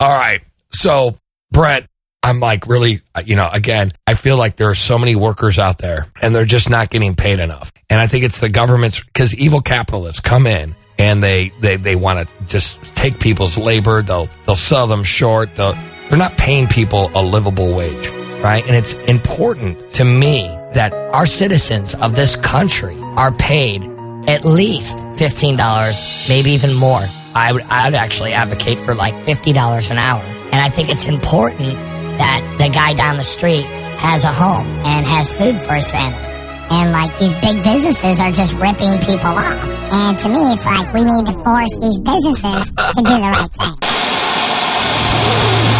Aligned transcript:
All 0.00 0.10
right. 0.10 0.40
So, 0.70 1.18
Brett, 1.52 1.86
I'm 2.22 2.40
like 2.40 2.66
really, 2.66 3.02
uh, 3.14 3.20
you 3.24 3.36
know, 3.36 3.48
again, 3.52 3.92
I 4.06 4.14
feel 4.14 4.38
like 4.38 4.56
there 4.56 4.70
are 4.70 4.74
so 4.74 4.98
many 4.98 5.14
workers 5.14 5.58
out 5.58 5.76
there 5.76 6.06
and 6.22 6.34
they're 6.34 6.46
just 6.46 6.70
not 6.70 6.88
getting 6.88 7.14
paid 7.14 7.38
enough. 7.38 7.70
And 7.90 8.00
I 8.00 8.06
think 8.06 8.24
it's 8.24 8.40
the 8.40 8.48
government's 8.48 9.04
because 9.04 9.34
evil 9.34 9.60
capitalists 9.60 10.20
come 10.20 10.46
in 10.46 10.74
and 10.98 11.22
they, 11.22 11.52
they, 11.60 11.76
they 11.76 11.96
want 11.96 12.26
to 12.26 12.44
just 12.46 12.96
take 12.96 13.20
people's 13.20 13.58
labor. 13.58 14.00
They'll, 14.00 14.28
they'll 14.46 14.54
sell 14.54 14.86
them 14.86 15.04
short. 15.04 15.54
They'll, 15.54 15.74
they're 16.08 16.18
not 16.18 16.38
paying 16.38 16.66
people 16.66 17.10
a 17.14 17.22
livable 17.22 17.74
wage, 17.74 18.08
right? 18.42 18.64
And 18.66 18.74
it's 18.74 18.94
important 18.94 19.90
to 19.90 20.04
me 20.04 20.42
that 20.72 20.92
our 20.92 21.26
citizens 21.26 21.94
of 21.94 22.16
this 22.16 22.36
country 22.36 22.96
are 22.98 23.32
paid 23.32 23.84
at 24.28 24.46
least 24.46 24.96
$15, 24.96 26.28
maybe 26.28 26.50
even 26.50 26.74
more. 26.74 27.06
I 27.34 27.52
would, 27.52 27.62
I 27.62 27.86
would 27.86 27.94
actually 27.94 28.32
advocate 28.32 28.80
for 28.80 28.94
like 28.94 29.14
$50 29.26 29.90
an 29.90 29.98
hour. 29.98 30.22
And 30.22 30.60
I 30.60 30.68
think 30.68 30.88
it's 30.88 31.06
important 31.06 31.74
that 32.18 32.56
the 32.58 32.68
guy 32.68 32.94
down 32.94 33.16
the 33.16 33.22
street 33.22 33.64
has 33.98 34.24
a 34.24 34.32
home 34.32 34.66
and 34.84 35.06
has 35.06 35.32
food 35.34 35.58
for 35.58 35.74
his 35.74 35.90
family. 35.90 36.26
And 36.70 36.92
like 36.92 37.18
these 37.18 37.30
big 37.40 37.62
businesses 37.62 38.20
are 38.20 38.30
just 38.30 38.54
ripping 38.54 38.98
people 39.00 39.30
off. 39.30 39.64
And 39.92 40.18
to 40.20 40.28
me, 40.28 40.52
it's 40.52 40.64
like 40.64 40.92
we 40.94 41.02
need 41.04 41.26
to 41.26 41.32
force 41.44 41.74
these 41.80 41.98
businesses 41.98 42.70
to 42.70 43.02
do 43.02 43.14
the 43.18 43.30
right 43.30 43.50
thing. 43.58 43.76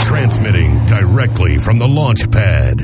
Transmitting 0.05 0.84
directly 0.86 1.58
from 1.58 1.78
the 1.78 1.86
launch 1.86 2.30
pad. 2.30 2.80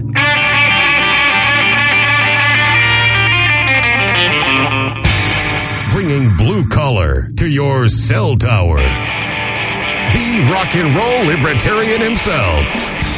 Bringing 6.06 6.30
blue 6.38 6.62
collar 6.70 7.34
to 7.34 7.50
your 7.50 7.90
cell 7.90 8.38
tower. 8.38 8.78
The 8.78 10.46
rock 10.46 10.70
and 10.78 10.94
roll 10.94 11.26
libertarian 11.26 11.98
himself. 11.98 12.62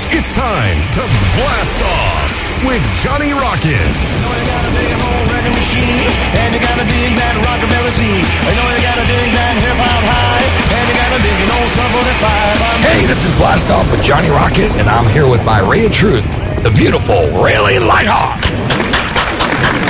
It's 0.09 0.33
time 0.33 0.79
to 0.97 1.05
blast 1.37 1.85
off 1.85 2.33
with 2.65 2.81
Johnny 3.05 3.37
Rocket. 3.37 3.93
know 4.25 4.33
you 4.33 4.47
got 4.49 4.65
a 4.65 4.73
big 4.73 4.89
record 4.89 5.53
machine, 5.53 6.09
and 6.33 6.49
you 6.57 6.61
got 6.65 6.81
a 6.81 6.89
big 6.89 7.13
that 7.13 7.37
rockabilly 7.45 7.93
scene. 7.93 8.25
I 8.25 8.57
know 8.57 8.67
you 8.73 8.81
got 8.81 8.97
a 8.97 9.05
big 9.05 9.37
that 9.37 9.55
hip 9.61 9.77
hop 9.85 10.05
high, 10.09 10.49
and 10.73 10.85
you 10.89 10.95
got 10.97 11.13
a 11.13 11.21
big 11.21 11.45
old 11.45 11.69
sub 11.77 11.93
45. 11.93 12.73
I'm 12.73 12.81
Hey, 12.89 13.05
this 13.05 13.21
is 13.29 13.37
Blast 13.37 13.69
Off 13.69 13.85
with 13.93 14.01
Johnny 14.01 14.33
Rocket, 14.33 14.73
and 14.81 14.89
I'm 14.89 15.05
here 15.13 15.29
with 15.29 15.45
my 15.45 15.61
Ray 15.61 15.85
of 15.85 15.93
Truth, 15.93 16.25
the 16.65 16.73
beautiful 16.73 17.21
Raylene 17.37 17.85
Lightheart. 17.85 18.41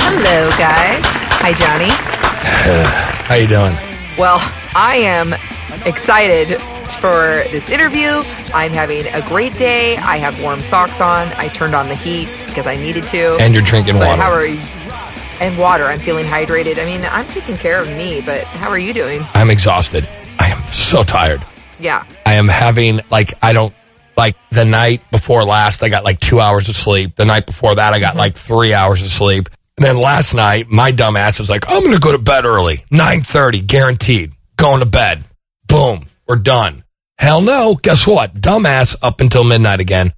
Hello, 0.03 0.51
guys. 0.59 0.99
Hi, 1.39 1.55
Johnny. 1.55 2.18
How 3.27 3.35
you 3.35 3.47
doing? 3.47 3.73
Well, 4.17 4.39
I 4.75 4.97
am 5.03 5.33
excited 5.85 6.59
for 6.99 7.43
this 7.51 7.69
interview. 7.69 8.21
I'm 8.53 8.71
having 8.71 9.07
a 9.07 9.21
great 9.27 9.55
day. 9.57 9.97
I 9.97 10.17
have 10.17 10.41
warm 10.41 10.61
socks 10.61 11.01
on. 11.01 11.27
I 11.33 11.47
turned 11.49 11.75
on 11.75 11.87
the 11.87 11.95
heat 11.95 12.29
because 12.47 12.67
I 12.67 12.75
needed 12.75 13.03
to. 13.05 13.37
And 13.39 13.53
you're 13.53 13.63
drinking 13.63 13.95
but 13.95 14.07
water. 14.07 14.21
how 14.21 14.31
are 14.31 14.45
you? 14.45 14.59
And 15.39 15.57
water. 15.57 15.85
I'm 15.85 15.99
feeling 15.99 16.25
hydrated. 16.25 16.79
I 16.79 16.85
mean, 16.85 17.05
I'm 17.05 17.25
taking 17.27 17.57
care 17.57 17.81
of 17.81 17.87
me, 17.89 18.21
but 18.21 18.43
how 18.43 18.69
are 18.69 18.79
you 18.79 18.93
doing? 18.93 19.21
I'm 19.33 19.49
exhausted. 19.49 20.07
I 20.39 20.49
am 20.49 20.61
so 20.71 21.03
tired. 21.03 21.43
Yeah. 21.79 22.05
I 22.25 22.33
am 22.33 22.47
having 22.47 23.01
like 23.09 23.33
I 23.41 23.53
don't 23.53 23.73
like 24.17 24.35
the 24.49 24.65
night 24.65 25.01
before 25.11 25.43
last 25.43 25.81
I 25.81 25.89
got 25.89 26.03
like 26.03 26.19
two 26.19 26.39
hours 26.39 26.67
of 26.67 26.75
sleep. 26.75 27.15
The 27.15 27.25
night 27.25 27.45
before 27.45 27.75
that 27.75 27.93
I 27.93 27.99
got 27.99 28.11
mm-hmm. 28.11 28.19
like 28.19 28.35
three 28.35 28.73
hours 28.73 29.01
of 29.01 29.09
sleep. 29.09 29.49
And 29.79 29.85
then 29.85 29.97
last 29.97 30.33
night 30.33 30.67
my 30.67 30.91
dumb 30.91 31.15
ass 31.15 31.39
was 31.39 31.49
like, 31.49 31.63
I'm 31.69 31.81
gonna 31.85 31.99
go 31.99 32.11
to 32.11 32.21
bed 32.21 32.43
early. 32.43 32.83
Nine 32.91 33.21
thirty, 33.21 33.61
guaranteed. 33.61 34.33
Going 34.57 34.81
to 34.81 34.85
bed. 34.85 35.23
Boom. 35.69 36.01
We're 36.27 36.35
done. 36.35 36.83
Hell 37.17 37.41
no. 37.41 37.77
Guess 37.81 38.05
what? 38.05 38.33
Dumbass 38.33 38.97
up 39.01 39.21
until 39.21 39.45
midnight 39.45 39.79
again. 39.79 40.11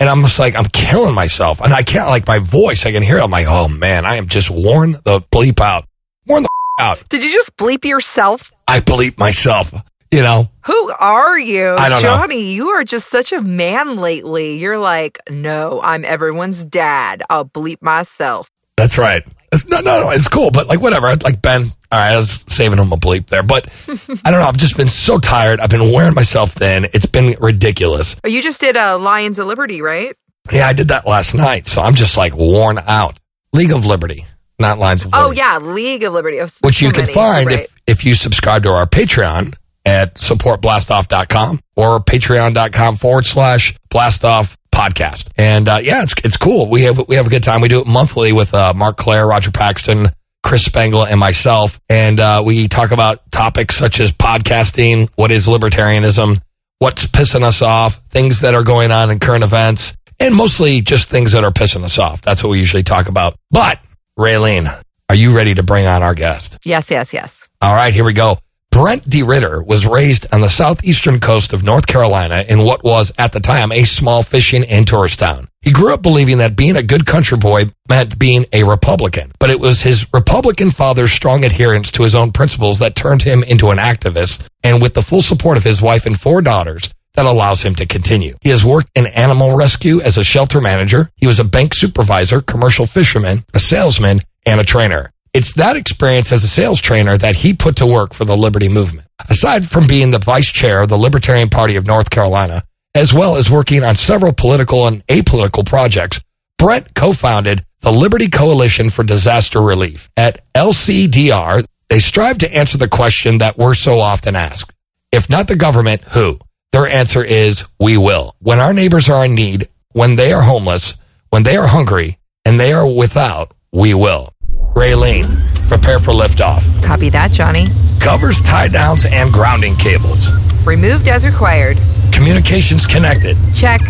And 0.00 0.10
I'm 0.10 0.22
just 0.22 0.40
like, 0.40 0.56
I'm 0.56 0.64
killing 0.64 1.14
myself. 1.14 1.60
And 1.60 1.72
I 1.72 1.84
can't 1.84 2.08
like 2.08 2.26
my 2.26 2.40
voice. 2.40 2.84
I 2.84 2.90
can 2.90 3.04
hear 3.04 3.18
it. 3.18 3.22
I'm 3.22 3.30
like, 3.30 3.46
oh 3.46 3.68
man, 3.68 4.04
I 4.04 4.16
am 4.16 4.26
just 4.26 4.50
worn 4.50 4.90
the 5.04 5.24
bleep 5.30 5.60
out. 5.60 5.86
Worn 6.26 6.42
the 6.42 6.48
out. 6.80 7.08
Did 7.08 7.22
you 7.22 7.32
just 7.32 7.56
bleep 7.56 7.84
yourself? 7.84 8.52
I 8.66 8.80
bleep 8.80 9.20
myself. 9.20 9.72
You 10.10 10.22
know? 10.22 10.50
Who 10.64 10.90
are 10.98 11.38
you? 11.38 11.76
I 11.78 11.88
don't 11.88 12.02
know. 12.02 12.08
Johnny, 12.08 12.54
you 12.54 12.70
are 12.70 12.82
just 12.82 13.08
such 13.08 13.32
a 13.32 13.40
man 13.40 13.98
lately. 13.98 14.58
You're 14.58 14.78
like, 14.78 15.20
no, 15.30 15.80
I'm 15.80 16.04
everyone's 16.04 16.64
dad. 16.64 17.22
I'll 17.30 17.44
bleep 17.44 17.82
myself. 17.82 18.50
That's 18.76 18.98
right. 18.98 19.22
It's, 19.52 19.66
no, 19.68 19.80
no, 19.80 20.02
no, 20.04 20.10
it's 20.10 20.28
cool, 20.28 20.50
but 20.50 20.66
like 20.66 20.80
whatever. 20.80 21.06
Like 21.22 21.40
Ben, 21.40 21.62
all 21.62 21.98
right, 21.98 22.12
I 22.12 22.16
was 22.16 22.44
saving 22.48 22.78
him 22.78 22.92
a 22.92 22.96
bleep 22.96 23.28
there, 23.28 23.42
but 23.42 23.66
I 23.88 24.30
don't 24.30 24.40
know. 24.40 24.46
I've 24.46 24.56
just 24.56 24.76
been 24.76 24.88
so 24.88 25.18
tired. 25.18 25.60
I've 25.60 25.70
been 25.70 25.92
wearing 25.92 26.14
myself 26.14 26.50
thin. 26.52 26.84
It's 26.92 27.06
been 27.06 27.34
ridiculous. 27.40 28.16
Oh, 28.24 28.28
You 28.28 28.42
just 28.42 28.60
did 28.60 28.76
uh, 28.76 28.98
Lions 28.98 29.38
of 29.38 29.46
Liberty, 29.46 29.80
right? 29.82 30.14
Yeah, 30.52 30.66
I 30.66 30.72
did 30.72 30.88
that 30.88 31.06
last 31.06 31.34
night, 31.34 31.66
so 31.66 31.80
I'm 31.80 31.94
just 31.94 32.16
like 32.16 32.36
worn 32.36 32.78
out. 32.86 33.18
League 33.52 33.72
of 33.72 33.86
Liberty, 33.86 34.26
not 34.58 34.78
Lions 34.78 35.04
of 35.04 35.12
Liberty. 35.12 35.28
Oh, 35.28 35.30
yeah, 35.32 35.58
League 35.58 36.02
of 36.04 36.12
Liberty. 36.12 36.40
Oh, 36.40 36.48
Which 36.62 36.82
you 36.82 36.90
can 36.90 37.02
many. 37.02 37.14
find 37.14 37.46
Right. 37.46 37.60
if, 37.60 37.76
if 37.86 38.04
you 38.04 38.14
subscribe 38.14 38.64
to 38.64 38.70
our 38.70 38.86
Patreon 38.86 39.54
at 39.84 40.16
supportblastoff.com 40.16 41.60
or 41.76 42.00
patreon.com 42.00 42.96
forward 42.96 43.24
slash 43.24 43.74
blastoff 43.90 44.56
podcast. 44.72 45.30
And 45.36 45.68
uh, 45.68 45.78
yeah, 45.82 46.02
it's 46.02 46.14
it's 46.24 46.36
cool. 46.36 46.68
We 46.68 46.82
have 46.84 47.06
we 47.08 47.16
have 47.16 47.26
a 47.26 47.30
good 47.30 47.42
time. 47.42 47.60
We 47.60 47.68
do 47.68 47.80
it 47.80 47.86
monthly 47.86 48.32
with 48.32 48.54
uh, 48.54 48.72
Mark 48.74 48.96
Clare, 48.96 49.26
Roger 49.26 49.50
Paxton, 49.50 50.08
Chris 50.42 50.64
Spengler, 50.64 51.06
and 51.08 51.18
myself. 51.18 51.80
And 51.88 52.20
uh, 52.20 52.42
we 52.44 52.68
talk 52.68 52.90
about 52.90 53.30
topics 53.30 53.74
such 53.74 54.00
as 54.00 54.12
podcasting, 54.12 55.10
what 55.16 55.30
is 55.30 55.46
libertarianism, 55.46 56.40
what's 56.78 57.06
pissing 57.06 57.42
us 57.42 57.62
off, 57.62 57.96
things 58.10 58.40
that 58.40 58.54
are 58.54 58.64
going 58.64 58.90
on 58.90 59.10
in 59.10 59.18
current 59.18 59.44
events, 59.44 59.96
and 60.20 60.34
mostly 60.34 60.80
just 60.80 61.08
things 61.08 61.32
that 61.32 61.44
are 61.44 61.50
pissing 61.50 61.84
us 61.84 61.98
off. 61.98 62.22
That's 62.22 62.42
what 62.42 62.50
we 62.50 62.58
usually 62.58 62.82
talk 62.82 63.08
about. 63.08 63.34
But 63.50 63.80
Raylene, 64.18 64.82
are 65.08 65.14
you 65.14 65.36
ready 65.36 65.54
to 65.54 65.62
bring 65.62 65.86
on 65.86 66.02
our 66.02 66.14
guest? 66.14 66.58
Yes, 66.64 66.90
yes, 66.90 67.12
yes. 67.12 67.46
All 67.60 67.74
right, 67.74 67.92
here 67.92 68.04
we 68.04 68.12
go. 68.12 68.38
Brent 68.70 69.08
D. 69.08 69.22
Ritter 69.22 69.62
was 69.62 69.86
raised 69.86 70.26
on 70.34 70.42
the 70.42 70.50
southeastern 70.50 71.18
coast 71.18 71.54
of 71.54 71.64
North 71.64 71.86
Carolina 71.86 72.44
in 72.46 72.58
what 72.58 72.84
was, 72.84 73.10
at 73.16 73.32
the 73.32 73.40
time, 73.40 73.72
a 73.72 73.84
small 73.84 74.22
fishing 74.22 74.64
and 74.64 74.86
tourist 74.86 75.18
town. 75.18 75.48
He 75.62 75.72
grew 75.72 75.94
up 75.94 76.02
believing 76.02 76.38
that 76.38 76.56
being 76.56 76.76
a 76.76 76.82
good 76.82 77.06
country 77.06 77.38
boy 77.38 77.64
meant 77.88 78.18
being 78.18 78.44
a 78.52 78.64
Republican, 78.64 79.32
but 79.40 79.48
it 79.48 79.58
was 79.58 79.80
his 79.82 80.06
Republican 80.12 80.70
father's 80.70 81.10
strong 81.10 81.42
adherence 81.42 81.90
to 81.92 82.02
his 82.02 82.14
own 82.14 82.32
principles 82.32 82.78
that 82.80 82.94
turned 82.94 83.22
him 83.22 83.42
into 83.42 83.70
an 83.70 83.78
activist, 83.78 84.46
and 84.62 84.82
with 84.82 84.92
the 84.92 85.02
full 85.02 85.22
support 85.22 85.56
of 85.56 85.64
his 85.64 85.80
wife 85.80 86.04
and 86.04 86.20
four 86.20 86.42
daughters, 86.42 86.92
that 87.14 87.24
allows 87.24 87.62
him 87.62 87.74
to 87.76 87.86
continue. 87.86 88.34
He 88.42 88.50
has 88.50 88.62
worked 88.62 88.90
in 88.94 89.06
animal 89.06 89.56
rescue 89.56 90.00
as 90.02 90.18
a 90.18 90.24
shelter 90.24 90.60
manager. 90.60 91.08
He 91.16 91.26
was 91.26 91.40
a 91.40 91.44
bank 91.44 91.72
supervisor, 91.72 92.42
commercial 92.42 92.86
fisherman, 92.86 93.44
a 93.54 93.58
salesman, 93.58 94.20
and 94.44 94.60
a 94.60 94.64
trainer. 94.64 95.10
It's 95.36 95.52
that 95.52 95.76
experience 95.76 96.32
as 96.32 96.42
a 96.44 96.48
sales 96.48 96.80
trainer 96.80 97.14
that 97.14 97.36
he 97.36 97.52
put 97.52 97.76
to 97.76 97.86
work 97.86 98.14
for 98.14 98.24
the 98.24 98.34
Liberty 98.34 98.70
Movement. 98.70 99.06
Aside 99.28 99.68
from 99.68 99.86
being 99.86 100.10
the 100.10 100.18
vice 100.18 100.50
chair 100.50 100.80
of 100.80 100.88
the 100.88 100.96
Libertarian 100.96 101.50
Party 101.50 101.76
of 101.76 101.86
North 101.86 102.08
Carolina, 102.08 102.62
as 102.94 103.12
well 103.12 103.36
as 103.36 103.50
working 103.50 103.84
on 103.84 103.96
several 103.96 104.32
political 104.32 104.86
and 104.86 105.06
apolitical 105.08 105.66
projects, 105.66 106.22
Brent 106.56 106.94
co-founded 106.94 107.66
the 107.82 107.92
Liberty 107.92 108.28
Coalition 108.28 108.88
for 108.88 109.04
Disaster 109.04 109.60
Relief. 109.60 110.08
At 110.16 110.40
LCDR, 110.54 111.66
they 111.90 112.00
strive 112.00 112.38
to 112.38 112.56
answer 112.56 112.78
the 112.78 112.88
question 112.88 113.36
that 113.36 113.58
we're 113.58 113.74
so 113.74 114.00
often 114.00 114.36
asked. 114.36 114.72
If 115.12 115.28
not 115.28 115.48
the 115.48 115.56
government, 115.56 116.00
who? 116.00 116.38
Their 116.72 116.86
answer 116.86 117.22
is, 117.22 117.66
we 117.78 117.98
will. 117.98 118.34
When 118.38 118.58
our 118.58 118.72
neighbors 118.72 119.10
are 119.10 119.26
in 119.26 119.34
need, 119.34 119.68
when 119.92 120.16
they 120.16 120.32
are 120.32 120.40
homeless, 120.40 120.96
when 121.28 121.42
they 121.42 121.58
are 121.58 121.66
hungry, 121.66 122.16
and 122.46 122.58
they 122.58 122.72
are 122.72 122.90
without, 122.90 123.52
we 123.70 123.92
will. 123.92 124.32
Raylene, 124.76 125.24
prepare 125.68 125.98
for 125.98 126.12
liftoff. 126.12 126.60
Copy 126.82 127.08
that, 127.08 127.32
Johnny. 127.32 127.68
Covers, 127.98 128.42
tie 128.42 128.68
downs, 128.68 129.06
and 129.10 129.32
grounding 129.32 129.74
cables. 129.76 130.30
Removed 130.66 131.08
as 131.08 131.24
required. 131.24 131.78
Communications 132.12 132.84
connected. 132.84 133.38
Check. 133.54 133.80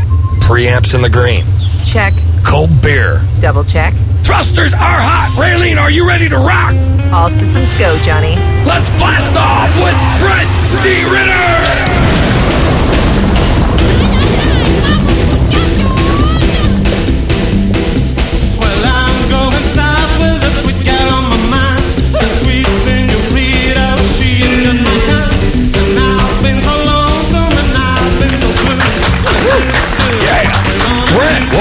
Preamps 0.47 0.95
in 0.95 1.03
the 1.03 1.11
green. 1.11 1.45
Check. 1.85 2.13
Cold 2.47 2.71
beer. 2.81 3.21
Double 3.41 3.65
check. 3.65 3.95
Thrusters 4.23 4.73
are 4.75 5.01
hot. 5.03 5.35
Raylene, 5.35 5.77
are 5.77 5.91
you 5.91 6.07
ready 6.07 6.29
to 6.29 6.37
rock? 6.37 6.77
All 7.13 7.31
systems 7.31 7.75
go, 7.81 7.99
Johnny. 8.07 8.37
Let's 8.63 8.89
blast 8.95 9.35
off 9.35 9.71
with 9.83 9.97
Brent 10.23 10.47
D. 10.87 11.03
Ritter. 11.11 11.96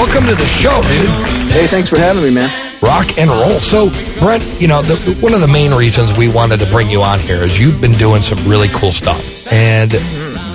Welcome 0.06 0.26
to 0.28 0.34
the 0.34 0.46
show, 0.46 0.80
dude. 0.82 1.08
Hey, 1.52 1.66
thanks 1.66 1.88
for 1.90 1.98
having 1.98 2.22
me, 2.22 2.30
man. 2.30 2.50
rock 2.82 3.06
and 3.18 3.28
roll. 3.30 3.58
So, 3.58 3.90
Brent, 4.20 4.42
you 4.60 4.68
know, 4.68 4.82
the, 4.82 5.16
one 5.20 5.34
of 5.34 5.40
the 5.40 5.48
main 5.48 5.72
reasons 5.74 6.16
we 6.16 6.28
wanted 6.28 6.60
to 6.60 6.66
bring 6.70 6.88
you 6.90 7.02
on 7.02 7.18
here 7.18 7.42
is 7.44 7.58
you've 7.58 7.80
been 7.80 7.92
doing 7.92 8.22
some 8.22 8.38
really 8.46 8.68
cool 8.68 8.92
stuff. 8.92 9.32
And 9.52 9.90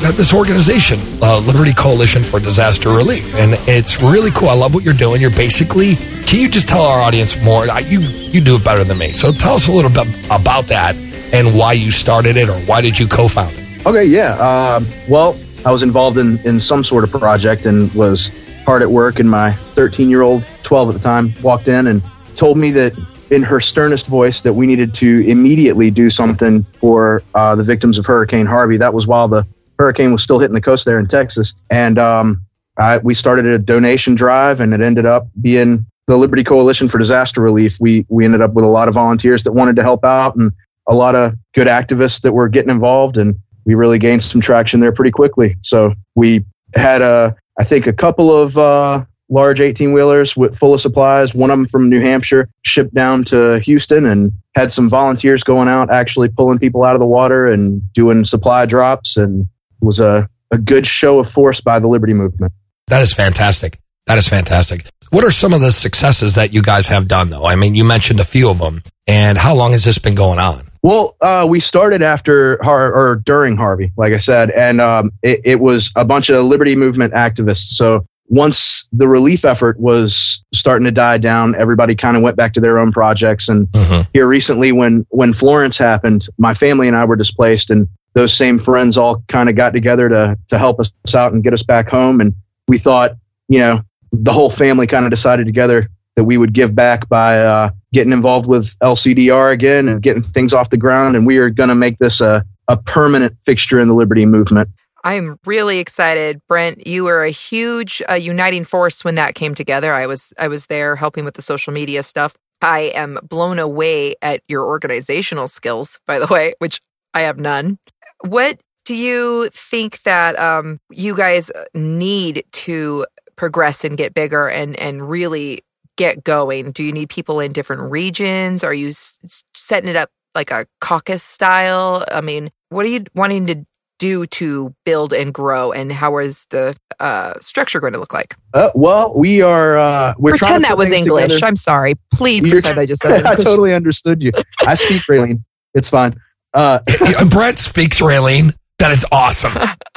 got 0.01 0.15
this 0.15 0.33
organization, 0.33 0.99
uh, 1.21 1.39
Liberty 1.45 1.73
Coalition 1.73 2.23
for 2.23 2.39
Disaster 2.39 2.89
Relief, 2.89 3.35
and 3.35 3.53
it's 3.67 4.01
really 4.01 4.31
cool. 4.31 4.49
I 4.49 4.55
love 4.55 4.73
what 4.73 4.83
you're 4.83 4.93
doing. 4.93 5.21
You're 5.21 5.29
basically. 5.31 5.95
Can 5.95 6.39
you 6.39 6.49
just 6.49 6.67
tell 6.69 6.83
our 6.85 7.01
audience 7.01 7.41
more? 7.43 7.69
I- 7.69 7.79
You 7.79 7.99
you 7.99 8.39
do 8.41 8.55
it 8.55 8.63
better 8.63 8.83
than 8.83 8.97
me. 8.97 9.11
So 9.11 9.31
tell 9.33 9.55
us 9.55 9.67
a 9.67 9.71
little 9.71 9.91
bit 9.91 10.07
about 10.29 10.67
that 10.67 10.95
and 11.33 11.57
why 11.57 11.73
you 11.73 11.91
started 11.91 12.37
it, 12.37 12.47
or 12.49 12.57
why 12.61 12.81
did 12.81 12.97
you 12.99 13.07
co-found 13.07 13.53
it? 13.57 13.85
Okay, 13.85 14.05
yeah. 14.05 14.33
Um, 14.79 14.87
well, 15.09 15.37
I 15.65 15.71
was 15.71 15.83
involved 15.83 16.17
in, 16.17 16.39
in 16.45 16.59
some 16.59 16.83
sort 16.83 17.03
of 17.03 17.11
project 17.11 17.65
and 17.65 17.91
was 17.93 18.31
hard 18.65 18.81
at 18.81 18.91
work. 18.91 19.19
And 19.19 19.29
my 19.29 19.51
13 19.51 20.09
year 20.09 20.21
old, 20.21 20.45
12 20.63 20.89
at 20.89 20.93
the 20.93 20.99
time, 20.99 21.33
walked 21.41 21.67
in 21.67 21.87
and 21.87 22.01
told 22.35 22.57
me 22.57 22.71
that 22.71 22.93
in 23.29 23.43
her 23.43 23.59
sternest 23.59 24.07
voice 24.07 24.41
that 24.41 24.53
we 24.53 24.67
needed 24.67 24.93
to 24.95 25.25
immediately 25.27 25.89
do 25.89 26.09
something 26.09 26.63
for 26.63 27.23
uh, 27.33 27.55
the 27.55 27.63
victims 27.63 27.97
of 27.97 28.05
Hurricane 28.05 28.45
Harvey. 28.45 28.77
That 28.77 28.93
was 28.93 29.07
while 29.07 29.27
the 29.27 29.47
hurricane 29.79 30.11
was 30.11 30.21
still 30.21 30.39
hitting 30.39 30.53
the 30.53 30.61
coast 30.61 30.85
there 30.85 30.99
in 30.99 31.07
Texas. 31.07 31.55
And 31.69 31.97
um, 31.97 32.45
I, 32.77 32.99
we 32.99 33.13
started 33.13 33.45
a 33.45 33.57
donation 33.57 34.15
drive, 34.15 34.59
and 34.59 34.73
it 34.73 34.81
ended 34.81 35.05
up 35.05 35.27
being 35.39 35.85
the 36.07 36.17
Liberty 36.17 36.43
Coalition 36.43 36.89
for 36.89 36.97
Disaster 36.97 37.41
Relief. 37.41 37.77
We 37.79 38.05
we 38.09 38.25
ended 38.25 38.41
up 38.41 38.53
with 38.53 38.65
a 38.65 38.69
lot 38.69 38.87
of 38.87 38.95
volunteers 38.95 39.43
that 39.43 39.53
wanted 39.53 39.77
to 39.77 39.83
help 39.83 40.03
out, 40.03 40.35
and 40.35 40.51
a 40.87 40.95
lot 40.95 41.15
of 41.15 41.35
good 41.53 41.67
activists 41.67 42.21
that 42.21 42.33
were 42.33 42.49
getting 42.49 42.69
involved, 42.69 43.17
and 43.17 43.35
we 43.65 43.75
really 43.75 43.99
gained 43.99 44.23
some 44.23 44.41
traction 44.41 44.79
there 44.79 44.91
pretty 44.91 45.11
quickly. 45.11 45.55
So 45.61 45.93
we 46.15 46.45
had 46.75 47.01
a, 47.01 47.35
I 47.61 47.63
think, 47.63 47.85
a 47.85 47.93
couple 47.93 48.35
of 48.35 48.57
uh, 48.57 49.05
large 49.29 49.61
18 49.61 49.93
wheelers 49.93 50.35
with 50.35 50.57
full 50.57 50.73
of 50.73 50.81
supplies. 50.81 51.35
One 51.35 51.51
of 51.51 51.59
them 51.59 51.67
from 51.67 51.89
New 51.89 52.01
Hampshire 52.01 52.49
shipped 52.65 52.91
down 52.91 53.23
to 53.25 53.59
Houston, 53.59 54.07
and 54.07 54.31
had 54.55 54.71
some 54.71 54.89
volunteers 54.89 55.43
going 55.43 55.67
out, 55.67 55.93
actually 55.93 56.29
pulling 56.29 56.57
people 56.57 56.83
out 56.83 56.95
of 56.95 56.99
the 56.99 57.05
water 57.05 57.45
and 57.45 57.93
doing 57.93 58.23
supply 58.23 58.65
drops, 58.65 59.17
and 59.17 59.41
it 59.43 59.85
was 59.85 59.99
a 59.99 60.27
a 60.51 60.57
good 60.57 60.87
show 60.87 61.19
of 61.19 61.29
force 61.29 61.61
by 61.61 61.79
the 61.79 61.87
Liberty 61.87 62.15
Movement. 62.15 62.51
That 62.87 63.03
is 63.03 63.13
fantastic. 63.13 63.77
That 64.07 64.17
is 64.17 64.27
fantastic. 64.27 64.83
What 65.11 65.23
are 65.23 65.29
some 65.29 65.53
of 65.53 65.61
the 65.61 65.71
successes 65.71 66.35
that 66.35 66.53
you 66.53 66.63
guys 66.63 66.87
have 66.87 67.07
done, 67.07 67.29
though? 67.29 67.45
I 67.45 67.55
mean, 67.55 67.75
you 67.75 67.83
mentioned 67.83 68.19
a 68.19 68.25
few 68.25 68.49
of 68.49 68.57
them, 68.57 68.81
and 69.05 69.37
how 69.37 69.53
long 69.53 69.73
has 69.73 69.83
this 69.83 69.99
been 69.99 70.15
going 70.15 70.39
on? 70.39 70.65
Well, 70.83 71.15
uh, 71.21 71.45
we 71.47 71.59
started 71.59 72.01
after 72.01 72.57
Har- 72.63 72.93
or 72.93 73.15
during 73.17 73.55
Harvey, 73.55 73.91
like 73.97 74.13
I 74.13 74.17
said, 74.17 74.49
and 74.51 74.81
um, 74.81 75.11
it, 75.21 75.41
it 75.43 75.59
was 75.59 75.91
a 75.95 76.05
bunch 76.05 76.29
of 76.29 76.43
Liberty 76.45 76.75
Movement 76.75 77.13
activists. 77.13 77.73
So 77.75 78.05
once 78.29 78.87
the 78.91 79.07
relief 79.07 79.45
effort 79.45 79.79
was 79.79 80.43
starting 80.53 80.85
to 80.85 80.91
die 80.91 81.17
down, 81.19 81.53
everybody 81.55 81.95
kind 81.95 82.17
of 82.17 82.23
went 82.23 82.35
back 82.37 82.53
to 82.53 82.59
their 82.61 82.79
own 82.79 82.91
projects. 82.91 83.47
And 83.49 83.67
Mhm. 83.67 84.07
here 84.13 84.27
recently, 84.27 84.71
when 84.71 85.05
when 85.09 85.33
Florence 85.33 85.77
happened, 85.77 86.27
my 86.39 86.53
family 86.53 86.87
and 86.87 86.97
I 86.97 87.05
were 87.05 87.15
displaced, 87.17 87.69
and 87.69 87.87
those 88.13 88.33
same 88.33 88.57
friends 88.57 88.97
all 88.97 89.23
kind 89.27 89.49
of 89.49 89.55
got 89.55 89.73
together 89.73 90.09
to 90.09 90.37
to 90.47 90.57
help 90.57 90.79
us 90.79 90.91
out 91.13 91.33
and 91.33 91.43
get 91.43 91.53
us 91.53 91.61
back 91.63 91.89
home. 91.89 92.21
And 92.21 92.33
we 92.67 92.77
thought, 92.79 93.11
you 93.49 93.59
know, 93.59 93.81
the 94.13 94.33
whole 94.33 94.49
family 94.49 94.87
kind 94.87 95.05
of 95.05 95.11
decided 95.11 95.45
together 95.45 95.89
that 96.15 96.23
we 96.23 96.37
would 96.37 96.53
give 96.53 96.73
back 96.73 97.07
by 97.07 97.39
uh, 97.39 97.69
getting 97.93 98.13
involved 98.13 98.47
with 98.47 98.77
LCDR 98.79 99.51
again 99.51 99.87
and 99.87 100.01
getting 100.01 100.21
things 100.21 100.53
off 100.53 100.69
the 100.69 100.77
ground. 100.77 101.15
And 101.15 101.27
we 101.27 101.37
are 101.37 101.49
going 101.49 101.69
to 101.69 101.75
make 101.75 101.97
this 101.99 102.21
a, 102.21 102.43
a 102.67 102.77
permanent 102.77 103.35
fixture 103.43 103.79
in 103.79 103.87
the 103.87 103.93
Liberty 103.93 104.25
movement. 104.25 104.69
I'm 105.03 105.39
really 105.45 105.79
excited, 105.79 106.41
Brent. 106.47 106.85
You 106.85 107.05
were 107.05 107.23
a 107.23 107.31
huge 107.31 108.01
uh, 108.09 108.13
uniting 108.13 108.63
force 108.63 109.03
when 109.03 109.15
that 109.15 109.35
came 109.35 109.55
together. 109.55 109.93
I 109.93 110.05
was 110.05 110.31
I 110.37 110.47
was 110.47 110.67
there 110.67 110.95
helping 110.95 111.25
with 111.25 111.33
the 111.33 111.41
social 111.41 111.73
media 111.73 112.03
stuff. 112.03 112.35
I 112.61 112.91
am 112.93 113.17
blown 113.23 113.57
away 113.57 114.15
at 114.21 114.43
your 114.47 114.63
organizational 114.63 115.47
skills, 115.47 115.99
by 116.05 116.19
the 116.19 116.27
way, 116.27 116.53
which 116.59 116.81
I 117.13 117.21
have 117.21 117.39
none. 117.39 117.79
What 118.21 118.61
do 118.85 118.93
you 118.93 119.49
think 119.51 120.03
that 120.03 120.37
um, 120.37 120.79
you 120.91 121.15
guys 121.15 121.49
need 121.73 122.43
to 122.51 123.05
progress 123.35 123.83
and 123.83 123.97
get 123.97 124.13
bigger 124.13 124.47
and 124.47 124.79
and 124.79 125.09
really 125.09 125.63
get 126.01 126.23
going? 126.23 126.71
Do 126.71 126.83
you 126.83 126.91
need 126.91 127.09
people 127.09 127.39
in 127.39 127.53
different 127.53 127.83
regions? 127.91 128.63
Are 128.63 128.73
you 128.73 128.89
s- 128.89 129.19
s- 129.23 129.43
setting 129.55 129.87
it 129.89 129.95
up 129.95 130.09
like 130.33 130.49
a 130.49 130.65
caucus 130.79 131.21
style? 131.23 132.03
I 132.11 132.21
mean, 132.21 132.49
what 132.69 132.85
are 132.85 132.89
you 132.89 133.03
wanting 133.13 133.45
to 133.47 133.63
do 133.99 134.25
to 134.25 134.73
build 134.83 135.13
and 135.13 135.31
grow, 135.31 135.71
and 135.71 135.91
how 135.91 136.17
is 136.17 136.47
the 136.49 136.75
uh, 136.99 137.33
structure 137.39 137.79
going 137.79 137.93
to 137.93 137.99
look 137.99 138.13
like? 138.13 138.35
Uh, 138.55 138.69
well, 138.73 139.13
we 139.15 139.43
are. 139.43 139.77
Uh, 139.77 140.13
we're 140.17 140.35
trying 140.35 140.53
pretend 140.53 140.63
to 140.63 140.69
that 140.69 140.77
was 140.79 140.91
English. 140.91 141.25
together. 141.33 141.45
I'm 141.45 141.55
sorry. 141.55 141.93
Please 142.11 142.43
You're 142.43 142.55
pretend 142.61 142.79
I 142.79 142.87
just 142.87 143.03
said 143.03 143.23
I 143.27 143.35
totally 143.35 143.73
understood 143.75 144.19
you. 144.23 144.31
I 144.61 144.73
speak 144.73 145.03
Raylene. 145.09 145.43
It's 145.75 145.89
fine. 145.91 146.11
Uh, 146.55 146.79
Brent 147.29 147.59
speaks 147.59 148.01
Raylene. 148.01 148.55
That 148.79 148.91
is 148.91 149.05
awesome. 149.11 149.53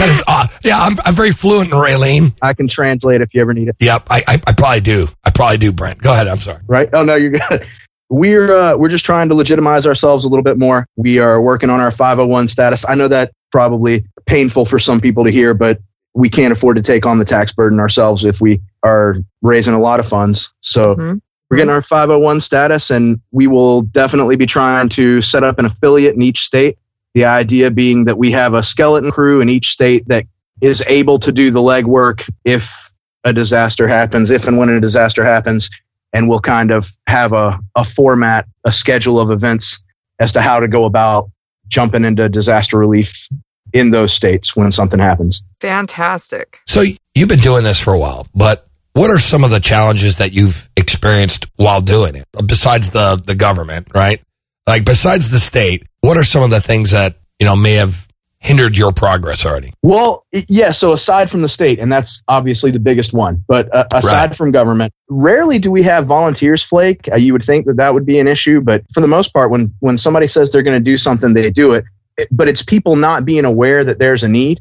That 0.00 0.08
is 0.08 0.22
aw- 0.26 0.48
yeah. 0.64 0.78
I'm, 0.80 0.96
I'm 1.04 1.14
very 1.14 1.30
fluent 1.30 1.70
in 1.70 1.76
Raylene. 1.76 2.34
I 2.42 2.54
can 2.54 2.68
translate 2.68 3.20
if 3.20 3.34
you 3.34 3.40
ever 3.40 3.52
need 3.54 3.68
it. 3.68 3.76
Yep, 3.80 4.06
I, 4.10 4.22
I 4.26 4.40
I 4.46 4.52
probably 4.52 4.80
do. 4.80 5.06
I 5.24 5.30
probably 5.30 5.58
do. 5.58 5.72
Brent, 5.72 6.00
go 6.00 6.12
ahead. 6.12 6.26
I'm 6.26 6.38
sorry. 6.38 6.62
right? 6.66 6.88
Oh 6.92 7.04
no, 7.04 7.16
you're 7.16 7.30
good. 7.32 7.64
We're 8.08 8.52
uh, 8.52 8.76
we're 8.76 8.88
just 8.88 9.04
trying 9.04 9.28
to 9.28 9.34
legitimize 9.34 9.86
ourselves 9.86 10.24
a 10.24 10.28
little 10.28 10.42
bit 10.42 10.58
more. 10.58 10.84
We 10.96 11.20
are 11.20 11.40
working 11.40 11.70
on 11.70 11.78
our 11.80 11.90
501 11.90 12.48
status. 12.48 12.84
I 12.88 12.94
know 12.96 13.06
that 13.08 13.30
probably 13.52 14.04
painful 14.26 14.64
for 14.64 14.78
some 14.78 15.00
people 15.00 15.22
to 15.24 15.30
hear, 15.30 15.54
but 15.54 15.78
we 16.14 16.28
can't 16.28 16.52
afford 16.52 16.76
to 16.76 16.82
take 16.82 17.06
on 17.06 17.18
the 17.18 17.24
tax 17.24 17.52
burden 17.52 17.78
ourselves 17.78 18.24
if 18.24 18.40
we 18.40 18.60
are 18.82 19.14
raising 19.42 19.74
a 19.74 19.80
lot 19.80 20.00
of 20.00 20.08
funds. 20.08 20.52
So 20.60 20.96
Mhm. 20.96 21.20
we're 21.50 21.56
getting 21.58 21.72
our 21.72 21.82
501 21.82 22.40
status, 22.40 22.90
and 22.90 23.20
we 23.30 23.46
will 23.46 23.82
definitely 23.82 24.34
be 24.36 24.46
trying 24.46 24.88
to 24.90 25.20
set 25.20 25.44
up 25.44 25.58
an 25.60 25.66
affiliate 25.66 26.14
in 26.16 26.22
each 26.22 26.40
state. 26.40 26.78
The 27.14 27.24
idea 27.24 27.70
being 27.70 28.04
that 28.04 28.18
we 28.18 28.32
have 28.32 28.54
a 28.54 28.62
skeleton 28.62 29.10
crew 29.10 29.40
in 29.40 29.48
each 29.48 29.70
state 29.70 30.06
that 30.08 30.26
is 30.60 30.82
able 30.86 31.18
to 31.20 31.32
do 31.32 31.50
the 31.50 31.60
legwork 31.60 32.28
if 32.44 32.92
a 33.24 33.32
disaster 33.32 33.88
happens, 33.88 34.30
if 34.30 34.46
and 34.46 34.58
when 34.58 34.68
a 34.68 34.80
disaster 34.80 35.24
happens 35.24 35.70
and 36.12 36.28
we'll 36.28 36.40
kind 36.40 36.70
of 36.70 36.90
have 37.06 37.32
a, 37.32 37.58
a 37.74 37.84
format, 37.84 38.46
a 38.64 38.72
schedule 38.72 39.20
of 39.20 39.30
events 39.30 39.84
as 40.18 40.32
to 40.32 40.40
how 40.40 40.60
to 40.60 40.68
go 40.68 40.84
about 40.84 41.30
jumping 41.68 42.04
into 42.04 42.28
disaster 42.28 42.78
relief 42.78 43.28
in 43.72 43.90
those 43.90 44.12
states 44.12 44.56
when 44.56 44.70
something 44.70 44.98
happens. 44.98 45.44
Fantastic. 45.60 46.60
So 46.66 46.84
you've 47.14 47.28
been 47.28 47.38
doing 47.38 47.64
this 47.64 47.80
for 47.80 47.92
a 47.92 47.98
while, 47.98 48.26
but 48.34 48.66
what 48.92 49.10
are 49.10 49.18
some 49.18 49.44
of 49.44 49.50
the 49.50 49.60
challenges 49.60 50.18
that 50.18 50.32
you've 50.32 50.68
experienced 50.76 51.46
while 51.56 51.80
doing 51.80 52.16
it? 52.16 52.26
Besides 52.46 52.90
the 52.90 53.20
the 53.24 53.36
government, 53.36 53.88
right? 53.94 54.20
Like 54.70 54.84
besides 54.84 55.32
the 55.32 55.40
state, 55.40 55.82
what 56.00 56.16
are 56.16 56.22
some 56.22 56.44
of 56.44 56.50
the 56.50 56.60
things 56.60 56.92
that 56.92 57.16
you 57.40 57.46
know 57.46 57.56
may 57.56 57.72
have 57.74 58.06
hindered 58.38 58.76
your 58.76 58.92
progress 58.92 59.44
already? 59.44 59.72
Well, 59.82 60.24
yeah. 60.48 60.70
So 60.70 60.92
aside 60.92 61.28
from 61.28 61.42
the 61.42 61.48
state, 61.48 61.80
and 61.80 61.90
that's 61.90 62.22
obviously 62.28 62.70
the 62.70 62.78
biggest 62.78 63.12
one, 63.12 63.42
but 63.48 63.68
uh, 63.74 63.86
aside 63.92 64.28
Right. 64.28 64.36
from 64.36 64.52
government, 64.52 64.92
rarely 65.08 65.58
do 65.58 65.72
we 65.72 65.82
have 65.82 66.06
volunteers 66.06 66.62
flake. 66.62 67.08
Uh, 67.12 67.16
you 67.16 67.32
would 67.32 67.42
think 67.42 67.66
that 67.66 67.78
that 67.78 67.92
would 67.94 68.06
be 68.06 68.20
an 68.20 68.28
issue, 68.28 68.60
but 68.60 68.84
for 68.94 69.00
the 69.00 69.08
most 69.08 69.32
part, 69.32 69.50
when 69.50 69.74
when 69.80 69.98
somebody 69.98 70.28
says 70.28 70.52
they're 70.52 70.62
going 70.62 70.78
to 70.78 70.84
do 70.84 70.96
something, 70.96 71.34
they 71.34 71.50
do 71.50 71.72
it. 71.72 71.84
It- 72.16 72.28
But 72.30 72.46
it's 72.46 72.62
people 72.62 72.94
not 72.94 73.24
being 73.24 73.44
aware 73.44 73.82
that 73.82 73.98
there's 73.98 74.22
a 74.22 74.28
need. 74.28 74.60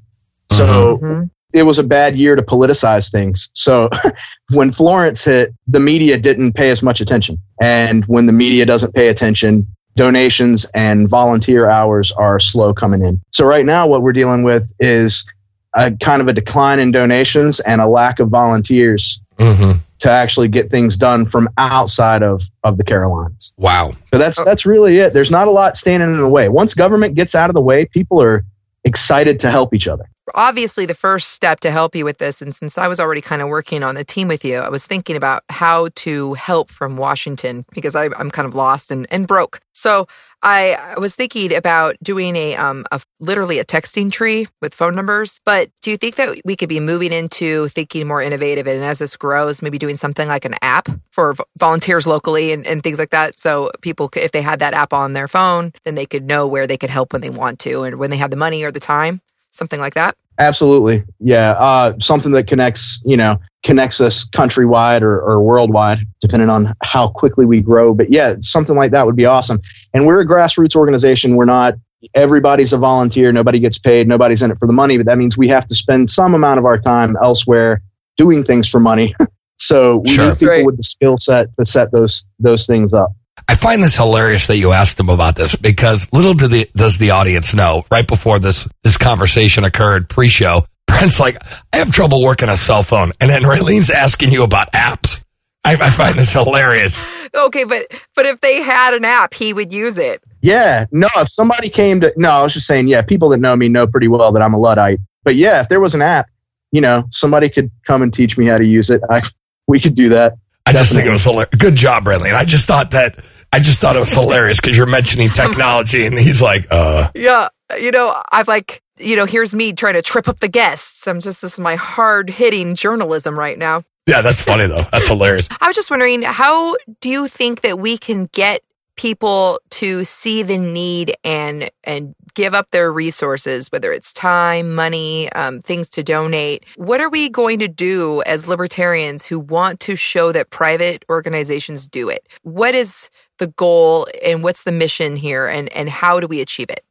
So 0.52 0.98
Mhm. 0.98 1.30
it 1.54 1.64
was 1.64 1.78
a 1.78 1.84
bad 1.84 2.16
year 2.16 2.36
to 2.36 2.42
politicize 2.42 3.12
things. 3.12 3.50
So 3.54 3.90
when 4.54 4.72
Florence 4.72 5.24
hit, 5.24 5.54
the 5.68 5.80
media 5.80 6.18
didn't 6.18 6.54
pay 6.54 6.72
as 6.72 6.82
much 6.82 7.00
attention. 7.00 7.38
And 7.62 8.04
when 8.06 8.26
the 8.26 8.34
media 8.34 8.66
doesn't 8.66 8.96
pay 8.96 9.10
attention, 9.10 9.68
donations 10.00 10.66
and 10.74 11.10
volunteer 11.10 11.70
hours 11.70 12.12
are 12.14 12.40
slow 12.40 12.74
coming 12.74 13.04
in. 13.04 13.20
So 13.32 13.46
right 13.46 13.66
now 13.66 13.88
what 13.88 14.02
we're 14.02 14.14
dealing 14.14 14.44
with 14.44 14.72
is 14.80 15.30
a 15.76 15.92
kind 15.92 16.22
of 16.22 16.30
a 16.30 16.34
decline 16.34 16.80
in 16.80 16.92
donations 16.92 17.60
and 17.60 17.82
a 17.82 17.88
lack 17.88 18.20
of 18.20 18.30
volunteers 18.30 19.22
Mm-hmm. 19.40 19.80
to 20.00 20.10
actually 20.12 20.50
get 20.50 20.70
things 20.70 20.98
done 20.98 21.24
from 21.24 21.48
outside 21.58 22.24
of, 22.24 22.42
of 22.62 22.76
the 22.78 22.84
Carolinas. 22.84 23.54
Wow. 23.56 23.94
So 24.14 24.20
that's 24.20 24.44
that's 24.44 24.66
really 24.66 24.98
it. 24.98 25.14
There's 25.14 25.32
not 25.32 25.48
a 25.48 25.52
lot 25.52 25.78
standing 25.78 26.10
in 26.10 26.18
the 26.18 26.28
way. 26.28 26.50
Once 26.50 26.74
government 26.74 27.16
gets 27.16 27.36
out 27.36 27.50
of 27.50 27.56
the 27.56 27.62
way, 27.62 27.86
people 27.86 28.22
are 28.22 28.44
excited 28.84 29.40
to 29.40 29.50
help 29.50 29.74
each 29.74 29.88
other. 29.88 30.10
Obviously, 30.36 30.86
the 30.86 30.94
first 30.94 31.30
step 31.30 31.60
to 31.62 31.72
help 31.72 31.96
you 31.96 32.06
with 32.06 32.18
this, 32.18 32.42
and 32.42 32.56
since 32.56 32.78
I 32.78 32.88
was 32.88 33.00
already 33.00 33.22
kind 33.22 33.42
of 33.42 33.50
working 33.50 33.84
on 33.84 33.96
the 33.96 34.04
team 34.04 34.28
with 34.28 34.44
you, 34.46 34.58
I 34.58 34.70
was 34.70 34.86
thinking 34.86 35.16
about 35.16 35.44
how 35.50 35.90
to 35.96 36.34
help 36.36 36.72
from 36.72 36.98
Washington 36.98 37.66
because 37.74 37.96
I, 37.96 38.06
I'm 38.18 38.32
kind 38.32 38.48
of 38.48 38.56
lost 38.56 38.92
and, 38.92 39.08
and 39.10 39.28
broke. 39.28 39.62
So 39.74 40.08
I, 40.42 40.74
I 40.74 41.00
was 41.00 41.16
thinking 41.16 41.54
about 41.54 41.96
doing 42.02 42.36
a, 42.36 42.56
um, 42.56 42.86
a 42.92 43.02
literally 43.20 43.60
a 43.60 43.66
texting 43.66 44.12
tree 44.12 44.48
with 44.62 44.74
phone 44.74 44.96
numbers. 44.96 45.40
But 45.46 45.70
do 45.82 45.92
you 45.92 45.98
think 45.98 46.16
that 46.16 46.42
we 46.44 46.56
could 46.56 46.70
be 46.70 46.80
moving 46.80 47.14
into 47.14 47.70
thinking 47.70 48.08
more 48.08 48.22
innovative 48.22 48.68
and 48.68 48.84
as 48.84 49.00
this 49.00 49.16
grows, 49.16 49.62
maybe 49.62 49.78
doing 49.78 49.98
something 49.98 50.28
like 50.28 50.46
an 50.46 50.56
app 50.62 50.90
for 51.12 51.36
volunteers 51.58 52.06
locally 52.06 52.52
and, 52.52 52.68
and 52.68 52.84
things 52.84 53.00
like 53.00 53.12
that? 53.12 53.40
So 53.40 53.72
people, 53.82 54.10
if 54.16 54.32
they 54.32 54.42
had 54.42 54.60
that 54.60 54.74
app 54.74 54.92
on 54.94 55.14
their 55.14 55.28
phone, 55.28 55.72
then 55.84 55.96
they 55.96 56.06
could 56.06 56.26
know 56.26 56.48
where 56.48 56.68
they 56.68 56.78
could 56.78 56.90
help 56.90 57.14
when 57.14 57.22
they 57.22 57.30
want 57.30 57.60
to 57.60 57.84
and 57.84 57.98
when 57.98 58.10
they 58.10 58.18
have 58.18 58.32
the 58.32 58.38
money 58.38 58.64
or 58.64 58.72
the 58.72 58.80
time, 58.80 59.22
something 59.52 59.80
like 59.80 59.96
that. 59.96 60.16
Absolutely. 60.38 61.04
Yeah. 61.20 61.52
Uh, 61.52 62.00
something 62.00 62.32
that 62.32 62.48
connects, 62.48 63.02
you 63.06 63.18
know, 63.18 63.38
connects 63.64 64.00
us 64.00 64.30
countrywide 64.30 65.02
or, 65.02 65.20
or 65.20 65.42
worldwide, 65.42 66.00
depending 66.22 66.50
on 66.50 66.74
how 66.82 67.10
quickly 67.10 67.46
we 67.46 67.60
grow. 67.60 67.94
But 67.94 68.12
yeah, 68.12 68.36
something 68.40 68.76
like 68.76 68.92
that 68.92 69.06
would 69.06 69.18
be 69.18 69.26
awesome. 69.26 69.60
And 69.94 70.06
we're 70.06 70.22
a 70.22 70.26
grassroots 70.26 70.76
organization. 70.78 71.36
We're 71.36 71.46
not 71.46 71.74
everybody's 72.16 72.72
a 72.72 72.78
volunteer, 72.78 73.34
nobody 73.34 73.60
gets 73.60 73.78
paid, 73.78 74.08
nobody's 74.08 74.42
in 74.42 74.50
it 74.52 74.58
for 74.58 74.68
the 74.68 74.74
money, 74.74 74.96
but 74.96 75.06
that 75.08 75.18
means 75.18 75.38
we 75.38 75.50
have 75.50 75.68
to 75.68 75.76
spend 75.76 76.10
some 76.10 76.34
amount 76.34 76.58
of 76.58 76.64
our 76.64 76.80
time 76.80 77.18
elsewhere 77.22 77.82
doing 78.16 78.42
things 78.46 78.70
for 78.70 78.80
money. 78.80 79.14
so 79.58 79.98
we 79.98 80.10
Sure. 80.12 80.28
need 80.30 80.36
people 80.40 80.48
Right. 80.48 80.66
with 80.66 80.78
the 80.78 80.84
skill 80.84 81.18
set 81.18 81.54
to 81.60 81.66
set 81.66 81.92
those 81.92 82.26
those 82.40 82.66
things 82.66 82.94
up. 82.94 83.12
I 83.48 83.56
find 83.56 83.82
this 83.84 83.96
hilarious 83.96 84.48
that 84.48 84.58
you 84.58 84.72
asked 84.72 85.00
him 85.00 85.10
about 85.10 85.36
this 85.36 85.56
because 85.56 86.12
little 86.12 86.34
did 86.34 86.52
the, 86.52 86.70
does 86.76 86.98
the 86.98 87.12
audience 87.12 87.54
know 87.54 87.84
right 87.92 88.08
before 88.08 88.40
this, 88.40 88.68
this 88.84 88.98
conversation 88.98 89.64
occurred 89.64 90.10
pre-show, 90.10 90.66
Brent's 90.88 91.20
like, 91.20 91.38
I 91.74 91.78
have 91.78 91.92
trouble 91.92 92.24
working 92.24 92.50
a 92.50 92.58
cell 92.58 92.84
phone. 92.84 93.12
And 93.22 93.30
then 93.30 93.44
Raylene's 93.44 93.90
asking 93.90 94.32
you 94.32 94.44
about 94.44 94.72
apps. 94.72 95.24
I, 95.66 95.74
I 95.74 95.90
find 95.92 96.18
this 96.18 96.34
hilarious. 96.34 97.02
Okay, 97.34 97.64
but 97.64 97.86
but 98.16 98.26
if 98.26 98.42
they 98.42 98.62
had 98.62 98.96
an 98.96 99.06
app, 99.06 99.34
he 99.34 99.54
would 99.54 99.72
use 99.72 99.98
it. 99.98 100.24
Yeah, 100.42 100.86
no, 100.92 101.08
if 101.18 101.30
somebody 101.30 101.70
came 101.70 102.00
to 102.02 102.14
no, 102.16 102.30
I 102.30 102.44
was 102.44 102.54
just 102.54 102.66
saying, 102.66 102.88
yeah, 102.88 103.02
people 103.02 103.30
that 103.30 103.40
know 103.40 103.56
me 103.56 103.70
know 103.70 103.86
pretty 103.86 104.08
well 104.08 104.32
that 104.32 104.42
I'm 104.42 104.54
a 104.54 104.58
luddite. 104.58 105.00
But 105.24 105.36
yeah, 105.36 105.62
if 105.62 105.68
there 105.68 105.80
was 105.80 105.94
an 105.94 106.02
app, 106.02 106.28
you 106.72 106.82
know, 106.82 107.04
somebody 107.12 107.50
could 107.50 107.70
come 107.86 108.02
and 108.02 108.14
teach 108.14 108.38
me 108.38 108.46
how 108.46 108.58
to 108.58 108.66
use 108.66 108.90
it. 108.90 109.02
I 109.10 109.22
we 109.68 109.80
could 109.80 109.96
do 109.96 110.10
that. 110.10 110.38
I 110.66 110.74
just 110.74 110.94
think 110.94 111.06
it 111.06 111.12
was 111.12 111.24
hilarious. 111.24 111.50
Good 111.58 111.76
job, 111.76 112.06
Raylene. 112.06 112.34
I 112.34 112.46
just 112.46 112.68
thought 112.68 112.92
that, 112.92 113.18
I 113.52 113.60
just 113.60 113.80
thought 113.80 113.96
it 113.96 114.00
was 114.00 114.14
hilarious 114.14 114.60
because 114.60 114.78
you're 114.78 114.86
mentioning 114.86 115.30
technology 115.34 116.06
and 116.06 116.18
he's 116.18 116.42
like, 116.42 116.68
uh, 116.72 117.10
Yeah, 117.16 117.50
you 117.80 117.92
know, 117.92 118.22
I've 118.32 118.48
like, 118.48 118.82
you 118.98 119.16
know, 119.16 119.26
here's 119.26 119.56
me 119.56 119.74
trying 119.74 119.96
to 119.96 120.02
trip 120.02 120.28
up 120.28 120.40
the 120.40 120.48
guests. 120.48 121.08
I'm 121.08 121.20
just 121.20 121.42
this 121.42 121.54
is 121.54 121.60
my 121.60 121.76
hard 121.76 122.30
hitting 122.30 122.76
journalism 122.76 123.38
right 123.38 123.58
now. 123.58 123.84
yeah, 124.08 124.22
that's 124.22 124.42
funny 124.42 124.68
though. 124.68 124.86
That's 124.92 125.08
hilarious. 125.08 125.48
I 125.62 125.68
was 125.68 125.76
just 125.76 125.90
wondering, 125.90 126.22
how 126.22 126.76
do 127.02 127.10
you 127.10 127.28
think 127.28 127.62
that 127.62 127.80
we 127.80 127.98
can 127.98 128.26
get 128.34 128.62
people 128.96 129.62
to 129.70 130.04
see 130.04 130.44
the 130.44 130.58
need 130.58 131.16
and 131.24 131.72
and 131.86 132.14
give 132.34 132.54
up 132.54 132.70
their 132.72 132.92
resources, 132.92 133.72
whether 133.72 133.94
it's 133.94 134.12
time, 134.14 134.76
money, 134.76 135.32
um, 135.32 135.62
things 135.62 135.88
to 135.90 136.04
donate? 136.04 136.66
What 136.76 137.00
are 137.00 137.10
we 137.10 137.30
going 137.30 137.60
to 137.60 137.68
do 137.68 138.22
as 138.24 138.48
libertarians 138.48 139.26
who 139.26 139.40
want 139.40 139.80
to 139.82 139.96
show 139.96 140.34
that 140.34 140.50
private 140.50 141.06
organizations 141.10 141.88
do 141.88 142.10
it? 142.10 142.28
What 142.44 142.76
is 142.76 143.10
the 143.40 143.48
goal 143.48 144.08
and 144.24 144.44
what's 144.44 144.64
the 144.64 144.72
mission 144.72 145.16
here, 145.16 145.48
and 145.48 145.72
and 145.74 145.90
how 145.90 146.20
do 146.20 146.28
we 146.28 146.42
achieve 146.42 146.70
it? 146.70 146.84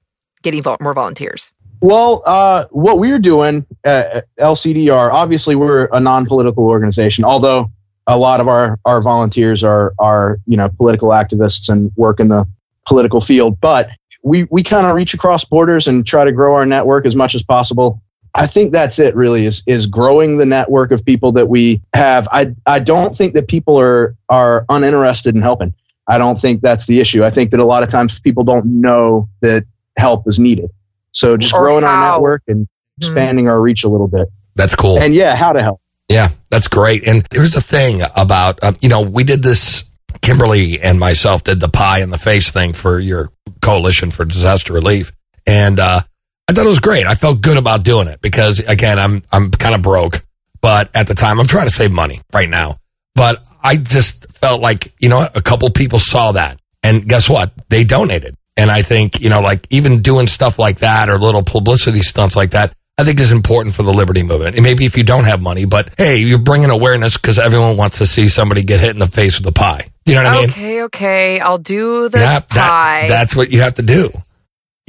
Getting 0.42 0.62
vol- 0.62 0.78
more 0.80 0.94
volunteers. 0.94 1.52
Well, 1.80 2.22
uh, 2.26 2.64
what 2.70 2.98
we're 2.98 3.20
doing 3.20 3.64
at 3.84 4.24
LCDR, 4.40 5.12
obviously, 5.12 5.54
we're 5.54 5.88
a 5.92 6.00
non-political 6.00 6.64
organization. 6.64 7.24
Although 7.24 7.70
a 8.08 8.18
lot 8.18 8.40
of 8.40 8.48
our 8.48 8.80
our 8.84 9.00
volunteers 9.00 9.62
are 9.62 9.94
are 9.98 10.40
you 10.46 10.56
know 10.56 10.68
political 10.68 11.10
activists 11.10 11.68
and 11.68 11.92
work 11.96 12.18
in 12.18 12.28
the 12.28 12.44
political 12.86 13.20
field, 13.20 13.60
but 13.60 13.90
we 14.24 14.44
we 14.50 14.62
kind 14.62 14.86
of 14.86 14.96
reach 14.96 15.14
across 15.14 15.44
borders 15.44 15.86
and 15.86 16.06
try 16.06 16.24
to 16.24 16.32
grow 16.32 16.54
our 16.54 16.66
network 16.66 17.06
as 17.06 17.14
much 17.14 17.34
as 17.34 17.42
possible. 17.42 18.02
I 18.34 18.46
think 18.46 18.72
that's 18.72 18.98
it. 18.98 19.14
Really, 19.14 19.46
is 19.46 19.62
is 19.66 19.86
growing 19.86 20.38
the 20.38 20.46
network 20.46 20.90
of 20.90 21.04
people 21.04 21.32
that 21.32 21.48
we 21.48 21.82
have. 21.94 22.28
I 22.32 22.54
I 22.66 22.80
don't 22.80 23.14
think 23.14 23.34
that 23.34 23.46
people 23.46 23.78
are 23.78 24.16
are 24.28 24.64
uninterested 24.68 25.34
in 25.34 25.42
helping. 25.42 25.74
I 26.08 26.18
don't 26.18 26.36
think 26.36 26.62
that's 26.62 26.86
the 26.86 27.00
issue. 27.00 27.22
I 27.22 27.30
think 27.30 27.50
that 27.50 27.60
a 27.60 27.64
lot 27.64 27.82
of 27.82 27.90
times 27.90 28.18
people 28.18 28.44
don't 28.44 28.80
know 28.80 29.28
that 29.42 29.64
help 29.96 30.26
is 30.26 30.38
needed. 30.38 30.70
So 31.12 31.36
just 31.36 31.52
Or 31.54 31.60
growing 31.60 31.84
our 31.84 32.12
network 32.12 32.42
and 32.48 32.66
expanding 32.96 33.48
our 33.48 33.60
reach 33.60 33.84
a 33.84 33.88
little 33.88 34.08
bit. 34.08 34.28
That's 34.56 34.74
cool. 34.74 34.98
And 34.98 35.14
yeah, 35.14 35.36
how 35.36 35.52
to 35.52 35.62
help. 35.62 35.80
Yeah, 36.08 36.30
that's 36.50 36.68
great. 36.68 37.06
And 37.06 37.26
here's 37.30 37.52
the 37.52 37.60
thing 37.60 38.00
about, 38.16 38.64
um, 38.64 38.76
you 38.80 38.88
know, 38.88 39.02
we 39.02 39.24
did 39.24 39.42
this, 39.42 39.84
Kimberly 40.22 40.80
and 40.80 40.98
myself 40.98 41.44
did 41.44 41.60
the 41.60 41.68
pie 41.68 42.00
in 42.00 42.10
the 42.10 42.18
face 42.18 42.50
thing 42.50 42.72
for 42.72 42.98
your 42.98 43.30
coalition 43.60 44.10
for 44.10 44.24
disaster 44.24 44.72
relief. 44.72 45.12
And, 45.46 45.78
uh, 45.78 46.00
I 46.48 46.52
thought 46.54 46.64
it 46.64 46.68
was 46.68 46.78
great. 46.78 47.06
I 47.06 47.14
felt 47.14 47.42
good 47.42 47.58
about 47.58 47.84
doing 47.84 48.08
it 48.08 48.22
because 48.22 48.58
again, 48.60 48.98
I'm, 48.98 49.22
I'm 49.30 49.50
kind 49.50 49.74
of 49.74 49.82
broke, 49.82 50.24
but 50.62 50.88
at 50.94 51.06
the 51.06 51.14
time 51.14 51.38
I'm 51.38 51.46
trying 51.46 51.66
to 51.66 51.72
save 51.72 51.92
money 51.92 52.20
right 52.32 52.48
now. 52.48 52.78
But 53.18 53.44
I 53.62 53.76
just 53.76 54.30
felt 54.32 54.60
like, 54.62 54.94
you 54.98 55.08
know 55.08 55.18
what? 55.18 55.36
A 55.36 55.42
couple 55.42 55.68
people 55.70 55.98
saw 55.98 56.32
that 56.32 56.58
and 56.82 57.06
guess 57.06 57.28
what? 57.28 57.52
They 57.68 57.84
donated. 57.84 58.34
And 58.56 58.70
I 58.70 58.82
think, 58.82 59.20
you 59.20 59.28
know, 59.28 59.40
like 59.40 59.66
even 59.70 60.02
doing 60.02 60.26
stuff 60.26 60.58
like 60.58 60.78
that 60.78 61.08
or 61.10 61.18
little 61.18 61.42
publicity 61.42 62.00
stunts 62.00 62.34
like 62.36 62.50
that, 62.50 62.72
I 62.98 63.04
think 63.04 63.20
is 63.20 63.30
important 63.30 63.74
for 63.76 63.84
the 63.84 63.92
liberty 63.92 64.22
movement. 64.24 64.56
And 64.56 64.64
maybe 64.64 64.84
if 64.84 64.96
you 64.96 65.04
don't 65.04 65.24
have 65.24 65.42
money, 65.42 65.64
but 65.64 65.94
hey, 65.98 66.18
you're 66.18 66.40
bringing 66.40 66.70
awareness 66.70 67.16
because 67.16 67.38
everyone 67.38 67.76
wants 67.76 67.98
to 67.98 68.06
see 68.06 68.28
somebody 68.28 68.62
get 68.64 68.80
hit 68.80 68.90
in 68.90 68.98
the 68.98 69.06
face 69.06 69.38
with 69.38 69.46
a 69.48 69.52
pie. 69.52 69.86
You 70.06 70.14
know 70.14 70.24
what 70.24 70.32
I 70.32 70.40
mean? 70.40 70.50
Okay, 70.50 70.82
okay, 70.84 71.40
I'll 71.40 71.58
do 71.58 72.08
the 72.08 72.18
Yeah, 72.18 72.40
pie. 72.40 73.02
that, 73.02 73.08
that's 73.08 73.36
what 73.36 73.52
you 73.52 73.60
have 73.60 73.74
to 73.74 73.82
do. 73.82 74.10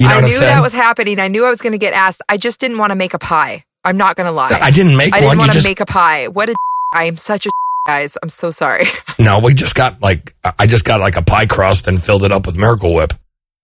You 0.00 0.08
know 0.08 0.14
I 0.14 0.16
what 0.16 0.24
I'm 0.24 0.30
knew 0.30 0.40
that 0.40 0.62
was 0.62 0.72
happening. 0.72 1.20
I 1.20 1.28
knew 1.28 1.44
I 1.44 1.50
was 1.50 1.60
going 1.60 1.72
to 1.72 1.78
get 1.78 1.92
asked. 1.92 2.22
I 2.28 2.38
just 2.38 2.58
didn't 2.58 2.78
want 2.78 2.90
to 2.90 2.96
make 2.96 3.14
a 3.14 3.18
pie. 3.18 3.64
I'm 3.84 3.96
not 3.98 4.16
going 4.16 4.26
to 4.26 4.32
lie. 4.32 4.48
I 4.60 4.70
didn't 4.70 4.96
make 4.96 5.12
I 5.12 5.18
one. 5.18 5.20
didn't 5.20 5.32
You 5.34 5.38
want 5.38 5.50
to 5.52 5.56
just 5.58 5.66
make 5.66 5.80
a 5.80 5.86
pie. 5.86 6.28
What 6.28 6.48
a 6.48 6.54
I 6.92 7.04
am 7.04 7.16
such 7.18 7.46
a 7.46 7.50
guys. 7.86 8.16
I'm 8.22 8.28
so 8.28 8.50
sorry. 8.50 8.86
no. 9.18 9.40
We 9.40 9.54
just 9.54 9.74
got 9.74 10.00
like 10.02 10.34
I 10.58 10.66
just 10.66 10.84
got 10.84 11.00
like 11.00 11.16
a 11.16 11.22
pie 11.22 11.46
crust 11.46 11.88
and 11.88 12.02
filled 12.02 12.22
it 12.24 12.32
up 12.32 12.46
with 12.46 12.56
Miracle 12.56 12.94
Whip. 12.94 13.12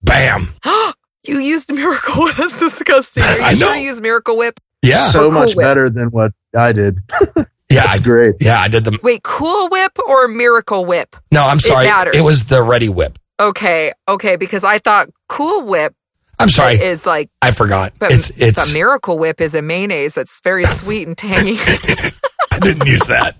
Bam. 0.03 0.49
you 1.25 1.39
used 1.39 1.71
Miracle 1.73 2.23
Whip. 2.25 2.35
That's 2.37 2.59
disgusting. 2.59 3.23
Are 3.23 3.35
you 3.37 3.43
I 3.43 3.53
know. 3.53 3.67
sure 3.67 3.75
you 3.77 3.87
used 3.89 4.01
Miracle 4.01 4.37
Whip? 4.37 4.59
Yeah, 4.83 5.07
So 5.07 5.23
Cool 5.23 5.31
much 5.31 5.55
Whip. 5.55 5.63
better 5.65 5.89
than 5.89 6.11
what 6.11 6.31
I 6.55 6.71
did. 6.71 6.99
yeah, 7.35 7.81
I, 7.81 7.87
That's 7.87 7.99
great. 8.01 8.35
yeah. 8.39 8.59
I 8.59 8.67
did 8.67 8.83
the. 8.85 8.99
Wait, 9.03 9.23
Cool 9.23 9.69
Whip 9.69 9.97
or 10.07 10.27
Miracle 10.27 10.85
Whip? 10.85 11.15
No, 11.31 11.45
I'm 11.45 11.59
sorry. 11.59 11.85
matters. 11.85 12.15
It 12.15 12.21
was 12.21 12.45
the 12.45 12.57
Reddi-wip. 12.57 13.17
Okay, 13.39 13.91
okay, 14.07 14.35
because 14.35 14.63
I 14.63 14.79
thought 14.79 15.09
Cool 15.29 15.63
Whip 15.63 15.93
I'm 16.39 16.49
sorry. 16.49 16.75
is 16.75 17.05
like, 17.05 17.29
I 17.41 17.51
forgot. 17.51 17.93
but, 17.99 18.11
it's 18.11 18.29
it's. 18.41 18.71
but 18.71 18.73
Miracle 18.77 19.17
Whip 19.19 19.41
is 19.41 19.53
a 19.55 19.61
mayonnaise 19.61 20.13
that's 20.15 20.39
very 20.41 20.63
sweet 20.65 21.07
and 21.07 21.17
tangy. 21.17 21.57
I 21.59 22.59
didn't 22.61 22.87
use 22.87 23.07
that. 23.07 23.35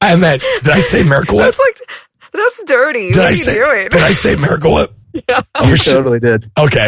I 0.00 0.16
meant. 0.16 0.42
Did 0.62 0.72
I 0.72 0.78
say 0.80 1.02
Miracle 1.02 1.36
Whip? 1.38 1.46
that's 1.46 1.58
like, 1.58 1.78
that's 2.32 2.62
dirty. 2.64 3.10
Did 3.12 3.16
what 3.16 3.24
I 3.24 3.28
are 3.28 3.30
you 3.30 3.36
say? 3.36 3.54
doing? 3.54 3.88
Did 3.88 4.02
I 4.02 4.12
say 4.12 4.36
Miracle 4.36 4.74
Whip? 4.74 4.90
Yeah. 5.28 5.40
Oh, 5.54 5.68
You 5.68 5.76
shit. 5.76 5.94
totally 5.96 6.20
did. 6.20 6.48
Okay. 6.58 6.86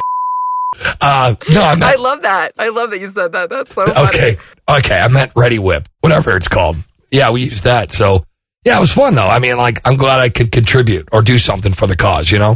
Uh, 1.00 1.34
no, 1.52 1.62
I 1.62 1.74
I 1.82 1.96
love 1.96 2.22
that. 2.22 2.52
I 2.58 2.68
love 2.68 2.90
that 2.90 3.00
you 3.00 3.08
said 3.08 3.32
that. 3.32 3.50
That's 3.50 3.74
so 3.74 3.86
funny. 3.86 4.08
Okay. 4.08 4.36
Okay. 4.70 5.00
I 5.00 5.08
meant 5.08 5.34
Reddi-wip, 5.34 5.88
whatever 6.00 6.36
it's 6.36 6.46
called. 6.46 6.76
Yeah, 7.10 7.32
we 7.32 7.42
used 7.44 7.64
that. 7.64 7.90
So 7.90 8.24
yeah, 8.64 8.76
it 8.76 8.80
was 8.80 8.92
fun 8.92 9.14
though. 9.16 9.26
I 9.26 9.40
mean, 9.40 9.56
like, 9.56 9.80
I'm 9.84 9.96
glad 9.96 10.20
I 10.20 10.28
could 10.28 10.52
contribute 10.52 11.08
or 11.12 11.22
do 11.22 11.38
something 11.38 11.72
for 11.72 11.86
the 11.88 11.96
cause, 11.96 12.30
you 12.30 12.38
know? 12.38 12.54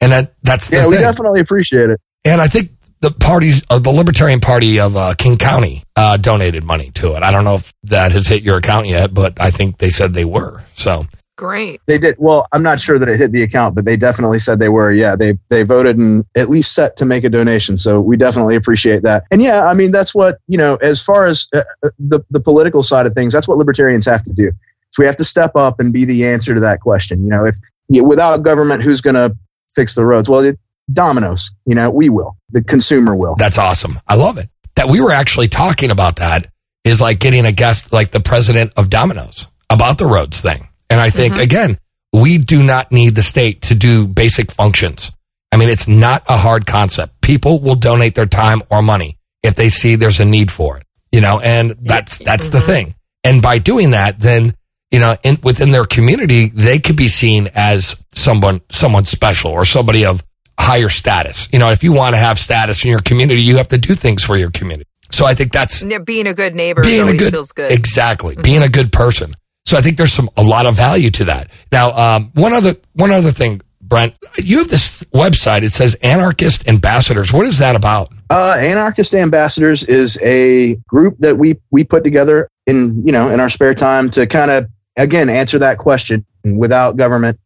And 0.00 0.10
that, 0.10 0.34
that's 0.42 0.70
the 0.70 0.76
Yeah, 0.78 0.86
we 0.88 0.96
thing. 0.96 1.04
definitely 1.04 1.40
appreciate 1.40 1.90
it. 1.90 2.00
And 2.24 2.40
I 2.40 2.48
think 2.48 2.70
the 3.02 3.10
parties, 3.10 3.62
uh, 3.68 3.80
the 3.80 3.90
Libertarian 3.90 4.40
Party 4.40 4.80
of 4.80 4.96
uh, 4.96 5.14
King 5.18 5.36
County 5.36 5.82
uh, 5.96 6.16
donated 6.16 6.64
money 6.64 6.90
to 6.92 7.14
it. 7.16 7.22
I 7.22 7.32
don't 7.32 7.44
know 7.44 7.56
if 7.56 7.72
that 7.84 8.12
has 8.12 8.26
hit 8.26 8.42
your 8.42 8.58
account 8.58 8.86
yet, 8.86 9.12
but 9.12 9.40
I 9.40 9.50
think 9.50 9.78
they 9.78 9.90
said 9.90 10.14
they 10.14 10.24
were. 10.24 10.64
So 10.74 11.04
Great. 11.36 11.80
They 11.86 11.98
did 11.98 12.14
well. 12.18 12.46
I'm 12.52 12.62
not 12.62 12.80
sure 12.80 13.00
that 13.00 13.08
it 13.08 13.18
hit 13.18 13.32
the 13.32 13.42
account, 13.42 13.74
but 13.74 13.84
they 13.84 13.96
definitely 13.96 14.38
said 14.38 14.60
they 14.60 14.68
were. 14.68 14.92
Yeah, 14.92 15.16
they 15.16 15.38
they 15.48 15.64
voted 15.64 15.98
and 15.98 16.24
at 16.36 16.48
least 16.48 16.72
set 16.74 16.96
to 16.98 17.04
make 17.04 17.24
a 17.24 17.30
donation. 17.30 17.78
So 17.78 18.00
we 18.00 18.16
definitely 18.16 18.54
appreciate 18.54 19.02
that. 19.02 19.24
And 19.32 19.42
yeah, 19.42 19.66
I 19.66 19.74
mean 19.74 19.90
that's 19.90 20.14
what 20.14 20.36
you 20.46 20.58
know. 20.58 20.76
As 20.76 21.02
far 21.02 21.24
as 21.24 21.48
uh, 21.52 21.62
uh, 21.82 21.88
the 21.98 22.24
the 22.30 22.40
political 22.40 22.82
side 22.82 23.06
of 23.06 23.14
things, 23.14 23.32
that's 23.32 23.48
what 23.48 23.58
libertarians 23.58 24.04
have 24.06 24.22
to 24.22 24.32
do. 24.32 24.52
So 24.92 25.02
we 25.02 25.06
have 25.06 25.16
to 25.16 25.24
step 25.24 25.56
up 25.56 25.80
and 25.80 25.92
be 25.92 26.04
the 26.04 26.26
answer 26.26 26.54
to 26.54 26.60
that 26.60 26.80
question. 26.80 27.24
You 27.24 27.30
know, 27.30 27.46
if 27.46 27.56
without 27.88 28.42
government, 28.42 28.82
who's 28.82 29.00
going 29.00 29.16
to 29.16 29.34
fix 29.74 29.94
the 29.94 30.04
roads? 30.04 30.28
Well, 30.28 30.40
it, 30.40 30.60
Domino's. 30.90 31.54
You 31.66 31.74
know, 31.74 31.90
we 31.90 32.08
will. 32.08 32.36
The 32.50 32.62
consumer 32.62 33.16
will. 33.16 33.34
that's 33.36 33.58
awesome. 33.58 33.98
I 34.06 34.16
love 34.16 34.38
it. 34.38 34.48
That 34.76 34.88
we 34.88 35.00
were 35.00 35.12
actually 35.12 35.48
talking 35.48 35.90
about 35.90 36.16
that 36.16 36.46
is 36.84 37.00
like 37.00 37.18
getting 37.18 37.46
a 37.46 37.52
guest 37.52 37.92
like 37.92 38.10
the 38.10 38.20
president 38.20 38.72
of 38.76 38.90
Domino's 38.90 39.48
about 39.70 39.98
the 39.98 40.06
roads 40.06 40.40
thing. 40.40 40.62
And 40.90 41.00
I 41.00 41.10
think, 41.10 41.34
mm-hmm. 41.34 41.42
again, 41.42 41.78
we 42.12 42.38
do 42.38 42.62
not 42.62 42.92
need 42.92 43.14
the 43.14 43.22
state 43.22 43.62
to 43.62 43.74
do 43.74 44.06
basic 44.06 44.50
functions. 44.50 45.12
I 45.50 45.56
mean, 45.56 45.68
it's 45.68 45.88
not 45.88 46.22
a 46.28 46.36
hard 46.36 46.66
concept. 46.66 47.20
People 47.20 47.60
will 47.60 47.74
donate 47.74 48.14
their 48.14 48.26
time 48.26 48.62
or 48.70 48.82
money 48.82 49.16
if 49.42 49.54
they 49.54 49.68
see 49.68 49.96
there's 49.96 50.20
a 50.20 50.24
need 50.24 50.50
for 50.50 50.78
it, 50.78 50.84
you 51.10 51.20
know, 51.20 51.40
and 51.42 51.76
that's, 51.80 52.18
that's 52.18 52.48
the 52.48 52.58
mm-hmm. 52.58 52.66
thing. 52.66 52.94
And 53.24 53.42
by 53.42 53.58
doing 53.58 53.90
that, 53.90 54.18
then, 54.18 54.54
you 54.90 54.98
know, 54.98 55.14
in, 55.22 55.38
within 55.42 55.70
their 55.70 55.84
community, 55.84 56.48
they 56.48 56.78
could 56.78 56.96
be 56.96 57.08
seen 57.08 57.48
as 57.54 58.02
someone, 58.12 58.60
someone 58.70 59.04
special 59.04 59.50
or 59.50 59.64
somebody 59.64 60.04
of 60.04 60.22
higher 60.62 60.88
status. 60.88 61.48
You 61.52 61.58
know, 61.58 61.70
if 61.70 61.82
you 61.82 61.92
want 61.92 62.14
to 62.14 62.18
have 62.18 62.38
status 62.38 62.84
in 62.84 62.90
your 62.90 63.00
community, 63.00 63.42
you 63.42 63.56
have 63.58 63.68
to 63.68 63.78
do 63.78 63.94
things 63.94 64.24
for 64.24 64.36
your 64.36 64.50
community. 64.50 64.88
So 65.10 65.26
I 65.26 65.34
think 65.34 65.52
that's 65.52 65.82
Yeah, 65.82 65.98
Being 65.98 66.26
a 66.26 66.34
good 66.34 66.54
neighbor 66.54 66.82
being 66.82 67.00
a 67.00 67.02
always 67.02 67.20
good, 67.20 67.32
feels 67.32 67.52
good. 67.52 67.70
exactly 67.72 68.36
being 68.42 68.62
a 68.62 68.68
good 68.68 68.92
person. 68.92 69.34
So 69.66 69.76
I 69.76 69.80
think 69.80 69.96
there's 69.96 70.12
some 70.12 70.28
a 70.36 70.42
lot 70.42 70.66
of 70.66 70.74
value 70.74 71.10
to 71.10 71.24
that. 71.26 71.50
Now, 71.70 71.92
um, 71.92 72.30
one 72.34 72.52
other 72.52 72.76
one 72.94 73.10
other 73.10 73.30
thing, 73.30 73.60
Brent, 73.80 74.14
you 74.38 74.58
have 74.58 74.68
this 74.68 75.02
website. 75.14 75.62
It 75.62 75.70
says 75.70 75.94
Anarchist 76.02 76.66
Ambassadors. 76.66 77.32
What 77.32 77.46
is 77.46 77.58
that 77.58 77.76
about? 77.76 78.08
Uh, 78.30 78.56
Anarchist 78.58 79.14
Ambassadors 79.14 79.84
is 79.84 80.18
a 80.22 80.76
group 80.88 81.18
that 81.18 81.36
we 81.36 81.56
we 81.70 81.84
put 81.84 82.02
together 82.04 82.48
in 82.66 83.02
you 83.06 83.12
know 83.12 83.28
in 83.28 83.38
our 83.38 83.48
spare 83.50 83.74
time 83.74 84.08
to 84.10 84.26
kind 84.26 84.50
of 84.50 84.66
again 84.96 85.28
answer 85.28 85.58
that 85.58 85.78
question. 85.78 86.24
Without 86.44 86.96
government, 86.96 87.38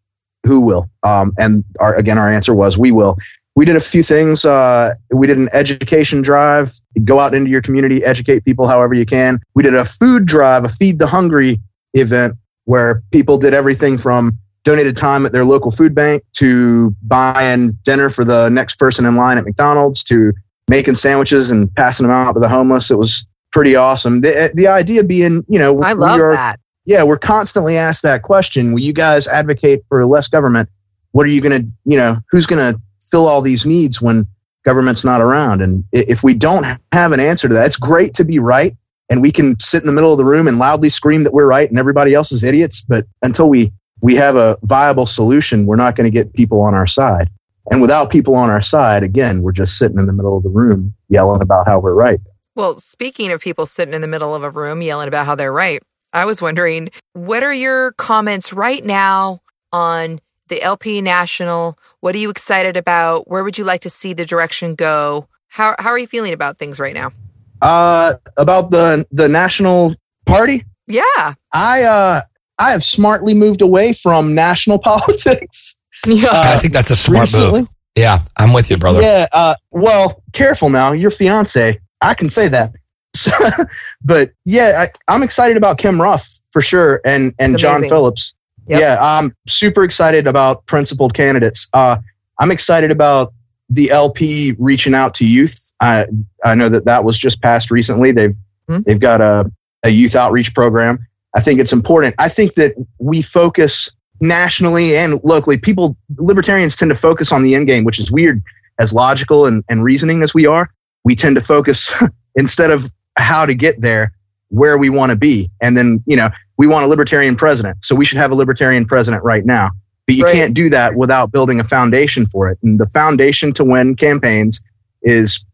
who 0.47 0.61
will? 0.61 0.89
Um, 1.03 1.33
and 1.39 1.65
our 1.81 1.95
again 1.95 2.19
our 2.19 2.31
answer 2.31 2.55
was 2.55 2.79
we 2.79 2.93
will. 2.93 3.19
we 3.57 3.65
did 3.65 3.77
a 3.77 3.81
few 3.81 4.03
things. 4.03 4.45
Uh, 4.45 4.95
we 5.11 5.27
did 5.27 5.39
an 5.39 5.49
education 5.53 6.23
drive. 6.23 6.73
Go 7.05 7.21
out 7.21 7.35
into 7.35 7.51
your 7.51 7.63
community, 7.63 8.05
educate 8.05 8.45
people 8.45 8.67
however 8.69 8.95
you 8.95 9.07
can. 9.07 9.41
We 9.55 9.63
did 9.63 9.75
a 9.75 9.85
food 9.85 10.27
drive, 10.27 10.65
a 10.65 10.69
feed 10.69 10.99
the 10.99 11.07
hungry 11.07 11.61
event 11.95 12.35
where 12.65 13.03
people 13.13 13.39
did 13.39 13.55
everything 13.55 13.97
from 13.97 14.39
donated 14.65 14.97
time 14.97 15.25
at 15.25 15.33
their 15.33 15.45
local 15.45 15.71
food 15.71 15.95
bank 15.95 16.23
to 16.33 16.95
buying 17.03 17.71
dinner 17.85 18.11
for 18.11 18.25
the 18.25 18.49
next 18.51 18.77
person 18.79 19.07
in 19.07 19.15
line 19.17 19.39
at 19.39 19.45
McDonald's 19.45 20.03
to 20.05 20.33
making 20.69 20.97
sandwiches 20.97 21.51
and 21.53 21.73
passing 21.77 22.07
them 22.07 22.15
out 22.15 22.33
to 22.33 22.41
the 22.41 22.49
homeless. 22.49 22.91
It 22.91 22.99
was 22.99 23.27
pretty 23.53 23.77
awesome. 23.77 24.21
The, 24.23 24.51
the 24.55 24.67
idea 24.67 25.05
being, 25.05 25.45
you 25.49 25.59
know, 25.61 25.81
I 25.81 25.95
we 25.95 26.01
love 26.01 26.21
are- 26.21 26.33
that. 26.33 26.59
Yeah, 26.87 27.03
we're 27.03 27.19
constantly 27.19 27.77
asked 27.77 28.05
that 28.05 28.23
question. 28.23 28.73
Will 28.73 28.81
you 28.81 28.93
guys 28.93 29.27
advocate 29.27 29.81
for 29.89 30.07
less 30.07 30.29
government? 30.29 30.69
What 31.11 31.27
are 31.27 31.31
you 31.31 31.43
going 31.43 31.67
to, 31.67 31.73
you 31.85 31.97
know, 31.97 32.17
who's 32.31 32.47
going 32.47 32.73
to 32.73 32.81
fill 33.03 33.27
all 33.27 33.43
these 33.43 33.67
needs 33.67 34.01
when 34.01 34.27
government's 34.65 35.05
not 35.05 35.21
around? 35.21 35.63
And 35.63 35.85
if 35.93 36.23
we 36.23 36.33
don't 36.33 36.65
have 36.93 37.13
an 37.13 37.21
answer 37.21 37.49
to 37.49 37.55
that, 37.55 37.67
it's 37.67 37.77
great 37.77 38.15
to 38.15 38.25
be 38.25 38.39
right. 38.39 38.77
And 39.11 39.21
we 39.21 39.33
can 39.33 39.59
sit 39.59 39.83
in 39.83 39.87
the 39.87 39.93
middle 39.93 40.13
of 40.13 40.19
the 40.19 40.25
room 40.25 40.47
and 40.47 40.59
loudly 40.59 40.89
scream 40.89 41.25
that 41.25 41.33
we're 41.33 41.49
right 41.49 41.69
and 41.69 41.79
everybody 41.79 42.15
else 42.15 42.33
is 42.33 42.45
idiots. 42.45 42.83
But 42.83 43.07
until 43.23 43.49
we, 43.49 43.73
we 44.01 44.15
have 44.15 44.37
a 44.37 44.57
viable 44.63 45.07
solution, 45.07 45.67
we're 45.67 45.77
not 45.77 45.97
going 45.97 46.09
to 46.09 46.15
get 46.15 46.33
people 46.35 46.61
on 46.61 46.75
our 46.75 46.87
side. 46.87 47.31
And 47.71 47.83
without 47.83 48.11
people 48.11 48.37
on 48.37 48.49
our 48.49 48.61
side, 48.61 49.03
again, 49.03 49.43
we're 49.43 49.53
just 49.53 49.77
sitting 49.77 49.99
in 49.99 50.07
the 50.07 50.13
middle 50.13 50.37
of 50.37 50.45
the 50.45 50.51
room 50.51 50.95
yelling 51.09 51.43
about 51.43 51.67
how 51.67 51.81
we're 51.81 51.95
right. 51.95 52.21
Well, 52.55 52.79
speaking 52.79 53.33
of 53.33 53.41
people 53.41 53.67
sitting 53.67 53.93
in 53.93 54.01
the 54.01 54.07
middle 54.07 54.35
of 54.35 54.45
a 54.45 54.51
room 54.51 54.83
yelling 54.83 55.09
about 55.09 55.27
how 55.27 55.35
they're 55.35 55.53
right, 55.53 55.83
I 56.17 56.25
was 56.25 56.41
wondering 56.41 56.91
what 57.13 57.43
are 57.43 57.53
your 57.53 57.93
comments 57.93 58.53
right 58.53 58.83
now 58.85 59.43
on 59.73 60.21
the 60.49 60.63
LP 60.63 61.03
National? 61.03 61.79
What 62.01 62.15
are 62.15 62.19
you 62.19 62.31
excited 62.31 62.77
about? 62.77 63.29
Where 63.29 63.45
would 63.45 63.59
you 63.59 63.65
like 63.65 63.83
to 63.83 63.91
see 63.91 64.15
the 64.15 64.25
direction 64.25 64.75
go? 64.75 65.29
How, 65.49 65.77
how 65.79 65.91
are 65.91 65.99
you 65.99 66.07
feeling 66.07 66.33
about 66.33 66.59
things 66.59 66.81
right 66.81 66.95
now? 66.95 67.13
Uh, 67.61 68.15
about 68.39 68.71
the, 68.71 69.07
the 69.11 69.29
national 69.29 69.95
party, 70.25 70.65
Yeah. 70.87 71.35
I 71.53 71.83
uh 71.85 72.21
I 72.59 72.71
have 72.71 72.83
smartly 72.83 73.35
moved 73.35 73.61
away 73.61 73.93
from 73.93 74.35
national 74.35 74.79
politics. 74.91 75.77
Yeah. 76.07 76.29
Uh, 76.29 76.43
I 76.47 76.57
think 76.59 76.73
that's 76.73 76.91
a 76.91 76.97
smart 76.97 77.25
recently. 77.33 77.61
move. 77.61 77.69
Yeah, 77.97 78.19
I'm 78.39 78.53
with 78.55 78.71
you, 78.71 78.77
brother. 78.79 79.03
Yeah. 79.03 79.27
Uh, 79.33 79.55
well, 79.71 80.23
careful 80.33 80.69
now. 80.71 80.93
Your 80.93 81.11
fiance. 81.11 81.79
I 82.01 82.15
can 82.15 82.29
say 82.31 82.49
that. 82.49 82.73
So, 83.21 83.33
but 84.05 84.33
yeah, 84.45 84.87
I, 84.87 85.13
I'm 85.13 85.23
excited 85.23 85.57
about 85.57 85.79
Kim 85.79 86.01
Ruff 86.01 86.41
for 86.53 86.63
sure, 86.63 87.01
and 87.05 87.35
and 87.39 87.59
John. 87.59 87.83
Phillips. 87.89 88.33
Yep. 88.69 88.81
Yeah, 88.81 88.97
I'm 89.01 89.31
super 89.47 89.85
excited 89.85 90.27
about 90.27 90.67
principled 90.67 91.15
candidates. 91.15 91.69
Uh, 91.73 91.99
I'm 92.41 92.51
excited 92.51 92.91
about 92.91 93.33
the 93.71 93.91
LP 93.91 94.55
reaching 94.59 94.95
out 94.95 95.15
to 95.15 95.27
youth. 95.27 95.73
I 95.81 96.07
I 96.45 96.55
know 96.55 96.69
that 96.69 96.87
that 96.87 97.05
was 97.05 97.17
just 97.17 97.41
passed 97.43 97.71
recently. 97.71 98.13
They've 98.13 98.37
Hmm. 98.69 98.81
they've 98.87 99.01
got 99.01 99.21
a 99.21 99.51
a 99.83 99.89
youth 99.89 100.17
outreach 100.17 100.55
program. 100.55 101.07
I 101.37 101.41
think 101.41 101.61
it's 101.61 101.73
important. 101.73 102.15
I 102.19 102.29
think 102.29 102.55
that 102.55 102.75
we 102.99 103.23
focus 103.23 103.95
nationally 104.21 104.97
and 104.97 105.21
locally. 105.23 105.59
People 105.59 105.97
libertarians 106.17 106.77
tend 106.77 106.91
to 106.91 106.97
focus 106.97 107.31
on 107.33 107.43
the 107.43 107.55
end 107.55 107.67
game, 107.67 107.85
which 107.85 107.99
is 107.99 108.11
weird. 108.11 108.43
As 108.79 108.93
logical 108.93 109.47
and, 109.47 109.65
and 109.71 109.83
reasoning 109.83 110.23
as 110.23 110.35
we 110.35 110.47
are, 110.47 110.71
we 111.05 111.15
tend 111.15 111.37
to 111.37 111.43
focus 111.43 111.95
instead 112.35 112.71
of 112.71 112.91
how 113.17 113.47
to 113.47 113.55
get 113.55 113.81
there, 113.81 114.13
where 114.49 114.79
we 114.79 114.91
want 114.91 115.11
to 115.11 115.17
be. 115.17 115.51
And 115.61 115.77
then, 115.77 116.03
you 116.07 116.17
know, 116.17 116.29
we 116.57 116.67
want 116.67 116.85
a 116.85 116.89
libertarian 116.89 117.37
president. 117.37 117.85
So 117.85 117.95
we 117.95 118.05
should 118.05 118.19
have 118.19 118.31
a 118.31 118.35
libertarian 118.35 118.85
president 118.87 119.25
right 119.25 119.45
now. 119.45 119.71
But 120.07 120.17
you 120.17 120.25
Right. 120.25 120.35
can't 120.35 120.55
do 120.55 120.71
that 120.71 120.95
without 120.95 121.33
building 121.33 121.59
a 121.61 121.65
foundation 121.65 122.27
for 122.27 122.51
it. 122.51 122.59
And 122.63 122.79
the 122.79 122.87
foundation 122.87 123.53
to 123.55 123.65
win 123.65 123.97
campaigns 123.97 124.61
is 125.03 125.45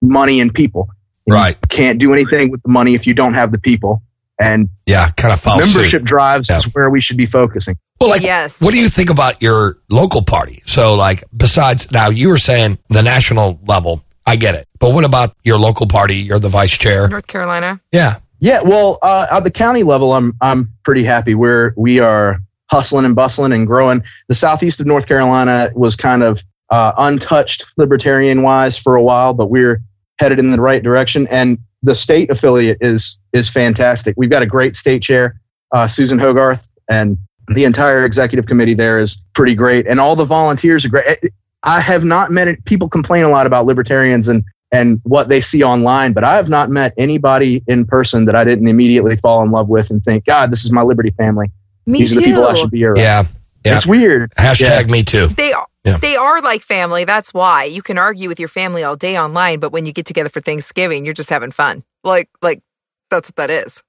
money 0.00 0.40
and 0.40 0.52
people. 0.52 0.88
And 1.26 1.34
Right. 1.34 1.56
You 1.62 1.68
can't 1.68 1.98
do 1.98 2.12
anything 2.12 2.50
with 2.50 2.62
the 2.62 2.72
money 2.72 2.94
if 2.94 3.06
you 3.06 3.14
don't 3.14 3.34
have 3.34 3.52
the 3.52 3.58
people. 3.58 4.02
And 4.40 4.68
Yeah, 4.86 5.08
kind 5.10 5.32
of 5.32 5.40
follows 5.40 5.64
suit. 5.64 5.74
membership 5.74 6.02
drives 6.04 6.48
Yeah. 6.48 6.58
is 6.58 6.72
where 6.74 6.88
we 6.88 7.00
should 7.00 7.16
be 7.16 7.26
focusing. 7.26 7.76
Well, 8.00 8.10
like, 8.10 8.22
yes. 8.22 8.60
what 8.60 8.70
do 8.72 8.78
you 8.78 8.88
think 8.88 9.10
about 9.10 9.42
your 9.42 9.78
local 9.90 10.22
party? 10.22 10.62
So, 10.64 10.94
like, 10.94 11.24
besides 11.36 11.90
now, 11.90 12.08
you 12.10 12.28
were 12.28 12.36
saying 12.38 12.78
the 12.88 13.02
national 13.02 13.58
level. 13.66 14.04
I 14.28 14.36
get 14.36 14.54
it, 14.54 14.66
but 14.78 14.92
what 14.92 15.04
about 15.04 15.34
your 15.42 15.58
local 15.58 15.86
party? 15.86 16.16
You're 16.16 16.38
the 16.38 16.50
vice 16.50 16.76
chair. 16.76 17.08
North 17.08 17.26
Carolina. 17.26 17.80
Yeah, 17.92 18.16
Yeah, 18.40 18.60
well, 18.62 18.98
uh, 19.02 19.26
at 19.32 19.44
the 19.44 19.50
county 19.50 19.82
level, 19.82 20.12
I'm 20.12 20.32
I'm 20.40 20.72
pretty 20.84 21.02
happy. 21.02 21.34
We're 21.34 21.72
we 21.76 21.98
are 22.00 22.38
hustling 22.70 23.04
and 23.04 23.16
bustling 23.16 23.52
and 23.52 23.66
growing. 23.66 24.02
The 24.28 24.34
southeast 24.34 24.80
of 24.80 24.86
North 24.86 25.08
Carolina 25.08 25.70
was 25.74 25.96
kind 25.96 26.22
of 26.22 26.42
uh, 26.70 26.92
untouched 26.98 27.64
libertarian 27.76 28.42
wise 28.42 28.78
for 28.78 28.94
a 28.96 29.02
while, 29.02 29.34
but 29.34 29.48
we're 29.48 29.80
headed 30.20 30.38
in 30.38 30.50
the 30.50 30.60
right 30.60 30.82
direction. 30.82 31.26
And 31.30 31.58
the 31.82 31.94
state 31.94 32.30
affiliate 32.30 32.78
is 32.80 33.18
is 33.32 33.48
fantastic. 33.48 34.14
We've 34.16 34.30
got 34.30 34.42
a 34.42 34.46
great 34.46 34.76
state 34.76 35.02
chair, 35.02 35.40
uh, 35.72 35.86
Susan 35.86 36.18
Hogarth, 36.18 36.68
and 36.88 37.18
the 37.48 37.64
entire 37.64 38.04
executive 38.04 38.46
committee 38.46 38.74
there 38.74 38.98
is 38.98 39.24
pretty 39.34 39.54
great, 39.54 39.86
and 39.86 39.98
all 39.98 40.16
the 40.16 40.24
volunteers 40.24 40.84
are 40.84 40.90
great. 40.90 41.18
I 41.62 41.80
have 41.80 42.04
not 42.04 42.30
met 42.30 42.48
it. 42.48 42.64
People 42.64 42.88
complain 42.88 43.24
a 43.24 43.30
lot 43.30 43.46
about 43.46 43.66
libertarians 43.66 44.28
and 44.28 44.44
and 44.70 45.00
what 45.04 45.28
they 45.28 45.40
see 45.40 45.62
online, 45.62 46.12
but 46.12 46.24
I 46.24 46.36
have 46.36 46.50
not 46.50 46.68
met 46.68 46.92
anybody 46.98 47.62
in 47.66 47.86
person 47.86 48.26
that 48.26 48.34
I 48.34 48.44
didn't 48.44 48.68
immediately 48.68 49.16
fall 49.16 49.42
in 49.42 49.50
love 49.50 49.68
with 49.68 49.90
and 49.90 50.04
think, 50.04 50.26
God, 50.26 50.52
this 50.52 50.64
is 50.64 50.72
my 50.72 50.82
Liberty 50.82 51.10
family. 51.10 51.50
Me 51.86 52.00
These 52.00 52.16
are 52.16 52.20
the 52.20 52.26
people 52.26 52.46
I 52.46 52.54
should 52.54 52.70
be 52.70 52.84
around. 52.84 52.98
yeah. 52.98 53.22
yeah. 53.64 53.76
It's 53.76 53.86
weird. 53.86 54.30
Hashtag 54.36 54.90
me 54.90 55.04
too. 55.04 55.28
They 55.28 55.54
are. 55.54 55.66
Yeah. 55.84 55.96
They 55.96 56.16
are 56.16 56.42
like 56.42 56.62
family. 56.62 57.04
That's 57.04 57.32
why 57.32 57.64
you 57.64 57.80
can 57.80 57.96
argue 57.96 58.28
with 58.28 58.38
your 58.38 58.50
family 58.50 58.84
all 58.84 58.96
day 58.96 59.18
online, 59.18 59.58
but 59.58 59.72
when 59.72 59.86
you 59.86 59.92
get 59.92 60.04
together 60.04 60.28
for 60.28 60.40
Thanksgiving, 60.40 61.06
you're 61.06 61.14
just 61.14 61.30
having 61.30 61.50
fun. 61.50 61.82
Like, 62.04 62.28
like 62.42 62.62
that's 63.10 63.28
what 63.28 63.36
that 63.36 63.50
is. 63.50 63.82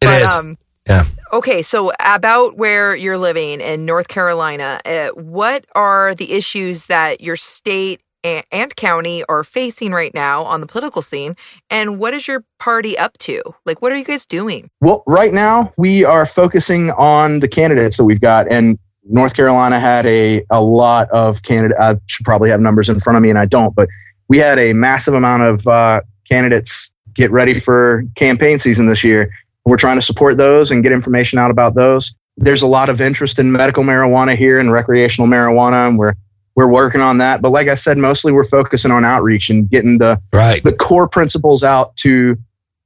It 0.00 0.06
but, 0.06 0.22
is. 0.22 0.28
Um, 0.28 0.58
Yeah. 0.88 1.04
Okay, 1.32 1.62
so 1.62 1.92
about 1.98 2.56
where 2.56 2.94
you're 2.94 3.18
living 3.18 3.60
in 3.60 3.84
North 3.84 4.08
Carolina, 4.08 4.80
uh, 4.84 5.08
what 5.10 5.64
are 5.74 6.14
the 6.14 6.32
issues 6.32 6.86
that 6.86 7.20
your 7.20 7.36
state 7.36 8.00
a- 8.24 8.44
and 8.52 8.74
county 8.76 9.24
are 9.28 9.44
facing 9.44 9.92
right 9.92 10.12
now 10.14 10.44
on 10.44 10.60
the 10.60 10.66
political 10.66 11.02
scene, 11.02 11.36
and 11.70 11.98
what 11.98 12.14
is 12.14 12.26
your 12.28 12.44
party 12.58 12.96
up 12.96 13.16
to? 13.18 13.42
Like, 13.66 13.82
what 13.82 13.92
are 13.92 13.96
you 13.96 14.04
guys 14.04 14.26
doing? 14.26 14.70
Well, 14.80 15.02
right 15.06 15.32
now 15.32 15.72
we 15.76 16.04
are 16.04 16.26
focusing 16.26 16.90
on 16.90 17.40
the 17.40 17.48
candidates 17.48 17.96
that 17.98 18.04
we've 18.04 18.20
got, 18.20 18.50
and 18.50 18.78
North 19.06 19.34
Carolina 19.34 19.78
had 19.78 20.06
a 20.06 20.44
a 20.50 20.62
lot 20.62 21.10
of 21.10 21.42
candidate. 21.42 21.76
I 21.78 21.96
should 22.06 22.24
probably 22.24 22.50
have 22.50 22.60
numbers 22.60 22.88
in 22.88 23.00
front 23.00 23.16
of 23.16 23.22
me, 23.22 23.30
and 23.30 23.38
I 23.38 23.46
don't, 23.46 23.74
but 23.74 23.88
we 24.28 24.38
had 24.38 24.58
a 24.58 24.72
massive 24.72 25.14
amount 25.14 25.42
of 25.42 25.66
uh, 25.66 26.00
candidates 26.28 26.92
get 27.12 27.30
ready 27.30 27.54
for 27.54 28.04
campaign 28.14 28.58
season 28.58 28.86
this 28.86 29.04
year. 29.04 29.30
We're 29.64 29.76
trying 29.76 29.96
to 29.96 30.02
support 30.02 30.36
those 30.36 30.70
and 30.70 30.82
get 30.82 30.92
information 30.92 31.38
out 31.38 31.50
about 31.50 31.74
those. 31.74 32.14
There's 32.36 32.62
a 32.62 32.66
lot 32.66 32.88
of 32.88 33.00
interest 33.00 33.38
in 33.38 33.52
medical 33.52 33.84
marijuana 33.84 34.36
here 34.36 34.58
and 34.58 34.70
recreational 34.72 35.28
marijuana, 35.28 35.88
and 35.88 35.98
we're 35.98 36.14
we're 36.56 36.70
working 36.70 37.00
on 37.00 37.18
that. 37.18 37.42
But 37.42 37.50
like 37.50 37.68
I 37.68 37.74
said, 37.74 37.98
mostly 37.98 38.32
we're 38.32 38.44
focusing 38.44 38.90
on 38.92 39.04
outreach 39.04 39.50
and 39.50 39.68
getting 39.68 39.98
the 39.98 40.20
Right. 40.32 40.62
the 40.62 40.72
core 40.72 41.08
principles 41.08 41.62
out 41.64 41.96
to 41.98 42.36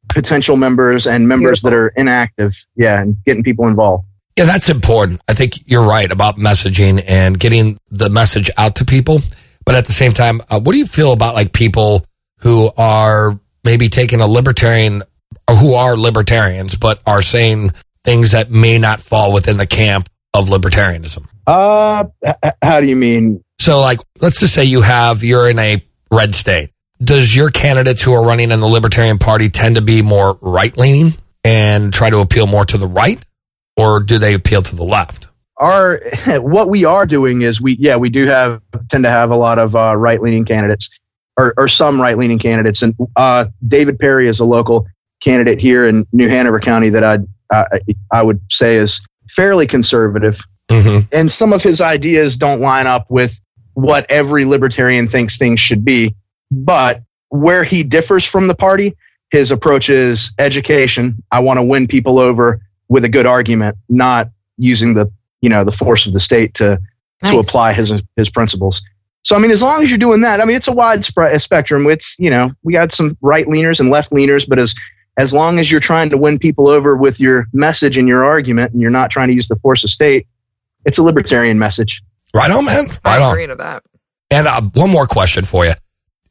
potential 0.09 0.57
members 0.57 1.07
and 1.07 1.29
members 1.29 1.62
that 1.62 1.75
are 1.75 1.88
inactive. 1.88 2.53
Yeah, 2.77 3.01
and 3.01 3.17
getting 3.25 3.43
people 3.43 3.67
involved. 3.69 4.07
Yeah, 4.38 4.45
that's 4.45 4.69
important. 4.71 5.21
I 5.29 5.35
think 5.35 5.55
you're 5.67 5.83
right 5.85 6.11
about 6.11 6.37
messaging 6.37 7.03
and 7.09 7.38
getting 7.38 7.77
the 7.91 8.09
message 8.09 8.51
out 8.57 8.77
to 8.77 8.85
people. 8.85 9.21
But 9.67 9.75
at 9.75 9.87
the 9.87 9.93
same 9.93 10.12
time, 10.12 10.41
uh, 10.49 10.61
what 10.61 10.73
do 10.73 10.79
you 10.79 10.87
feel 10.87 11.12
about 11.12 11.35
like 11.35 11.53
people 11.53 12.07
who 12.38 12.71
are 12.79 13.38
maybe 13.64 13.88
taking 13.88 14.21
a 14.21 14.27
libertarian 14.27 15.03
who 15.51 15.75
are 15.75 15.97
libertarians, 15.97 16.77
but 16.77 17.01
are 17.07 17.23
saying 17.23 17.73
things 18.05 18.33
that 18.33 18.51
may 18.51 18.79
not 18.79 19.01
fall 19.01 19.33
within 19.33 19.57
the 19.57 19.67
camp 19.67 20.09
of 20.35 20.49
libertarianism? 20.49 21.27
Uh, 21.47 22.05
h- 22.25 22.53
how 22.62 22.81
do 22.81 22.87
you 22.87 22.97
mean? 22.97 23.43
So, 23.61 23.81
like, 23.81 24.01
let's 24.21 24.41
just 24.41 24.55
say 24.55 24.64
you 24.64 24.83
have, 24.83 25.25
you're 25.25 25.49
in 25.49 25.59
a 25.59 25.85
red 26.11 26.35
state. 26.35 26.71
Does 27.03 27.35
your 27.35 27.51
candidates 27.51 28.03
who 28.03 28.12
are 28.12 28.25
running 28.25 28.51
in 28.51 28.61
the 28.61 28.67
Libertarian 28.67 29.19
Party 29.19 29.49
tend 29.49 29.77
to 29.77 29.83
be 29.83 30.03
more 30.03 30.38
right 30.41 30.77
leaning 30.77 31.14
and 31.45 31.93
try 31.93 32.11
to 32.11 32.19
appeal 32.19 32.47
more 32.47 32.64
to 32.64 32.77
the 32.77 32.87
right? 32.87 33.25
Or 33.77 34.01
do 34.01 34.19
they 34.19 34.35
appeal 34.35 34.62
to 34.62 34.77
the 34.77 34.85
left? 34.85 35.27
Our 35.57 36.01
what 36.41 36.69
we 36.69 36.85
are 36.85 37.07
doing 37.07 37.43
is 37.43 37.61
we 37.61 37.77
yeah 37.79 37.97
we 37.97 38.11
do 38.11 38.27
have 38.27 38.61
tend 38.88 39.05
to 39.05 39.11
have 39.11 39.31
a 39.31 39.37
lot 39.37 39.59
of 39.59 39.75
uh, 39.77 39.97
right 39.97 40.21
leaning 40.21 40.45
candidates 40.45 40.91
or, 41.37 41.55
or 41.57 41.69
some 41.69 42.01
right 42.01 42.19
leaning 42.19 42.38
candidates 42.38 42.83
and 42.83 42.95
uh, 43.14 43.47
David 43.67 43.99
Perry 43.99 44.29
is 44.29 44.41
a 44.41 44.45
local 44.45 44.87
candidate 45.20 45.61
here 45.61 45.87
in 45.87 46.07
New 46.12 46.28
Hanover 46.28 46.61
County 46.61 46.90
that 46.90 47.04
I 47.04 47.18
I, 47.50 47.81
I 48.12 48.22
would 48.22 48.40
say 48.50 48.76
is 48.76 49.07
fairly 49.28 49.66
conservative 49.66 50.40
hmm 50.70 50.98
and 51.12 51.31
some 51.31 51.52
of 51.52 51.62
his 51.62 51.81
ideas 51.81 52.37
don't 52.37 52.61
line 52.61 52.87
up 52.87 53.11
with 53.11 53.40
what 53.78 54.07
every 54.11 54.44
libertarian 54.44 55.07
thinks 55.07 55.38
things 55.38 55.61
should 55.61 55.85
be. 55.85 56.16
But 56.50 57.02
where 57.28 57.62
he 57.62 57.85
differs 57.85 58.24
from 58.24 58.48
the 58.48 58.54
party, 58.54 58.96
his 59.31 59.52
approach 59.52 59.88
is 59.88 60.35
education. 60.38 61.22
I 61.31 61.40
want 61.40 61.59
to 61.59 61.62
win 61.62 61.87
people 61.87 62.18
over 62.18 62.61
with 62.88 63.04
a 63.04 63.09
good 63.09 63.24
argument, 63.24 63.76
not 63.88 64.31
using 64.57 64.94
the 64.94 65.12
you 65.40 65.48
know 65.48 65.62
the 65.62 65.70
force 65.70 66.07
of 66.07 66.12
the 66.12 66.20
state 66.20 66.54
to 66.54 66.81
to 67.24 67.38
apply 67.38 67.72
his 67.72 67.92
his 68.16 68.31
principles. 68.31 68.83
So 69.22 69.37
I 69.37 69.38
mean, 69.38 69.52
as 69.52 69.62
long 69.62 69.83
as 69.85 69.90
you're 69.90 69.98
doing 69.98 70.22
that, 70.22 70.40
I 70.40 70.44
mean, 70.44 70.57
it's 70.57 70.68
a 70.68 70.72
wide 70.72 71.04
spread 71.04 71.35
a 71.35 71.38
spectrum. 71.38 71.87
It's 71.87 72.18
you 72.18 72.31
know, 72.31 72.50
we 72.64 72.72
got 72.72 72.90
some 72.90 73.16
right 73.20 73.46
leaners 73.46 73.78
and 73.78 73.90
left 73.90 74.11
leaners, 74.11 74.48
but 74.48 74.59
as 74.59 74.74
as 75.18 75.35
long 75.35 75.59
as 75.59 75.70
you're 75.70 75.81
trying 75.81 76.11
to 76.11 76.16
win 76.16 76.38
people 76.38 76.68
over 76.68 76.96
with 76.96 77.20
your 77.20 77.48
message 77.52 77.98
and 77.98 78.07
your 78.07 78.24
argument, 78.24 78.72
and 78.72 78.81
you're 78.81 78.90
not 78.90 79.11
trying 79.11 79.28
to 79.28 79.35
use 79.35 79.48
the 79.48 79.57
force 79.57 79.83
of 79.85 79.90
state, 79.90 80.28
it's 80.85 80.98
a 80.98 81.02
libertarian 81.02 81.59
message. 81.59 82.02
Right 82.33 82.50
on, 82.50 82.64
man. 82.64 82.87
Right 82.87 82.98
I 83.04 83.22
on. 83.22 83.33
agree 83.33 83.46
to 83.48 83.57
that. 83.57 83.83
And 84.31 84.46
uh, 84.46 84.61
one 84.74 84.90
more 84.90 85.07
question 85.07 85.44
for 85.44 85.66
you. 85.66 85.72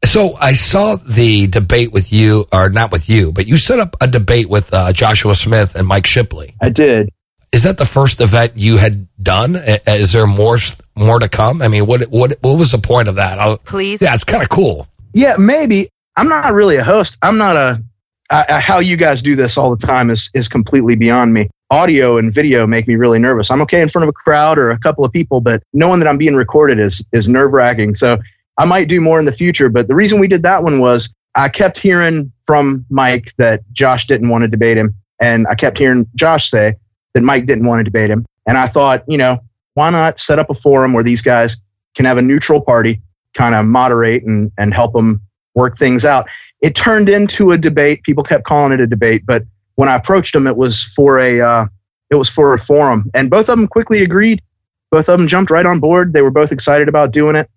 So 0.05 0.35
I 0.35 0.53
saw 0.53 0.95
the 0.95 1.47
debate 1.47 1.91
with 1.91 2.13
you, 2.13 2.45
or 2.53 2.69
not 2.69 2.91
with 2.91 3.09
you, 3.09 3.31
but 3.33 3.45
you 3.47 3.57
set 3.57 3.79
up 3.79 3.95
a 3.99 4.07
debate 4.07 4.47
with 4.47 4.73
uh, 4.73 4.93
Joshua 4.93 5.35
Smith 5.35 5.75
and 5.75 5.87
Mike 5.87 6.05
Shipley. 6.05 6.55
I 6.61 6.69
did. 6.69 7.09
Is 7.51 7.63
that 7.63 7.77
the 7.77 7.85
first 7.85 8.21
event 8.21 8.53
you 8.55 8.77
had 8.77 9.07
done? 9.21 9.55
Is 9.55 10.13
there 10.13 10.27
more 10.27 10.59
more 10.95 11.19
to 11.19 11.27
come? 11.27 11.61
I 11.61 11.67
mean, 11.67 11.87
what 11.87 12.03
what 12.03 12.35
what 12.41 12.59
was 12.59 12.71
the 12.71 12.77
point 12.77 13.07
of 13.07 13.15
that? 13.15 13.39
I'll, 13.39 13.57
Please. 13.57 14.01
yeah, 14.01 14.13
it's 14.13 14.23
kind 14.23 14.43
of 14.43 14.49
cool. 14.49 14.87
Yeah, 15.13 15.35
maybe. 15.39 15.87
I'm 16.15 16.29
not 16.29 16.53
really 16.53 16.75
a 16.75 16.83
host. 16.83 17.17
I'm 17.21 17.37
not 17.37 17.55
a. 17.55 17.83
I, 18.29 18.59
how 18.59 18.79
you 18.79 18.97
guys 18.97 19.21
do 19.21 19.35
this 19.35 19.57
all 19.57 19.75
the 19.75 19.87
time 19.87 20.09
is 20.09 20.29
is 20.33 20.47
completely 20.47 20.95
beyond 20.95 21.33
me. 21.33 21.49
Audio 21.69 22.17
and 22.17 22.33
video 22.33 22.65
make 22.65 22.87
me 22.87 22.95
really 22.95 23.19
nervous. 23.19 23.51
I'm 23.51 23.61
okay 23.61 23.81
in 23.81 23.89
front 23.89 24.03
of 24.03 24.09
a 24.09 24.13
crowd 24.13 24.57
or 24.57 24.71
a 24.71 24.79
couple 24.79 25.03
of 25.05 25.11
people, 25.11 25.41
but 25.41 25.63
knowing 25.73 25.99
that 25.99 26.07
I'm 26.07 26.17
being 26.17 26.35
recorded 26.35 26.79
is 26.79 27.07
is 27.13 27.27
nerve 27.27 27.51
wracking. 27.51 27.95
So 27.95 28.17
I 28.57 28.65
might 28.65 28.87
do 28.87 28.99
more 28.99 29.19
in 29.19 29.25
the 29.25 29.31
future. 29.31 29.69
But 29.69 29.87
the 29.87 29.95
reason 29.95 30.19
we 30.19 30.27
did 30.27 30.43
that 30.43 30.63
one 30.63 30.79
was 30.79 31.13
I 31.35 31.49
kept 31.49 31.77
hearing 31.77 32.31
from 32.45 32.85
Mike 32.89 33.33
that 33.37 33.61
Josh 33.71 34.07
didn't 34.07 34.29
want 34.29 34.41
to 34.43 34.47
debate 34.47 34.77
him, 34.77 34.95
and 35.21 35.47
I 35.49 35.55
kept 35.55 35.77
hearing 35.77 36.07
Josh 36.15 36.49
say 36.49 36.75
that 37.13 37.21
Mike 37.21 37.45
didn't 37.45 37.65
want 37.65 37.79
to 37.79 37.83
debate 37.83 38.09
him. 38.09 38.25
And 38.47 38.57
I 38.57 38.67
thought, 38.67 39.03
you 39.07 39.17
know, 39.17 39.39
why 39.73 39.89
not 39.89 40.19
set 40.19 40.39
up 40.39 40.49
a 40.49 40.55
forum 40.55 40.93
where 40.93 41.03
these 41.03 41.21
guys 41.21 41.61
can 41.95 42.05
have 42.05 42.17
a 42.17 42.21
neutral 42.21 42.61
party, 42.61 43.01
kind 43.33 43.55
of 43.55 43.65
moderate 43.65 44.23
and 44.23 44.51
and 44.57 44.73
help 44.73 44.93
them 44.93 45.21
work 45.53 45.77
things 45.77 46.05
out. 46.05 46.27
It 46.61 46.75
turned 46.75 47.09
into 47.09 47.51
a 47.51 47.57
debate. 47.57 48.03
People 48.03 48.23
kept 48.23 48.43
calling 48.45 48.71
it 48.71 48.79
a 48.79 48.87
debate, 48.87 49.23
but 49.25 49.43
when 49.75 49.89
I 49.89 49.95
approached 49.95 50.33
them, 50.33 50.47
it 50.47 50.57
was 50.57 50.83
for 50.83 51.19
a 51.19 51.39
uh, 51.39 51.65
it 52.09 52.15
was 52.15 52.29
for 52.29 52.53
a 52.53 52.59
forum, 52.59 53.09
and 53.13 53.29
both 53.29 53.49
of 53.49 53.57
them 53.57 53.67
quickly 53.67 54.01
agreed. 54.01 54.41
Both 54.89 55.09
of 55.09 55.19
them 55.19 55.27
jumped 55.27 55.51
right 55.51 55.65
on 55.65 55.79
board. 55.79 56.13
They 56.13 56.21
were 56.21 56.31
both 56.31 56.51
excited 56.51 56.87
about 56.87 57.11
doing 57.11 57.35
it. 57.35 57.49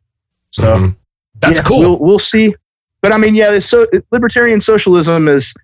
So 0.51 0.63
Mhm. 0.63 0.97
That's 1.41 1.59
yeah, 1.59 1.63
cool. 1.63 1.81
We'll, 1.81 1.99
we'll 1.99 2.19
see. 2.19 2.55
But 3.03 3.13
I 3.13 3.19
mean, 3.19 3.35
yeah, 3.35 3.59
so 3.61 3.87
libertarian 4.11 4.61
socialism 4.61 5.29
is 5.29 5.55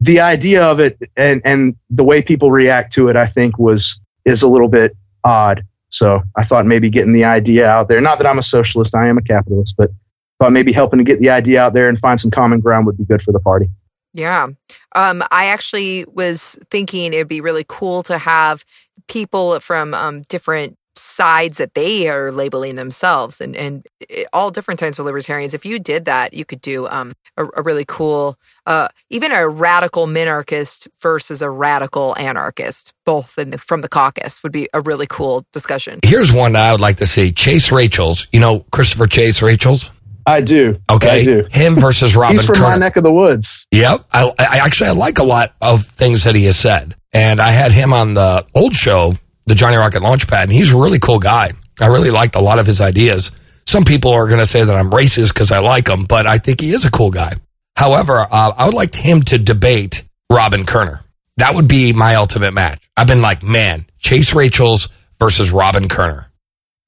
the 0.00 0.20
idea 0.20 0.62
of 0.64 0.80
it, 0.80 0.96
and 1.16 1.42
and 1.44 1.76
the 1.90 2.04
way 2.04 2.22
people 2.22 2.52
react 2.52 2.92
to 2.94 3.08
it. 3.08 3.16
I 3.16 3.26
think 3.26 3.58
was 3.58 4.00
is 4.24 4.42
a 4.42 4.48
little 4.48 4.68
bit 4.68 4.96
odd. 5.24 5.64
So 5.88 6.22
I 6.36 6.44
thought 6.44 6.66
maybe 6.66 6.90
getting 6.90 7.12
the 7.12 7.24
idea 7.24 7.68
out 7.68 7.88
there. 7.88 8.00
Not 8.00 8.18
that 8.18 8.26
I'm 8.26 8.38
a 8.38 8.42
socialist, 8.42 8.94
I 8.94 9.08
am 9.08 9.18
a 9.18 9.22
capitalist, 9.22 9.74
but 9.76 9.90
thought 10.40 10.52
maybe 10.52 10.72
helping 10.72 10.98
to 10.98 11.04
get 11.04 11.20
the 11.20 11.30
idea 11.30 11.60
out 11.60 11.74
there 11.74 11.88
and 11.88 11.98
find 11.98 12.20
some 12.20 12.30
common 12.30 12.60
ground 12.60 12.86
would 12.86 12.96
be 12.98 13.04
good 13.04 13.22
for 13.22 13.32
the 13.32 13.40
party. 13.40 13.68
Yeah. 14.12 14.48
Um, 14.94 15.24
I 15.30 15.46
actually 15.46 16.04
was 16.06 16.56
thinking 16.70 17.12
it'd 17.12 17.28
be 17.28 17.40
really 17.40 17.64
cool 17.66 18.02
to 18.04 18.18
have 18.18 18.64
people 19.08 19.58
from 19.60 19.92
um, 19.94 20.22
different 20.22 20.78
sides 20.96 21.58
that 21.58 21.74
they 21.74 22.08
are 22.08 22.30
labeling 22.30 22.76
themselves 22.76 23.40
and, 23.40 23.56
and 23.56 23.84
it- 24.08 24.28
all 24.32 24.52
different 24.52 24.78
types 24.78 25.00
of 25.00 25.04
libertarians. 25.06 25.52
If 25.52 25.64
you 25.64 25.80
did 25.80 26.04
that, 26.04 26.32
you 26.34 26.44
could 26.44 26.60
do 26.60 26.86
um, 26.86 27.14
a, 27.36 27.44
a 27.56 27.62
really 27.62 27.84
cool, 27.84 28.38
uh, 28.66 28.86
even 29.10 29.32
a 29.32 29.48
radical 29.48 30.06
minarchist 30.06 30.86
versus 31.00 31.42
a 31.42 31.50
radical 31.50 32.16
anarchist, 32.16 32.92
both 33.04 33.36
in 33.36 33.50
the, 33.50 33.58
from 33.58 33.80
the 33.80 33.88
caucus 33.88 34.44
would 34.44 34.52
be 34.52 34.68
a 34.72 34.80
really 34.80 35.08
cool 35.08 35.44
discussion. 35.52 35.98
Here's 36.04 36.32
one 36.32 36.54
I 36.54 36.70
would 36.70 36.80
like 36.80 36.96
to 36.96 37.06
see: 37.06 37.32
Chase 37.32 37.72
Rachels. 37.72 38.28
You 38.32 38.38
know 38.38 38.64
Christopher 38.70 39.08
Chase 39.08 39.42
Rachels. 39.42 39.90
I 40.26 40.40
do. 40.40 40.76
Okay, 40.90 41.20
I 41.20 41.24
do. 41.24 41.46
him 41.50 41.74
versus 41.74 42.16
Robin. 42.16 42.36
He's 42.36 42.46
from 42.46 42.60
my 42.60 42.76
neck 42.76 42.96
of 42.96 43.04
the 43.04 43.12
woods. 43.12 43.66
Yep. 43.72 44.06
I, 44.12 44.30
I 44.38 44.60
actually 44.64 44.90
I 44.90 44.92
like 44.92 45.18
a 45.18 45.24
lot 45.24 45.54
of 45.60 45.84
things 45.84 46.24
that 46.24 46.34
he 46.34 46.44
has 46.46 46.56
said, 46.56 46.94
and 47.12 47.40
I 47.40 47.50
had 47.50 47.72
him 47.72 47.92
on 47.92 48.14
the 48.14 48.44
old 48.54 48.74
show, 48.74 49.14
the 49.46 49.54
Johnny 49.54 49.76
Rocket 49.76 50.02
Launchpad, 50.02 50.44
and 50.44 50.52
he's 50.52 50.72
a 50.72 50.76
really 50.76 50.98
cool 50.98 51.18
guy. 51.18 51.50
I 51.80 51.86
really 51.86 52.10
liked 52.10 52.36
a 52.36 52.40
lot 52.40 52.58
of 52.58 52.66
his 52.66 52.80
ideas. 52.80 53.32
Some 53.66 53.84
people 53.84 54.12
are 54.12 54.26
going 54.26 54.38
to 54.38 54.46
say 54.46 54.64
that 54.64 54.74
I'm 54.74 54.90
racist 54.90 55.34
because 55.34 55.50
I 55.50 55.58
like 55.58 55.88
him, 55.88 56.04
but 56.04 56.26
I 56.26 56.38
think 56.38 56.60
he 56.60 56.70
is 56.70 56.84
a 56.84 56.90
cool 56.90 57.10
guy. 57.10 57.32
However, 57.76 58.26
uh, 58.30 58.52
I 58.56 58.66
would 58.66 58.74
like 58.74 58.94
him 58.94 59.22
to 59.22 59.38
debate 59.38 60.04
Robin 60.30 60.64
Koerner. 60.64 61.02
That 61.38 61.54
would 61.54 61.66
be 61.66 61.92
my 61.92 62.14
ultimate 62.14 62.52
match. 62.52 62.88
I've 62.96 63.08
been 63.08 63.22
like, 63.22 63.42
man, 63.42 63.86
Chase 63.98 64.34
Rachels 64.34 64.88
versus 65.18 65.50
Robin 65.50 65.84
Koerner. 65.84 66.26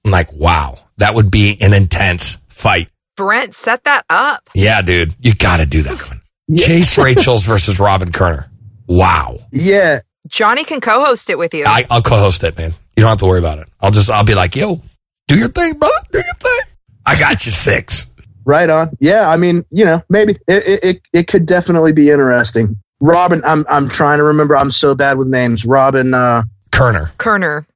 I'm 0.04 0.12
like, 0.12 0.32
wow, 0.32 0.76
that 0.98 1.14
would 1.14 1.30
be 1.30 1.56
an 1.60 1.72
intense 1.72 2.36
fight. 2.48 2.88
Brent, 3.16 3.54
set 3.54 3.84
that 3.84 4.04
up. 4.10 4.48
Yeah, 4.54 4.82
dude, 4.82 5.14
you 5.20 5.34
got 5.34 5.58
to 5.58 5.66
do 5.66 5.82
that 5.82 5.98
one. 6.08 6.20
Chase 6.56 6.98
Rachels 7.02 7.44
versus 7.44 7.80
Robin 7.80 8.10
Koerner. 8.10 8.48
Wow. 8.86 9.38
Yeah. 9.52 9.98
Johnny 10.28 10.64
can 10.64 10.80
co 10.80 11.04
host 11.04 11.30
it 11.30 11.38
with 11.38 11.54
you. 11.54 11.64
I, 11.66 11.84
I'll 11.90 12.02
co-host 12.02 12.42
it, 12.44 12.56
man. 12.58 12.70
You 12.96 13.02
don't 13.02 13.08
have 13.10 13.18
to 13.18 13.26
worry 13.26 13.38
about 13.38 13.58
it. 13.58 13.68
I'll 13.80 13.90
just, 13.90 14.10
I'll 14.10 14.24
be 14.24 14.34
like, 14.34 14.56
yo, 14.56 14.80
do 15.28 15.38
your 15.38 15.48
thing, 15.48 15.74
brother. 15.74 15.94
Do 16.12 16.18
your 16.18 16.34
thing. 16.34 16.74
I 17.06 17.18
got 17.18 17.44
you 17.46 17.52
six. 17.52 18.06
Right 18.44 18.68
on. 18.70 18.88
Yeah, 19.00 19.28
I 19.28 19.36
mean, 19.36 19.62
you 19.70 19.84
know, 19.84 20.00
maybe 20.08 20.32
it, 20.32 20.40
it, 20.48 20.84
it, 20.84 21.02
it 21.12 21.26
could 21.28 21.46
definitely 21.46 21.92
be 21.92 22.10
interesting. 22.10 22.76
Robin, 23.00 23.42
I'm 23.44 23.64
I'm 23.68 23.88
trying 23.88 24.18
to 24.18 24.24
remember. 24.24 24.56
I'm 24.56 24.70
so 24.70 24.94
bad 24.94 25.18
with 25.18 25.26
names. 25.28 25.66
Robin, 25.66 26.14
uh, 26.14 26.42
Koerner. 26.70 27.10
Koerner. 27.18 27.66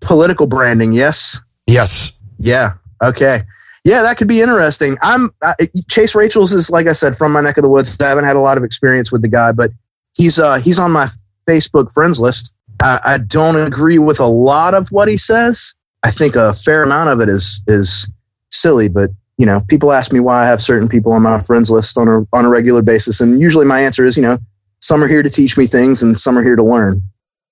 political 0.00 0.46
branding. 0.46 0.92
Yes. 0.92 1.40
Yes. 1.66 2.12
Yeah. 2.38 2.74
Okay. 3.02 3.40
Yeah, 3.84 4.02
that 4.02 4.16
could 4.16 4.28
be 4.28 4.40
interesting. 4.40 4.96
I'm 5.02 5.28
I, 5.42 5.54
Chase 5.90 6.14
Rachels 6.14 6.54
is 6.54 6.70
like 6.70 6.88
I 6.88 6.92
said 6.92 7.16
from 7.16 7.32
my 7.32 7.42
neck 7.42 7.58
of 7.58 7.62
the 7.62 7.68
woods. 7.68 8.00
I 8.00 8.08
haven't 8.08 8.24
had 8.24 8.36
a 8.36 8.40
lot 8.40 8.56
of 8.56 8.64
experience 8.64 9.12
with 9.12 9.20
the 9.20 9.28
guy, 9.28 9.52
but 9.52 9.70
he's 10.16 10.38
uh 10.38 10.58
he's 10.58 10.78
on 10.78 10.90
my 10.90 11.06
Facebook 11.46 11.92
friends 11.92 12.18
list. 12.18 12.54
I, 12.82 13.00
I 13.04 13.18
don't 13.18 13.56
agree 13.56 13.98
with 13.98 14.20
a 14.20 14.26
lot 14.26 14.74
of 14.74 14.88
what 14.88 15.06
he 15.06 15.18
says. 15.18 15.74
I 16.02 16.10
think 16.10 16.34
a 16.34 16.52
fair 16.54 16.82
amount 16.82 17.10
of 17.10 17.20
it 17.20 17.28
is 17.28 17.62
is 17.66 18.10
silly, 18.50 18.88
but 18.88 19.10
you 19.36 19.46
know, 19.46 19.60
people 19.68 19.92
ask 19.92 20.12
me 20.12 20.20
why 20.20 20.42
I 20.42 20.46
have 20.46 20.60
certain 20.60 20.88
people 20.88 21.12
on 21.12 21.22
my 21.22 21.40
friends 21.40 21.70
list 21.70 21.98
on 21.98 22.08
a 22.08 22.26
on 22.32 22.46
a 22.46 22.48
regular 22.48 22.82
basis, 22.82 23.20
and 23.20 23.38
usually 23.38 23.66
my 23.66 23.80
answer 23.80 24.04
is, 24.04 24.16
you 24.16 24.22
know, 24.22 24.38
some 24.80 25.02
are 25.02 25.08
here 25.08 25.22
to 25.22 25.30
teach 25.30 25.58
me 25.58 25.66
things, 25.66 26.02
and 26.02 26.16
some 26.16 26.38
are 26.38 26.42
here 26.42 26.56
to 26.56 26.64
learn. 26.64 27.02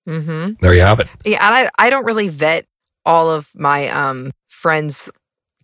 Mm-hmm. 0.08 0.54
There 0.60 0.74
you 0.74 0.82
have 0.82 1.00
it. 1.00 1.08
Yeah, 1.24 1.46
and 1.46 1.54
I 1.54 1.86
I 1.86 1.90
don't 1.90 2.04
really 2.04 2.28
vet 2.28 2.66
all 3.04 3.30
of 3.30 3.50
my 3.54 3.88
um 3.88 4.32
friends 4.48 5.10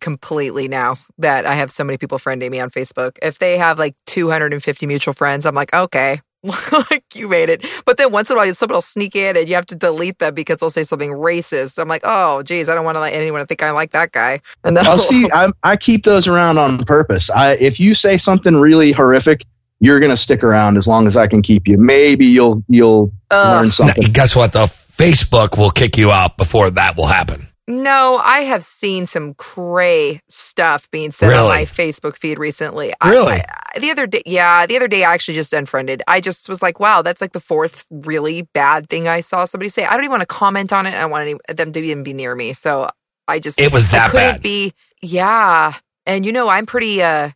completely 0.00 0.68
now 0.68 0.96
that 1.18 1.46
I 1.46 1.54
have 1.54 1.70
so 1.70 1.84
many 1.84 1.98
people 1.98 2.18
friending 2.18 2.50
me 2.50 2.60
on 2.60 2.70
Facebook. 2.70 3.18
If 3.22 3.38
they 3.38 3.58
have 3.58 3.78
like 3.78 3.94
250 4.06 4.86
mutual 4.86 5.14
friends, 5.14 5.46
I'm 5.46 5.54
like, 5.54 5.72
okay, 5.74 6.20
like 6.42 7.04
you 7.14 7.28
made 7.28 7.48
it. 7.48 7.64
But 7.84 7.96
then 7.96 8.12
once 8.12 8.30
in 8.30 8.36
a 8.36 8.40
while, 8.40 8.54
somebody 8.54 8.76
will 8.76 8.82
sneak 8.82 9.16
in 9.16 9.36
and 9.36 9.48
you 9.48 9.54
have 9.54 9.66
to 9.66 9.74
delete 9.74 10.18
them 10.18 10.34
because 10.34 10.58
they'll 10.58 10.70
say 10.70 10.84
something 10.84 11.10
racist. 11.10 11.72
So 11.72 11.82
I'm 11.82 11.88
like, 11.88 12.02
oh, 12.04 12.42
geez, 12.42 12.68
I 12.68 12.74
don't 12.74 12.84
want 12.84 12.96
to 12.96 13.00
let 13.00 13.12
anyone 13.12 13.44
think 13.46 13.62
I 13.62 13.70
like 13.72 13.92
that 13.92 14.12
guy. 14.12 14.40
And 14.64 14.76
then 14.76 14.86
I'll 14.86 14.98
see. 14.98 15.28
I, 15.34 15.48
I 15.62 15.76
keep 15.76 16.04
those 16.04 16.28
around 16.28 16.58
on 16.58 16.78
purpose. 16.78 17.30
I, 17.30 17.54
if 17.60 17.80
you 17.80 17.94
say 17.94 18.16
something 18.16 18.54
really 18.56 18.92
horrific, 18.92 19.44
you're 19.80 20.00
gonna 20.00 20.16
stick 20.16 20.42
around 20.42 20.76
as 20.76 20.88
long 20.88 21.06
as 21.06 21.16
I 21.16 21.28
can 21.28 21.40
keep 21.40 21.68
you. 21.68 21.78
Maybe 21.78 22.26
you'll 22.26 22.64
you'll 22.68 23.12
Ugh. 23.30 23.46
learn 23.46 23.64
Now, 23.66 23.70
something. 23.70 24.12
guess 24.12 24.34
what? 24.34 24.52
The 24.52 24.66
Facebook 24.66 25.56
will 25.56 25.70
kick 25.70 25.96
you 25.96 26.10
out 26.10 26.36
before 26.36 26.70
that 26.70 26.96
will 26.96 27.06
happen. 27.06 27.46
No, 27.68 28.16
I 28.16 28.40
have 28.40 28.64
seen 28.64 29.04
some 29.04 29.34
cray 29.34 30.22
stuff 30.28 30.90
being 30.90 31.12
said 31.12 31.30
on 31.34 31.48
my 31.48 31.64
Facebook 31.66 32.16
feed 32.16 32.38
recently. 32.38 32.92
I- 33.00 33.10
Really? 33.10 33.34
I, 33.34 33.44
I- 33.74 33.78
the 33.78 33.90
other 33.90 34.06
day, 34.06 34.22
yeah, 34.24 34.64
the 34.66 34.74
other 34.76 34.88
day 34.88 35.04
I 35.04 35.12
actually 35.12 35.34
just 35.34 35.52
unfriended. 35.52 36.02
I 36.08 36.20
just 36.22 36.48
was 36.48 36.62
like, 36.62 36.80
wow, 36.80 37.02
that's 37.02 37.20
like 37.20 37.32
the 37.32 37.40
fourth 37.40 37.84
really 37.90 38.42
bad 38.42 38.88
thing 38.88 39.06
I 39.06 39.20
saw 39.20 39.44
somebody 39.44 39.68
say. 39.68 39.84
I 39.84 39.90
don't 39.92 40.00
even 40.00 40.10
want 40.12 40.22
to 40.22 40.26
comment 40.26 40.72
on 40.72 40.86
it. 40.86 40.94
I 40.94 41.00
don't 41.02 41.10
want 41.10 41.28
any, 41.28 41.54
them 41.54 41.72
to 41.72 41.80
even 41.80 42.02
be 42.02 42.14
near 42.14 42.34
me. 42.34 42.54
So 42.54 42.88
I 43.28 43.38
just 43.38 43.60
It 43.60 43.70
was 43.72 43.90
that 43.90 44.14
bad. 44.14 44.40
Be 44.42 44.72
yeah, 45.02 45.74
and 46.06 46.24
you 46.24 46.32
know 46.32 46.48
I'm 46.48 46.64
pretty 46.64 47.02
uh 47.02 47.30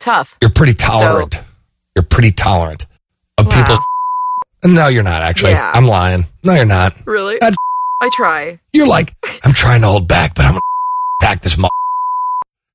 tough. 0.00 0.36
You're 0.42 0.50
pretty 0.50 0.74
tolerant. 0.74 1.36
You're 1.94 2.02
pretty 2.02 2.32
tolerant 2.32 2.84
of 3.38 3.46
Wow. 3.46 3.56
people's. 3.56 3.78
No, 4.64 4.88
you're 4.88 5.04
not 5.04 5.22
actually. 5.22 5.52
Yeah. 5.52 5.70
I'm 5.72 5.86
lying. 5.86 6.24
No, 6.42 6.54
you're 6.54 6.64
not. 6.64 6.94
Really, 7.06 7.38
That's- 7.40 7.56
I 8.00 8.10
try. 8.10 8.60
You're 8.72 8.86
like, 8.86 9.14
I'm 9.44 9.52
trying 9.52 9.80
to 9.80 9.86
hold 9.88 10.08
back, 10.08 10.34
but 10.34 10.44
I'm 10.44 10.52
gonna 10.52 10.60
back 11.20 11.40
this. 11.40 11.56
Mo-. 11.56 11.68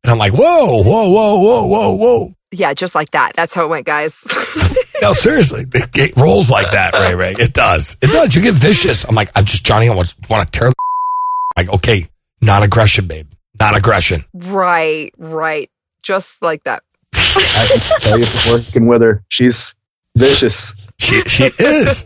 And 0.04 0.12
I'm 0.12 0.18
like, 0.18 0.34
whoa, 0.34 0.82
whoa, 0.84 1.12
whoa, 1.12 1.40
whoa, 1.40 1.68
whoa, 1.68 1.96
whoa. 1.96 2.34
Yeah, 2.52 2.74
just 2.74 2.96
like 2.96 3.12
that. 3.12 3.34
That's 3.36 3.54
how 3.54 3.66
it 3.66 3.70
went, 3.70 3.86
guys. 3.86 4.26
No, 5.02 5.14
seriously, 5.14 5.64
it, 5.74 5.90
it 5.98 6.16
rolls 6.16 6.52
like 6.52 6.70
that, 6.74 6.94
Ray 6.94 7.16
Ray. 7.16 7.32
It 7.32 7.54
does. 7.54 7.98
It 8.04 8.12
does. 8.12 8.36
You 8.36 8.42
get 8.44 8.54
vicious. 8.54 9.04
I'm 9.04 9.16
like, 9.16 9.32
I'm 9.36 9.46
just 9.46 9.66
Johnny. 9.66 9.90
I 9.90 9.96
want, 9.96 10.14
want 10.30 10.46
to 10.46 10.60
tear. 10.60 10.70
Like, 11.58 11.70
okay, 11.74 12.06
non 12.44 12.62
aggression, 12.62 13.08
babe. 13.08 13.28
Non 13.60 13.74
aggression. 13.74 14.22
right, 14.36 15.12
right, 15.18 15.72
just 16.04 16.44
like 16.44 16.64
that. 16.66 16.84
I 17.16 17.68
can 17.68 18.00
tell 18.00 18.20
you 18.20 18.26
from 18.26 18.54
working 18.54 18.86
with 18.86 19.02
her, 19.02 19.24
she's 19.30 19.74
vicious. 20.16 20.76
She 21.00 21.24
she 21.24 21.50
is. 21.58 22.06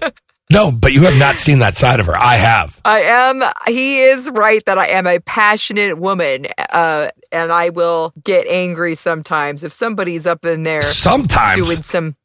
No, 0.52 0.72
but 0.72 0.94
you 0.94 1.02
have 1.02 1.18
not 1.18 1.38
seen 1.38 1.60
that 1.60 1.76
side 1.76 2.00
of 2.00 2.06
her. 2.06 2.16
I 2.16 2.36
have. 2.36 2.80
I 2.86 3.02
am. 3.02 3.44
He 3.68 4.02
is 4.04 4.30
right 4.30 4.64
that 4.66 4.78
I 4.78 4.88
am 4.90 5.08
a 5.08 5.20
passionate 5.20 5.98
woman, 5.98 6.48
uh, 6.70 7.08
and 7.32 7.52
I 7.52 7.70
will 7.70 8.14
get 8.24 8.46
angry 8.48 8.94
sometimes 8.94 9.64
if 9.64 9.74
somebody's 9.74 10.28
up 10.28 10.46
in 10.46 10.62
there 10.64 10.82
Sometimes, 10.82 11.68
doing 11.68 11.82
some. 11.82 12.16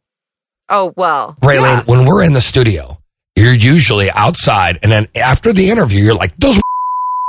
Oh 0.68 0.92
well, 0.96 1.36
Raylene, 1.40 1.62
yeah. 1.78 1.82
when 1.86 2.06
we're 2.06 2.22
in 2.22 2.34
the 2.34 2.42
studio, 2.42 2.98
you're 3.36 3.54
usually 3.54 4.10
outside, 4.10 4.78
and 4.82 4.92
then 4.92 5.08
after 5.16 5.52
the 5.54 5.70
interview, 5.70 6.04
you're 6.04 6.14
like, 6.14 6.36
"Those." 6.36 6.60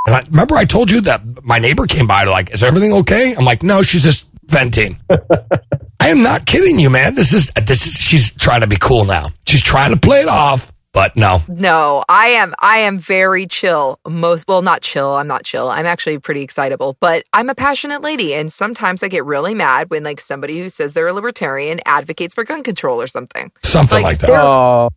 And 0.07 0.15
I 0.15 0.23
remember 0.31 0.55
I 0.55 0.65
told 0.65 0.89
you 0.89 1.01
that 1.01 1.45
my 1.45 1.59
neighbor 1.59 1.85
came 1.85 2.07
by, 2.07 2.25
to, 2.25 2.31
like, 2.31 2.51
"Is 2.51 2.63
everything 2.63 2.91
okay?" 2.91 3.35
I'm 3.37 3.45
like, 3.45 3.61
"No, 3.61 3.83
she's 3.83 4.01
just 4.01 4.27
venting." 4.47 4.97
I 6.01 6.09
am 6.09 6.23
not 6.23 6.47
kidding 6.47 6.79
you, 6.79 6.89
man. 6.89 7.13
This 7.13 7.31
is 7.31 7.51
this 7.51 7.85
is. 7.85 7.93
She's 7.93 8.35
trying 8.35 8.61
to 8.61 8.67
be 8.67 8.77
cool 8.77 9.05
now. 9.05 9.29
She's 9.47 9.61
trying 9.61 9.93
to 9.93 9.99
play 9.99 10.21
it 10.21 10.27
off, 10.27 10.70
but 10.93 11.15
no. 11.15 11.39
No, 11.47 12.03
I 12.09 12.27
am. 12.27 12.53
I 12.59 12.77
am 12.79 12.97
very 12.99 13.47
chill. 13.47 13.99
Most 14.07 14.47
well, 14.47 14.61
not 14.61 14.81
chill. 14.81 15.11
I'm 15.11 15.27
not 15.27 15.43
chill. 15.43 15.69
I'm 15.69 15.85
actually 15.85 16.19
pretty 16.19 16.41
excitable, 16.41 16.97
but 16.99 17.23
I'm 17.33 17.49
a 17.49 17.55
passionate 17.55 18.01
lady, 18.01 18.33
and 18.33 18.51
sometimes 18.51 19.01
I 19.03 19.07
get 19.07 19.23
really 19.25 19.53
mad 19.55 19.89
when 19.89 20.03
like 20.03 20.19
somebody 20.19 20.59
who 20.59 20.69
says 20.69 20.93
they're 20.93 21.07
a 21.07 21.13
libertarian 21.13 21.79
advocates 21.85 22.33
for 22.35 22.43
gun 22.43 22.63
control 22.63 23.01
or 23.01 23.07
something. 23.07 23.51
Something 23.63 24.03
like, 24.03 24.19
that. 24.19 24.27
there- 24.27 24.39
Oh, 24.39 24.89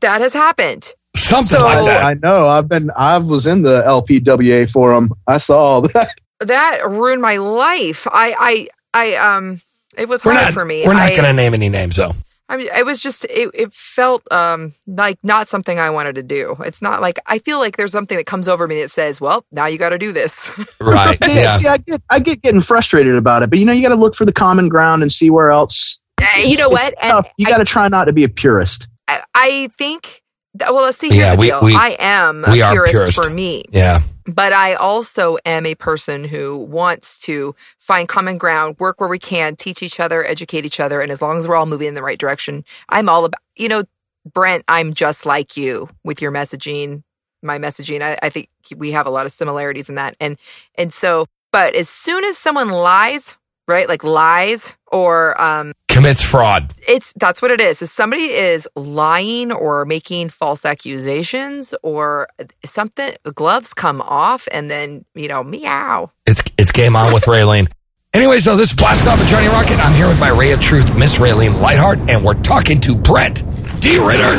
That 0.00 0.20
has 0.20 0.32
happened. 0.32 0.92
Something 1.14 1.58
So- 1.58 1.64
like 1.64 1.78
I, 1.78 1.84
that. 1.84 2.04
I 2.06 2.14
know. 2.14 2.48
I've 2.48 2.68
been. 2.68 2.90
I 2.96 3.18
was 3.18 3.46
in 3.46 3.62
the 3.62 3.82
LPWA 3.86 4.70
forum. 4.70 5.10
I 5.26 5.38
saw 5.38 5.80
that. 5.80 6.14
That 6.40 6.86
ruined 6.86 7.22
my 7.22 7.38
life. 7.38 8.06
I, 8.12 8.68
I, 8.92 9.12
I, 9.14 9.14
um, 9.14 9.62
it 9.96 10.06
was 10.06 10.22
we're 10.22 10.34
hard 10.34 10.44
not. 10.48 10.52
for 10.52 10.66
me. 10.66 10.84
We're 10.86 10.92
not 10.92 11.04
I- 11.10 11.14
going 11.14 11.24
to 11.24 11.32
name 11.32 11.54
any 11.54 11.70
names, 11.70 11.96
though. 11.96 12.12
I 12.48 12.56
mean, 12.56 12.68
it 12.74 12.86
was 12.86 13.00
just 13.00 13.24
it, 13.24 13.50
it 13.54 13.72
felt 13.72 14.22
um 14.32 14.72
like 14.86 15.18
not 15.22 15.48
something 15.48 15.78
I 15.80 15.90
wanted 15.90 16.14
to 16.16 16.22
do. 16.22 16.56
It's 16.60 16.80
not 16.80 17.00
like 17.00 17.18
I 17.26 17.38
feel 17.40 17.58
like 17.58 17.76
there's 17.76 17.90
something 17.92 18.16
that 18.16 18.26
comes 18.26 18.46
over 18.48 18.66
me 18.68 18.80
that 18.82 18.90
says, 18.90 19.20
"Well, 19.20 19.44
now 19.50 19.66
you 19.66 19.78
got 19.78 19.88
to 19.90 19.98
do 19.98 20.12
this." 20.12 20.50
Right? 20.80 21.18
Yeah, 21.20 21.28
yeah. 21.28 21.48
See, 21.56 21.66
I 21.68 21.78
get. 21.78 22.02
I 22.10 22.18
get 22.20 22.42
getting 22.42 22.60
frustrated 22.60 23.16
about 23.16 23.42
it, 23.42 23.50
but 23.50 23.58
you 23.58 23.64
know, 23.64 23.72
you 23.72 23.82
got 23.82 23.94
to 23.94 23.98
look 24.00 24.14
for 24.14 24.24
the 24.24 24.32
common 24.32 24.68
ground 24.68 25.02
and 25.02 25.10
see 25.10 25.30
where 25.30 25.50
else. 25.50 25.98
Uh, 26.22 26.26
you 26.40 26.56
know 26.58 26.68
what? 26.68 26.94
And 27.02 27.24
you 27.36 27.46
got 27.46 27.58
to 27.58 27.64
try 27.64 27.88
not 27.88 28.04
to 28.04 28.12
be 28.12 28.22
a 28.24 28.28
purist. 28.28 28.88
I, 29.08 29.22
I 29.34 29.70
think. 29.76 30.22
that- 30.54 30.72
Well, 30.72 30.84
let's 30.84 30.98
see. 30.98 31.08
Here's 31.08 31.18
Yeah, 31.20 31.34
the 31.34 31.40
we- 31.40 31.46
deal. 31.48 31.60
we- 31.62 31.74
I 31.74 31.96
am 31.98 32.44
we 32.48 32.60
a 32.60 32.66
are 32.66 32.72
purist, 32.72 32.92
purist. 32.92 33.22
for 33.22 33.28
me, 33.30 33.64
Yeah. 33.72 34.00
But 34.26 34.52
I 34.52 34.74
also 34.74 35.38
am 35.46 35.66
a 35.66 35.74
person 35.74 36.24
who 36.24 36.56
wants 36.58 37.18
to 37.20 37.54
find 37.78 38.08
common 38.08 38.38
ground, 38.38 38.76
work 38.78 39.00
where 39.00 39.08
we 39.08 39.18
can, 39.18 39.56
teach 39.56 39.82
each 39.82 40.00
other, 40.00 40.24
educate 40.24 40.64
each 40.64 40.80
other, 40.80 41.00
and 41.00 41.12
as 41.12 41.22
long 41.22 41.38
as 41.38 41.46
we're 41.46 41.56
all 41.56 41.66
moving 41.66 41.88
in 41.88 41.94
the 41.94 42.02
right 42.02 42.18
direction, 42.18 42.64
I'm 42.88 43.08
all 43.08 43.24
about. 43.24 43.40
You 43.56 43.68
know, 43.68 43.84
Brent, 44.32 44.64
I'm 44.68 44.94
just 44.94 45.24
like 45.26 45.56
you 45.56 45.88
with 46.04 46.20
your 46.20 46.32
messaging, 46.32 47.02
my 47.42 47.58
messaging. 47.58 48.02
I, 48.02 48.18
I 48.22 48.28
think 48.28 48.48
we 48.76 48.90
have 48.92 49.06
a 49.06 49.10
lot 49.10 49.26
of 49.26 49.32
similarities 49.32 49.88
in 49.88 49.94
that, 49.94 50.16
and 50.20 50.38
and 50.74 50.92
so, 50.92 51.26
but 51.52 51.74
as 51.74 51.88
soon 51.88 52.24
as 52.24 52.36
someone 52.36 52.68
lies, 52.68 53.36
right, 53.68 53.88
like 53.88 54.04
lies 54.04 54.74
or 54.90 55.40
um 55.40 55.72
Commits 55.96 56.22
fraud. 56.22 56.74
it's 56.86 57.14
that's 57.14 57.40
what 57.40 57.50
it 57.50 57.58
is. 57.58 57.80
Is 57.80 57.90
somebody 57.90 58.24
is 58.24 58.68
lying 58.76 59.50
or 59.50 59.86
making 59.86 60.28
false 60.28 60.66
accusations 60.66 61.74
or 61.82 62.28
something 62.66 63.14
the 63.22 63.32
gloves 63.32 63.72
come 63.72 64.02
off 64.02 64.46
and 64.52 64.70
then, 64.70 65.06
you 65.14 65.26
know, 65.26 65.42
meow. 65.42 66.12
It's 66.26 66.42
it's 66.58 66.70
game 66.70 66.96
on 66.96 67.14
with 67.14 67.24
Raylene. 67.24 67.68
Anyways, 68.12 68.44
though, 68.44 68.56
this 68.56 68.72
is 68.72 68.76
Blast 68.76 69.06
Off 69.06 69.20
of 69.20 69.26
Johnny 69.26 69.46
Rocket. 69.46 69.78
I'm 69.78 69.94
here 69.94 70.06
with 70.06 70.20
my 70.20 70.28
Ray 70.28 70.52
of 70.52 70.60
Truth, 70.60 70.94
Miss 70.96 71.16
Raylene 71.16 71.62
Lightheart, 71.62 72.10
and 72.10 72.22
we're 72.22 72.34
talking 72.42 72.78
to 72.80 72.94
Brent 72.94 73.42
D. 73.80 73.98
Ritter. 73.98 74.36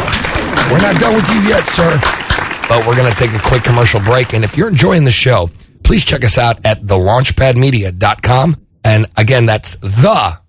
We're 0.69 0.81
not 0.81 0.99
done 0.99 1.15
with 1.15 1.27
you 1.29 1.41
yet, 1.41 1.65
sir, 1.65 1.99
but 2.69 2.85
we're 2.85 2.95
going 2.95 3.11
to 3.11 3.17
take 3.17 3.33
a 3.33 3.41
quick 3.43 3.63
commercial 3.63 3.99
break. 4.01 4.33
And 4.33 4.43
if 4.43 4.55
you're 4.55 4.69
enjoying 4.69 5.05
the 5.05 5.11
show, 5.11 5.49
please 5.83 6.05
check 6.05 6.23
us 6.23 6.37
out 6.37 6.63
at 6.67 6.83
thelaunchpadmedia.com. 6.83 8.55
And 8.83 9.07
again, 9.17 9.47
that's 9.47 9.75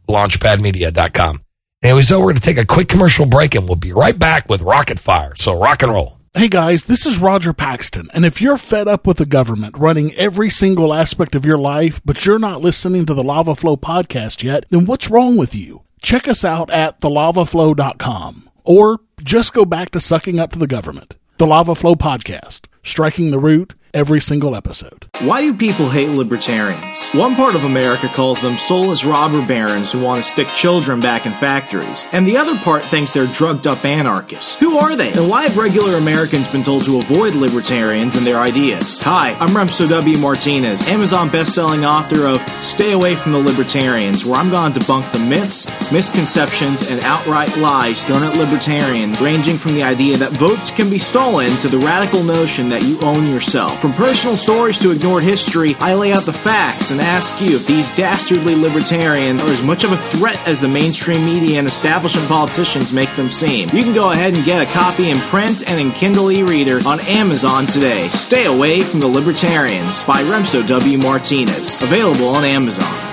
thelaunchpadmedia.com. 0.09 1.43
Anyways, 1.83 2.09
though, 2.09 2.19
we're 2.19 2.25
going 2.25 2.37
to 2.37 2.41
take 2.43 2.59
a 2.59 2.67
quick 2.67 2.89
commercial 2.89 3.27
break, 3.27 3.55
and 3.55 3.67
we'll 3.67 3.77
be 3.77 3.93
right 3.93 4.19
back 4.19 4.49
with 4.49 4.63
Rocket 4.63 4.99
Fire. 4.99 5.35
So 5.37 5.59
rock 5.59 5.83
and 5.83 5.93
roll. 5.93 6.19
Hey 6.35 6.49
guys, 6.49 6.85
this 6.85 7.07
is 7.07 7.19
Roger 7.19 7.53
Paxton, 7.53 8.09
and 8.13 8.25
if 8.25 8.41
you're 8.41 8.59
fed 8.59 8.87
up 8.87 9.07
with 9.07 9.17
the 9.17 9.27
government 9.27 9.77
running 9.77 10.15
every 10.15 10.51
single 10.51 10.93
aspect 10.95 11.35
of 11.35 11.45
your 11.45 11.59
life, 11.59 12.01
but 12.05 12.25
you're 12.25 12.39
not 12.39 12.61
listening 12.61 13.07
to 13.07 13.15
the 13.15 13.25
Lava 13.25 13.57
Flow 13.57 13.77
podcast 13.77 14.43
yet, 14.45 14.65
then 14.69 14.85
what's 14.85 15.11
wrong 15.11 15.37
with 15.37 15.55
you? 15.55 15.83
Check 16.01 16.29
us 16.29 16.45
out 16.45 16.71
at 16.71 17.01
thelavaflow.com, 17.01 18.51
or 18.63 19.01
just 19.23 19.53
go 19.55 19.65
back 19.65 19.91
to 19.91 20.01
sucking 20.01 20.39
up 20.39 20.53
to 20.53 20.59
the 20.59 20.67
government. 20.69 21.15
The 21.39 21.47
Lava 21.47 21.75
Flow 21.75 21.95
podcast, 21.97 22.67
striking 22.85 23.31
the 23.31 23.39
root 23.41 23.75
every 23.95 24.21
single 24.21 24.55
episode. 24.55 25.07
Why 25.21 25.41
do 25.41 25.55
people 25.55 25.89
hate 25.89 26.11
libertarians? 26.11 27.09
One 27.13 27.35
part 27.35 27.55
of 27.55 27.65
America 27.65 28.09
calls 28.09 28.41
them 28.41 28.59
soulless 28.59 29.05
robber 29.05 29.45
barons 29.47 29.91
who 29.93 30.01
want 30.01 30.23
to 30.23 30.29
stick 30.29 30.49
children 30.49 31.01
back 31.01 31.27
in 31.27 31.33
factories, 31.33 32.07
and 32.13 32.27
the 32.27 32.37
other 32.37 32.57
part 32.59 32.85
thinks 32.85 33.13
they're 33.13 33.27
drugged 33.27 33.67
up 33.67 33.85
anarchists. 33.85 34.55
Who 34.57 34.77
are 34.79 34.95
they? 34.95 35.13
And 35.13 35.29
why 35.29 35.45
have 35.45 35.57
regular 35.57 35.95
Americans 35.97 36.53
been 36.53 36.63
told 36.63 36.85
to 36.85 36.99
avoid 36.99 37.35
libertarians 37.35 38.17
and 38.17 38.27
their 38.27 38.41
ideas? 38.41 39.01
Hi, 39.03 39.33
I'm 39.41 39.49
Remso 39.49 39.89
W. 39.89 40.19
Martinez, 40.19 40.89
Amazon 40.89 41.31
best-selling 41.31 41.85
author 41.85 42.27
of 42.27 42.43
Stay 42.63 42.93
Away 42.93 43.15
from 43.15 43.33
the 43.33 43.39
Libertarians, 43.39 44.25
where 44.25 44.39
I'm 44.39 44.51
going 44.51 44.73
to 44.73 44.81
debunk 44.81 45.11
the 45.13 45.31
myths, 45.31 45.67
misconceptions, 45.93 46.91
and 46.91 47.01
outright 47.01 47.57
lies 47.57 48.05
thrown 48.05 48.23
at 48.23 48.37
libertarians, 48.37 49.21
ranging 49.21 49.57
from 49.57 49.75
the 49.75 49.83
idea 49.83 50.17
that 50.17 50.33
votes 50.33 50.71
can 50.71 50.91
be 50.91 50.99
stolen 50.99 51.49
to 51.49 51.69
the 51.69 51.79
radical 51.79 52.23
notion 52.23 52.69
that 52.69 52.83
you 52.83 53.01
own 53.01 53.27
yourself. 53.27 53.78
From 53.81 53.93
personal 53.93 54.37
stories 54.37 54.77
to 54.79 54.91
ignored 54.91 55.23
history, 55.23 55.77
I 55.79 55.95
lay 55.95 56.13
out 56.13 56.25
the 56.25 56.33
facts 56.33 56.91
and 56.91 57.01
ask 57.01 57.41
you 57.41 57.55
if 57.55 57.65
these 57.65 57.93
dastardly 57.93 58.57
libertarians 58.57 59.41
are 59.41 59.51
as 59.51 59.63
much 59.63 59.85
of 59.85 59.93
a 59.93 59.97
threat 59.97 60.37
as 60.49 60.61
the 60.61 60.67
mainstream 60.67 61.25
media 61.25 61.61
and 61.61 61.69
establishment 61.69 62.27
politicians 62.27 62.93
make 62.93 63.15
them 63.15 63.31
seem. 63.31 63.69
You 63.73 63.85
can 63.85 63.95
go 63.95 64.11
ahead 64.11 64.35
and 64.35 64.45
get 64.45 64.61
a 64.61 64.73
copy 64.73 65.11
in 65.11 65.19
print 65.19 65.63
and 65.71 65.81
in 65.81 65.93
Kindle 65.93 66.33
e-reader 66.33 66.81
on 66.89 66.99
Amazon 67.03 67.67
today. 67.67 68.09
Stay 68.09 68.47
away 68.47 68.81
from 68.81 68.99
the 68.99 69.07
libertarians 69.07 70.03
by 70.03 70.23
Remso 70.23 70.67
W. 70.67 70.99
Martinez. 70.99 71.81
Available 71.81 72.31
on 72.31 72.45
Amazon. 72.45 73.08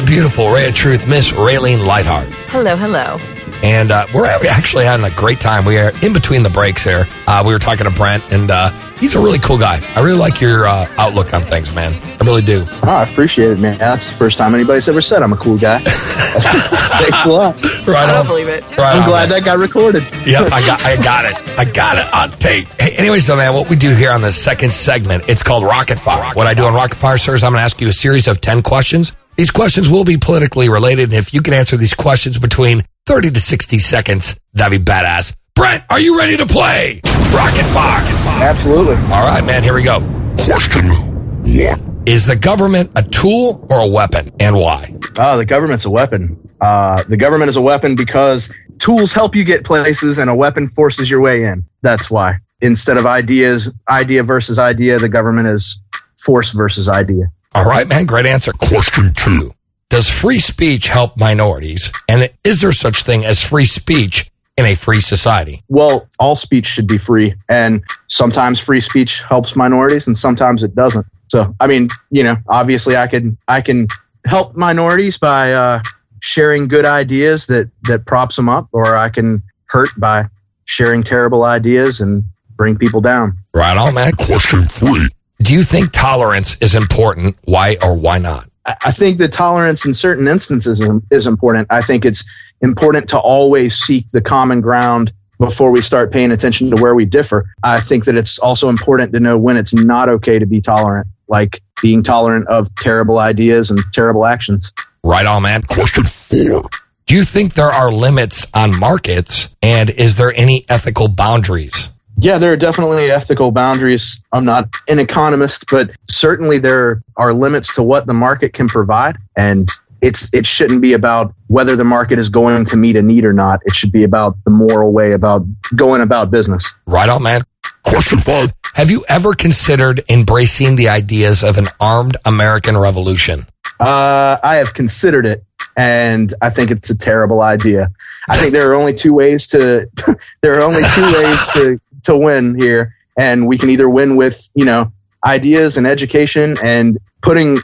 The 0.00 0.06
beautiful 0.06 0.50
Ray 0.50 0.66
of 0.66 0.74
Truth, 0.74 1.06
Miss 1.06 1.32
Raylene 1.32 1.84
Lightheart. 1.84 2.28
Hello, 2.48 2.74
hello. 2.74 3.18
And 3.62 3.92
uh, 3.92 4.06
we're 4.14 4.24
actually 4.26 4.84
having 4.84 5.04
a 5.04 5.14
great 5.14 5.40
time. 5.40 5.66
We 5.66 5.76
are 5.78 5.92
in 6.02 6.14
between 6.14 6.42
the 6.42 6.48
breaks 6.48 6.82
here. 6.82 7.06
Uh, 7.26 7.42
we 7.46 7.52
were 7.52 7.58
talking 7.58 7.84
to 7.86 7.94
Brent, 7.94 8.24
and 8.32 8.50
uh, 8.50 8.70
he's 8.98 9.14
a 9.14 9.20
really 9.20 9.38
cool 9.38 9.58
guy. 9.58 9.78
I 9.94 10.00
really 10.02 10.18
like 10.18 10.40
your 10.40 10.66
uh, 10.66 10.86
outlook 10.96 11.34
on 11.34 11.42
things, 11.42 11.74
man. 11.74 11.92
I 12.18 12.24
really 12.24 12.40
do. 12.40 12.64
Oh, 12.82 12.88
I 12.88 13.02
appreciate 13.02 13.50
it, 13.50 13.58
man. 13.58 13.76
That's 13.76 14.10
the 14.10 14.16
first 14.16 14.38
time 14.38 14.54
anybody's 14.54 14.88
ever 14.88 15.02
said 15.02 15.22
I'm 15.22 15.34
a 15.34 15.36
cool 15.36 15.58
guy. 15.58 15.78
Thanks 15.84 17.26
a 17.26 17.28
lot. 17.28 17.62
Right 17.86 17.96
I 17.96 18.02
on. 18.04 18.08
don't 18.08 18.26
believe 18.26 18.48
it. 18.48 18.62
Right 18.78 18.94
I'm 18.96 19.02
on, 19.02 19.08
glad 19.08 19.28
man. 19.28 19.40
that 19.40 19.44
got 19.44 19.58
recorded. 19.58 20.02
Yep, 20.26 20.50
I 20.50 20.64
got, 20.64 20.80
I 20.80 20.96
got 20.96 21.24
it. 21.26 21.58
I 21.58 21.64
got 21.66 21.98
it 21.98 22.14
on 22.14 22.30
tape. 22.38 22.68
Hey, 22.80 22.96
anyway, 22.96 23.18
so 23.20 23.36
man, 23.36 23.52
what 23.52 23.68
we 23.68 23.76
do 23.76 23.94
here 23.94 24.12
on 24.12 24.22
the 24.22 24.32
second 24.32 24.72
segment, 24.72 25.24
it's 25.28 25.42
called 25.42 25.64
Rocket 25.64 25.98
Fire. 26.00 26.32
what 26.34 26.46
I 26.46 26.54
do 26.54 26.64
on 26.64 26.72
Rocket 26.72 26.96
Fire, 26.96 27.18
sir, 27.18 27.34
is 27.34 27.42
I'm 27.42 27.52
going 27.52 27.60
to 27.60 27.64
ask 27.64 27.78
you 27.82 27.88
a 27.88 27.92
series 27.92 28.28
of 28.28 28.40
10 28.40 28.62
questions. 28.62 29.12
These 29.40 29.52
questions 29.52 29.88
will 29.88 30.04
be 30.04 30.18
politically 30.18 30.68
related, 30.68 31.04
and 31.04 31.14
if 31.14 31.32
you 31.32 31.40
can 31.40 31.54
answer 31.54 31.78
these 31.78 31.94
questions 31.94 32.38
between 32.38 32.82
30 33.06 33.30
to 33.30 33.40
60 33.40 33.78
seconds, 33.78 34.38
that'd 34.52 34.78
be 34.78 34.84
badass. 34.84 35.34
Brent, 35.54 35.82
are 35.88 35.98
you 35.98 36.18
ready 36.18 36.36
to 36.36 36.44
play 36.44 37.00
Rocket 37.32 37.64
Fire? 37.68 38.02
Absolutely. 38.42 38.96
All 38.96 39.26
right, 39.26 39.42
man, 39.42 39.62
here 39.62 39.72
we 39.72 39.82
go. 39.82 40.00
Question 40.44 40.88
one. 40.88 42.02
Is 42.04 42.26
the 42.26 42.36
government 42.36 42.90
a 42.96 43.02
tool 43.02 43.66
or 43.70 43.80
a 43.80 43.86
weapon, 43.86 44.30
and 44.38 44.56
why? 44.56 44.94
Oh, 45.18 45.38
the 45.38 45.46
government's 45.46 45.86
a 45.86 45.90
weapon. 45.90 46.50
Uh, 46.60 47.04
the 47.04 47.16
government 47.16 47.48
is 47.48 47.56
a 47.56 47.62
weapon 47.62 47.96
because 47.96 48.52
tools 48.78 49.14
help 49.14 49.34
you 49.34 49.44
get 49.44 49.64
places, 49.64 50.18
and 50.18 50.28
a 50.28 50.36
weapon 50.36 50.68
forces 50.68 51.10
your 51.10 51.22
way 51.22 51.44
in. 51.44 51.64
That's 51.80 52.10
why. 52.10 52.40
Instead 52.60 52.98
of 52.98 53.06
ideas, 53.06 53.72
idea 53.88 54.22
versus 54.22 54.58
idea, 54.58 54.98
the 54.98 55.08
government 55.08 55.48
is 55.48 55.80
force 56.18 56.52
versus 56.52 56.90
idea. 56.90 57.32
All 57.54 57.64
right, 57.64 57.88
man, 57.88 58.06
great 58.06 58.26
answer. 58.26 58.52
Question 58.52 59.12
two. 59.14 59.52
Does 59.88 60.08
free 60.08 60.38
speech 60.38 60.86
help 60.86 61.18
minorities? 61.18 61.92
And 62.08 62.30
is 62.44 62.60
there 62.60 62.72
such 62.72 63.02
thing 63.02 63.24
as 63.24 63.44
free 63.44 63.64
speech 63.64 64.30
in 64.56 64.64
a 64.66 64.76
free 64.76 65.00
society? 65.00 65.62
Well, 65.68 66.08
all 66.18 66.36
speech 66.36 66.66
should 66.66 66.86
be 66.86 66.96
free, 66.96 67.34
and 67.48 67.82
sometimes 68.06 68.60
free 68.60 68.80
speech 68.80 69.22
helps 69.22 69.56
minorities, 69.56 70.06
and 70.06 70.16
sometimes 70.16 70.62
it 70.62 70.76
doesn't. 70.76 71.06
So, 71.28 71.54
I 71.58 71.66
mean, 71.66 71.88
you 72.10 72.22
know, 72.22 72.36
obviously, 72.48 72.96
I 72.96 73.08
can 73.08 73.36
I 73.48 73.62
can 73.62 73.88
help 74.24 74.54
minorities 74.54 75.18
by 75.18 75.52
uh, 75.52 75.82
sharing 76.20 76.68
good 76.68 76.84
ideas 76.84 77.48
that 77.48 77.68
that 77.84 78.06
props 78.06 78.36
them 78.36 78.48
up, 78.48 78.68
or 78.70 78.94
I 78.96 79.08
can 79.08 79.42
hurt 79.64 79.90
by 79.96 80.28
sharing 80.66 81.02
terrible 81.02 81.42
ideas 81.42 82.00
and 82.00 82.22
bring 82.56 82.78
people 82.78 83.00
down. 83.00 83.38
Right 83.52 83.76
on, 83.76 83.94
man. 83.94 84.12
Question 84.12 84.62
three. 84.68 85.08
Do 85.50 85.56
you 85.56 85.64
think 85.64 85.90
tolerance 85.90 86.56
is 86.60 86.76
important? 86.76 87.34
Why 87.42 87.76
or 87.82 87.96
why 87.96 88.18
not? 88.18 88.48
I 88.64 88.92
think 88.92 89.18
that 89.18 89.32
tolerance 89.32 89.84
in 89.84 89.94
certain 89.94 90.28
instances 90.28 90.80
is, 90.80 90.88
is 91.10 91.26
important. 91.26 91.66
I 91.70 91.82
think 91.82 92.04
it's 92.04 92.24
important 92.60 93.08
to 93.08 93.18
always 93.18 93.74
seek 93.74 94.06
the 94.10 94.20
common 94.20 94.60
ground 94.60 95.12
before 95.40 95.72
we 95.72 95.82
start 95.82 96.12
paying 96.12 96.30
attention 96.30 96.70
to 96.70 96.80
where 96.80 96.94
we 96.94 97.04
differ. 97.04 97.52
I 97.64 97.80
think 97.80 98.04
that 98.04 98.14
it's 98.14 98.38
also 98.38 98.68
important 98.68 99.12
to 99.14 99.18
know 99.18 99.36
when 99.38 99.56
it's 99.56 99.74
not 99.74 100.08
okay 100.08 100.38
to 100.38 100.46
be 100.46 100.60
tolerant, 100.60 101.08
like 101.26 101.60
being 101.82 102.04
tolerant 102.04 102.46
of 102.46 102.72
terrible 102.76 103.18
ideas 103.18 103.72
and 103.72 103.82
terrible 103.92 104.26
actions. 104.26 104.72
Right 105.02 105.26
on, 105.26 105.42
man. 105.42 105.62
Question 105.62 106.04
four. 106.04 106.62
Do 107.06 107.16
you 107.16 107.24
think 107.24 107.54
there 107.54 107.72
are 107.72 107.90
limits 107.90 108.46
on 108.54 108.78
markets? 108.78 109.48
And 109.62 109.90
is 109.90 110.16
there 110.16 110.32
any 110.32 110.64
ethical 110.68 111.08
boundaries? 111.08 111.90
Yeah, 112.20 112.36
there 112.36 112.52
are 112.52 112.56
definitely 112.56 113.10
ethical 113.10 113.50
boundaries. 113.50 114.22
I'm 114.30 114.44
not 114.44 114.68
an 114.88 114.98
economist, 114.98 115.64
but 115.70 115.90
certainly 116.06 116.58
there 116.58 117.02
are 117.16 117.32
limits 117.32 117.76
to 117.76 117.82
what 117.82 118.06
the 118.06 118.12
market 118.12 118.52
can 118.52 118.68
provide. 118.68 119.16
And 119.36 119.70
it's 120.02 120.32
it 120.34 120.46
shouldn't 120.46 120.82
be 120.82 120.92
about 120.92 121.34
whether 121.46 121.76
the 121.76 121.84
market 121.84 122.18
is 122.18 122.28
going 122.28 122.66
to 122.66 122.76
meet 122.76 122.96
a 122.96 123.02
need 123.02 123.24
or 123.24 123.32
not. 123.32 123.60
It 123.64 123.74
should 123.74 123.92
be 123.92 124.04
about 124.04 124.36
the 124.44 124.50
moral 124.50 124.92
way 124.92 125.12
about 125.12 125.46
going 125.74 126.02
about 126.02 126.30
business. 126.30 126.74
Right 126.86 127.08
on, 127.08 127.22
man. 127.22 127.42
Question 127.84 128.18
five. 128.18 128.52
Have 128.74 128.90
you 128.90 129.04
ever 129.08 129.32
considered 129.32 130.02
embracing 130.10 130.76
the 130.76 130.88
ideas 130.90 131.42
of 131.42 131.58
an 131.58 131.68
armed 131.80 132.16
American 132.24 132.76
revolution? 132.76 133.46
Uh, 133.78 134.36
I 134.42 134.56
have 134.56 134.74
considered 134.74 135.24
it, 135.24 135.42
and 135.76 136.32
I 136.42 136.50
think 136.50 136.70
it's 136.70 136.90
a 136.90 136.96
terrible 136.96 137.40
idea. 137.40 137.90
I 138.28 138.36
think 138.36 138.52
there 138.52 138.70
are 138.70 138.74
only 138.74 138.94
two 138.94 139.14
ways 139.14 139.46
to 139.48 139.88
there 140.42 140.58
are 140.58 140.62
only 140.62 140.82
two 140.94 141.12
ways 141.12 141.46
to 141.54 141.80
to 142.04 142.16
win 142.16 142.58
here, 142.58 142.94
and 143.18 143.46
we 143.46 143.58
can 143.58 143.70
either 143.70 143.88
win 143.88 144.16
with 144.16 144.50
you 144.54 144.64
know 144.64 144.92
ideas 145.24 145.76
and 145.76 145.86
education 145.86 146.56
and 146.62 146.98
putting 147.22 147.58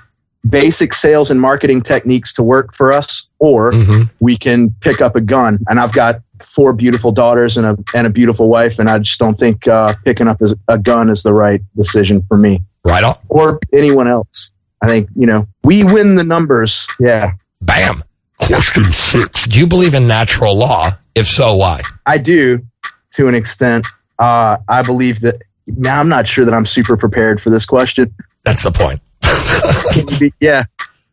basic 0.49 0.95
sales 0.95 1.31
and 1.31 1.41
marketing 1.41 1.83
techniques 1.83 2.35
to 2.35 2.43
work 2.43 2.73
for 2.75 2.93
us, 2.93 3.27
or 3.41 3.73
Mhm. 3.73 4.11
we 4.21 4.37
can 4.37 4.71
pick 4.81 5.01
up 5.01 5.17
a 5.17 5.21
gun. 5.21 5.59
And 5.69 5.81
I've 5.81 5.93
got 5.93 6.21
four 6.41 6.73
beautiful 6.73 7.11
daughters 7.13 7.57
and 7.57 7.67
a 7.67 7.77
and 7.95 8.07
a 8.07 8.11
beautiful 8.11 8.49
wife, 8.49 8.79
and 8.79 8.89
I 8.89 8.99
just 8.99 9.19
don't 9.19 9.39
think 9.39 9.67
uh, 9.67 9.95
picking 10.05 10.29
up 10.29 10.41
a 10.69 10.79
gun 10.79 11.11
is 11.11 11.23
the 11.23 11.33
right 11.35 11.61
decision 11.77 12.23
for 12.29 12.37
me 12.37 12.63
Right 12.85 13.03
on. 13.03 13.15
or 13.29 13.59
anyone 13.73 14.07
else. 14.07 14.49
I 14.83 14.89
think, 14.89 15.09
you 15.17 15.27
know, 15.27 15.49
we 15.65 15.83
win 15.83 16.15
the 16.17 16.23
numbers. 16.23 16.87
Yeah, 17.01 17.31
Bam. 17.63 18.05
Question 18.39 18.93
six. 18.93 19.47
Do 19.47 19.59
you 19.59 19.67
believe 19.67 19.95
in 19.95 20.07
natural 20.07 20.57
law? 20.57 20.91
If 21.15 21.27
so, 21.27 21.55
why? 21.55 21.81
I 22.05 22.19
do 22.19 22.61
to 23.15 23.27
an 23.29 23.35
extent. 23.35 23.87
Uh, 24.19 24.59
I 24.69 24.83
believe 24.83 25.21
that 25.21 25.43
now 25.67 26.01
I'm 26.01 26.09
not 26.09 26.27
sure 26.27 26.45
that 26.45 26.55
I'm 26.55 26.67
super 26.67 26.97
prepared 26.97 27.41
for 27.41 27.51
this 27.51 27.67
question. 27.67 28.15
That's 28.45 28.63
the 28.63 28.71
point. 28.71 29.01
Can 29.93 30.09
you 30.09 30.19
be, 30.19 30.35
yeah, 30.41 30.65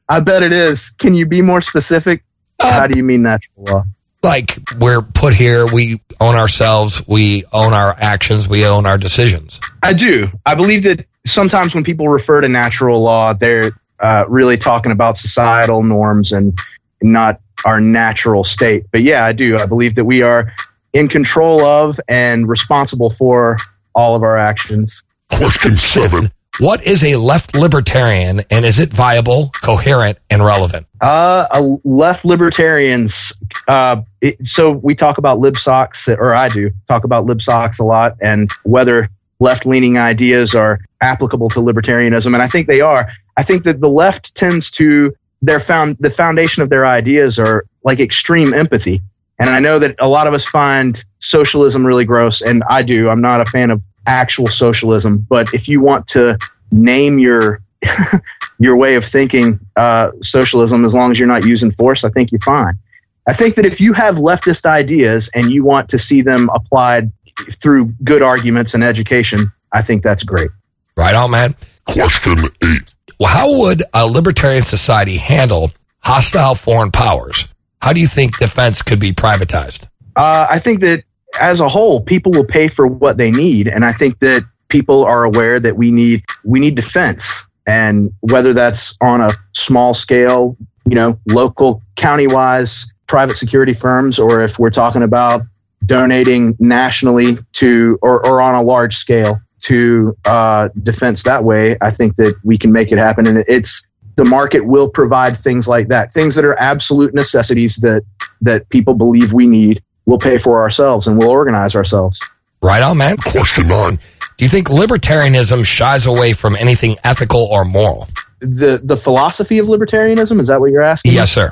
I 0.07 0.19
bet 0.19 0.43
it 0.43 0.53
is. 0.53 0.91
Can 0.91 1.13
you 1.13 1.25
be 1.25 1.41
more 1.41 1.61
specific? 1.61 2.23
How 2.61 2.87
do 2.87 2.97
you 2.97 3.03
mean 3.03 3.23
natural 3.23 3.65
law? 3.65 3.83
Like 4.21 4.57
we're 4.79 5.01
put 5.01 5.33
here, 5.33 5.65
we 5.65 5.99
own 6.21 6.35
ourselves, 6.35 7.05
we 7.07 7.43
own 7.51 7.73
our 7.73 7.93
actions, 7.99 8.47
we 8.47 8.65
own 8.65 8.85
our 8.85 8.97
decisions. 8.97 9.59
I 9.81 9.91
do. 9.91 10.29
I 10.45 10.55
believe 10.55 10.83
that 10.83 11.05
sometimes 11.25 11.75
when 11.75 11.83
people 11.83 12.07
refer 12.07 12.39
to 12.39 12.47
natural 12.47 13.01
law, 13.01 13.33
they're 13.33 13.71
uh, 13.99 14.23
really 14.29 14.57
talking 14.57 14.93
about 14.93 15.17
societal 15.17 15.83
norms 15.83 16.31
and 16.31 16.57
not 17.01 17.41
our 17.65 17.81
natural 17.81 18.45
state. 18.45 18.85
But 18.91 19.01
yeah, 19.01 19.25
I 19.25 19.33
do. 19.33 19.57
I 19.57 19.65
believe 19.65 19.95
that 19.95 20.05
we 20.05 20.21
are 20.21 20.53
in 20.93 21.07
control 21.07 21.63
of 21.63 21.99
and 22.07 22.47
responsible 22.47 23.09
for 23.09 23.57
all 23.93 24.15
of 24.15 24.23
our 24.23 24.37
actions. 24.37 25.03
Question 25.29 25.75
seven. 25.75 26.31
What 26.59 26.83
is 26.83 27.03
a 27.03 27.15
left 27.15 27.55
libertarian 27.55 28.41
and 28.51 28.63
is 28.63 28.79
it 28.79 28.91
viable, 28.91 29.49
coherent, 29.61 30.19
and 30.29 30.43
relevant? 30.45 30.85
Uh, 31.01 31.47
a 31.49 31.77
left 31.83 32.25
libertarians. 32.25 33.33
Uh, 33.67 34.03
it, 34.21 34.47
so 34.47 34.69
we 34.69 34.93
talk 34.93 35.17
about 35.17 35.39
lib 35.39 35.57
socks, 35.57 36.07
or 36.07 36.35
I 36.35 36.49
do 36.49 36.71
talk 36.87 37.05
about 37.05 37.25
lib 37.25 37.41
socks 37.41 37.79
a 37.79 37.83
lot, 37.83 38.17
and 38.21 38.51
whether 38.61 39.09
left 39.39 39.65
leaning 39.65 39.97
ideas 39.97 40.53
are 40.53 40.79
applicable 41.01 41.49
to 41.49 41.59
libertarianism, 41.59 42.33
and 42.33 42.41
I 42.41 42.47
think 42.47 42.67
they 42.67 42.81
are. 42.81 43.11
I 43.35 43.41
think 43.41 43.63
that 43.63 43.81
the 43.81 43.89
left 43.89 44.35
tends 44.35 44.69
to 44.71 45.15
their 45.41 45.59
found 45.59 45.97
the 45.99 46.11
foundation 46.11 46.61
of 46.61 46.69
their 46.69 46.85
ideas 46.85 47.39
are 47.39 47.65
like 47.83 47.99
extreme 47.99 48.53
empathy, 48.53 49.01
and 49.47 49.55
I 49.55 49.59
know 49.59 49.79
that 49.79 49.95
a 49.99 50.07
lot 50.07 50.27
of 50.27 50.33
us 50.33 50.45
find 50.45 51.01
socialism 51.19 51.85
really 51.85 52.05
gross, 52.05 52.41
and 52.41 52.63
I 52.69 52.83
do. 52.83 53.09
I'm 53.09 53.21
not 53.21 53.41
a 53.41 53.45
fan 53.45 53.71
of 53.71 53.81
actual 54.05 54.47
socialism, 54.47 55.25
but 55.29 55.53
if 55.53 55.67
you 55.67 55.81
want 55.81 56.07
to 56.07 56.37
name 56.71 57.19
your 57.19 57.61
your 58.59 58.75
way 58.75 58.95
of 58.95 59.03
thinking 59.03 59.59
uh, 59.75 60.11
socialism 60.21 60.85
as 60.85 60.93
long 60.93 61.11
as 61.11 61.19
you're 61.19 61.27
not 61.27 61.45
using 61.45 61.69
force 61.69 62.05
i 62.05 62.09
think 62.09 62.31
you're 62.31 62.39
fine 62.39 62.79
i 63.27 63.33
think 63.33 63.55
that 63.55 63.65
if 63.65 63.81
you 63.81 63.91
have 63.91 64.15
leftist 64.15 64.65
ideas 64.65 65.29
and 65.35 65.51
you 65.51 65.65
want 65.65 65.89
to 65.89 65.99
see 65.99 66.21
them 66.21 66.49
applied 66.55 67.11
through 67.51 67.93
good 68.05 68.21
arguments 68.21 68.73
and 68.73 68.81
education 68.81 69.51
i 69.73 69.81
think 69.81 70.01
that's 70.01 70.23
great 70.23 70.49
Right 70.95 71.15
on, 71.15 71.31
man. 71.31 71.55
Question 71.85 72.37
eight. 72.63 72.93
Well, 73.19 73.29
how 73.29 73.59
would 73.61 73.83
a 73.93 74.05
libertarian 74.05 74.63
society 74.63 75.17
handle 75.17 75.71
hostile 75.99 76.55
foreign 76.55 76.91
powers? 76.91 77.47
How 77.83 77.93
do 77.93 77.99
you 77.99 78.07
think 78.07 78.37
defense 78.37 78.81
could 78.81 78.99
be 78.99 79.11
privatized? 79.11 79.87
uh, 80.15 80.47
i 80.49 80.59
think 80.59 80.81
that 80.81 81.03
as 81.39 81.59
a 81.59 81.67
whole 81.67 82.01
people 82.01 82.31
will 82.31 82.45
pay 82.45 82.67
for 82.67 82.85
what 82.85 83.17
they 83.17 83.31
need. 83.31 83.67
And 83.67 83.83
i 83.83 83.91
think 83.91 84.19
that 84.19 84.45
people 84.69 85.05
are 85.05 85.23
aware 85.23 85.59
that 85.59 85.75
we 85.75 85.91
need 85.91 86.23
we 86.43 86.59
need 86.59 86.75
defense. 86.75 87.47
And 87.65 88.11
whether 88.19 88.53
that's 88.53 88.97
on 88.99 89.21
a 89.21 89.31
small 89.53 89.93
scale 89.93 90.57
you 90.85 90.95
know 90.95 91.19
local 91.27 91.81
county 91.95 92.27
wise 92.27 92.91
private 93.07 93.35
security 93.35 93.73
firms 93.73 94.19
or 94.19 94.41
if 94.41 94.59
we're 94.59 94.69
talking 94.69 95.03
about 95.03 95.43
donating 95.85 96.55
nationally 96.59 97.35
to 97.53 97.99
or, 98.01 98.25
or 98.25 98.41
on 98.41 98.55
a 98.55 98.61
large 98.61 98.95
scale 98.95 99.39
to 99.59 100.15
uh, 100.25 100.69
defense 100.81 101.23
that 101.23 101.43
way 101.43 101.77
i 101.81 101.89
think 101.89 102.15
that 102.17 102.35
we 102.43 102.57
can 102.57 102.71
make 102.71 102.91
it 102.91 102.97
happen. 102.97 103.27
And 103.27 103.43
it's 103.47 103.87
the 104.15 104.25
market 104.25 104.65
will 104.65 104.89
provide 104.89 105.35
things 105.35 105.67
like 105.67 105.87
that 105.87 106.11
things 106.11 106.35
that 106.35 106.45
are 106.45 106.59
absolute 106.59 107.13
necessities 107.13 107.77
that 107.77 108.03
that 108.41 108.67
people 108.69 108.93
believe 108.93 109.33
we 109.33 109.45
need 109.45 109.81
we'll 110.05 110.19
pay 110.19 110.37
for 110.37 110.61
ourselves 110.61 111.07
and 111.07 111.17
we'll 111.17 111.29
organize 111.29 111.75
ourselves 111.75 112.19
Right 112.63 112.81
on, 112.81 112.97
man. 112.97 113.17
Question 113.17 113.67
nine. 113.67 113.99
Do 114.37 114.45
you 114.45 114.47
think 114.47 114.69
libertarianism 114.69 115.65
shies 115.65 116.05
away 116.05 116.31
from 116.31 116.55
anything 116.55 116.95
ethical 117.03 117.43
or 117.43 117.65
moral? 117.65 118.07
The 118.39 118.79
the 118.81 118.95
philosophy 118.95 119.59
of 119.59 119.67
libertarianism 119.67 120.39
is 120.39 120.47
that 120.47 120.61
what 120.61 120.71
you're 120.71 120.81
asking? 120.81 121.11
Yes, 121.11 121.31
sir. 121.31 121.51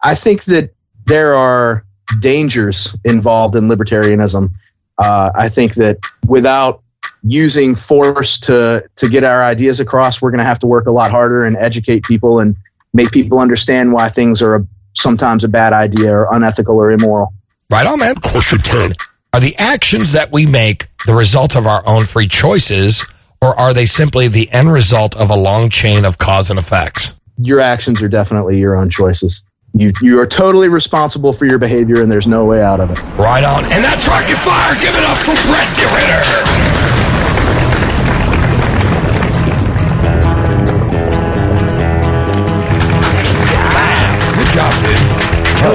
I 0.00 0.14
think 0.14 0.44
that 0.44 0.70
there 1.06 1.34
are 1.34 1.84
dangers 2.20 2.96
involved 3.04 3.56
in 3.56 3.64
libertarianism. 3.64 4.52
Uh, 4.96 5.30
I 5.34 5.48
think 5.48 5.74
that 5.74 5.98
without 6.24 6.83
using 7.22 7.74
force 7.74 8.38
to 8.40 8.84
to 8.96 9.08
get 9.08 9.24
our 9.24 9.42
ideas 9.42 9.80
across, 9.80 10.20
we're 10.20 10.30
going 10.30 10.38
to 10.38 10.44
have 10.44 10.58
to 10.60 10.66
work 10.66 10.86
a 10.86 10.90
lot 10.90 11.10
harder 11.10 11.44
and 11.44 11.56
educate 11.56 12.04
people 12.04 12.40
and 12.40 12.56
make 12.92 13.10
people 13.10 13.40
understand 13.40 13.92
why 13.92 14.08
things 14.08 14.42
are 14.42 14.56
a, 14.56 14.66
sometimes 14.94 15.44
a 15.44 15.48
bad 15.48 15.72
idea 15.72 16.14
or 16.14 16.28
unethical 16.32 16.76
or 16.76 16.90
immoral. 16.90 17.34
Right 17.70 17.86
on, 17.86 17.98
man. 17.98 18.14
Question 18.16 18.58
10. 18.58 18.92
Are 19.32 19.40
the 19.40 19.56
actions 19.56 20.12
that 20.12 20.30
we 20.30 20.46
make 20.46 20.86
the 21.06 21.14
result 21.14 21.56
of 21.56 21.66
our 21.66 21.82
own 21.86 22.04
free 22.04 22.28
choices, 22.28 23.04
or 23.42 23.58
are 23.58 23.74
they 23.74 23.86
simply 23.86 24.28
the 24.28 24.50
end 24.52 24.72
result 24.72 25.16
of 25.16 25.30
a 25.30 25.34
long 25.34 25.70
chain 25.70 26.04
of 26.04 26.18
cause 26.18 26.50
and 26.50 26.58
effects? 26.58 27.14
Your 27.36 27.58
actions 27.58 28.00
are 28.00 28.08
definitely 28.08 28.60
your 28.60 28.76
own 28.76 28.90
choices. 28.90 29.44
You 29.76 29.92
you 30.00 30.20
are 30.20 30.26
totally 30.26 30.68
responsible 30.68 31.32
for 31.32 31.46
your 31.46 31.58
behavior, 31.58 32.00
and 32.00 32.10
there's 32.10 32.28
no 32.28 32.44
way 32.44 32.62
out 32.62 32.78
of 32.78 32.92
it. 32.92 33.00
Right 33.18 33.42
on. 33.42 33.64
And 33.64 33.82
that's 33.82 34.06
Rocket 34.06 34.36
Fire. 34.36 34.74
Give 34.74 34.94
it 34.94 35.02
up 35.02 35.18
for 35.18 35.34
Brent 35.50 35.68
DeRitter. 35.74 37.13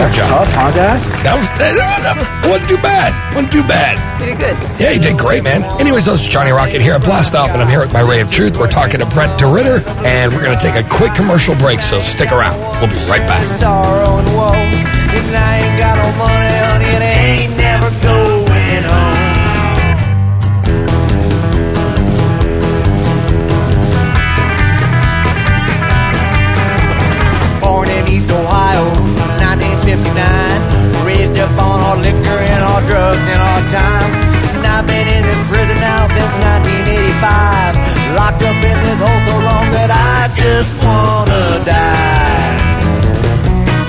Killer 0.09 0.27
job. 0.27 0.47
Tough, 0.47 0.53
huh, 0.53 0.71
guys? 0.73 1.03
That 1.23 1.35
was 1.37 1.49
that, 1.59 1.73
that 1.77 2.15
wasn't 2.45 2.69
too 2.69 2.81
bad. 2.81 3.13
Wasn't 3.35 3.51
too 3.51 3.63
bad. 3.63 3.97
You 4.19 4.33
did 4.33 4.37
good. 4.37 4.55
Yeah, 4.79 4.91
you 4.91 5.01
did 5.01 5.17
great, 5.17 5.43
man. 5.43 5.63
Anyways, 5.79 6.05
this 6.05 6.21
is 6.21 6.27
Johnny 6.27 6.51
Rocket 6.51 6.81
here 6.81 6.93
at 6.93 7.03
Blast 7.03 7.35
Off, 7.35 7.51
and 7.51 7.61
I'm 7.61 7.69
here 7.69 7.81
with 7.81 7.93
my 7.93 8.01
Ray 8.01 8.21
of 8.21 8.31
Truth. 8.31 8.57
We're 8.57 8.71
talking 8.71 8.99
to 8.99 9.07
Brent 9.07 9.39
DeRitter, 9.39 9.85
and 10.05 10.33
we're 10.33 10.43
going 10.43 10.57
to 10.57 10.63
take 10.63 10.75
a 10.75 10.87
quick 10.87 11.13
commercial 11.13 11.55
break, 11.55 11.81
so 11.81 12.01
stick 12.01 12.31
around. 12.31 12.57
We'll 12.79 12.89
be 12.89 12.99
right 13.09 13.23
back. 13.27 13.45
On 31.59 32.01
liquor 32.01 32.39
and 32.39 32.61
drugs 32.87 33.19
and 33.19 33.41
time. 33.69 34.11
And 34.55 34.63
I've 34.65 34.87
been 34.87 35.07
in 35.07 35.23
this 35.27 35.41
prison 35.51 35.77
now 35.83 36.07
since 36.07 36.33
1985. 36.63 38.15
Locked 38.15 38.43
up 38.47 38.59
in 38.63 38.77
this 38.81 38.99
hole 39.03 39.21
so 39.27 39.35
long 39.43 39.67
that 39.75 39.91
I 39.91 40.31
just 40.33 40.71
wanna 40.81 41.43
die. 41.67 42.55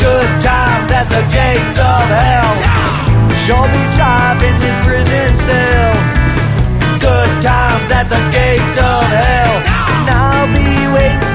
Good 0.03 0.31
times 0.43 0.89
at 0.91 1.07
the 1.09 1.23
gates 1.33 1.77
of 1.79 2.05
hell. 2.11 2.55
Sure 3.47 3.66
beats 3.73 3.99
life 3.99 4.41
in 4.49 4.57
this 4.62 4.77
prison 4.85 5.31
cell. 5.47 5.95
Good 7.01 7.33
times 7.41 7.89
at 7.95 8.07
the 8.14 8.23
gates 8.35 8.77
of 8.77 9.05
hell. 9.23 9.57
And 9.95 10.07
I'll 10.11 10.51
be 10.53 10.71
waiting 10.95 11.35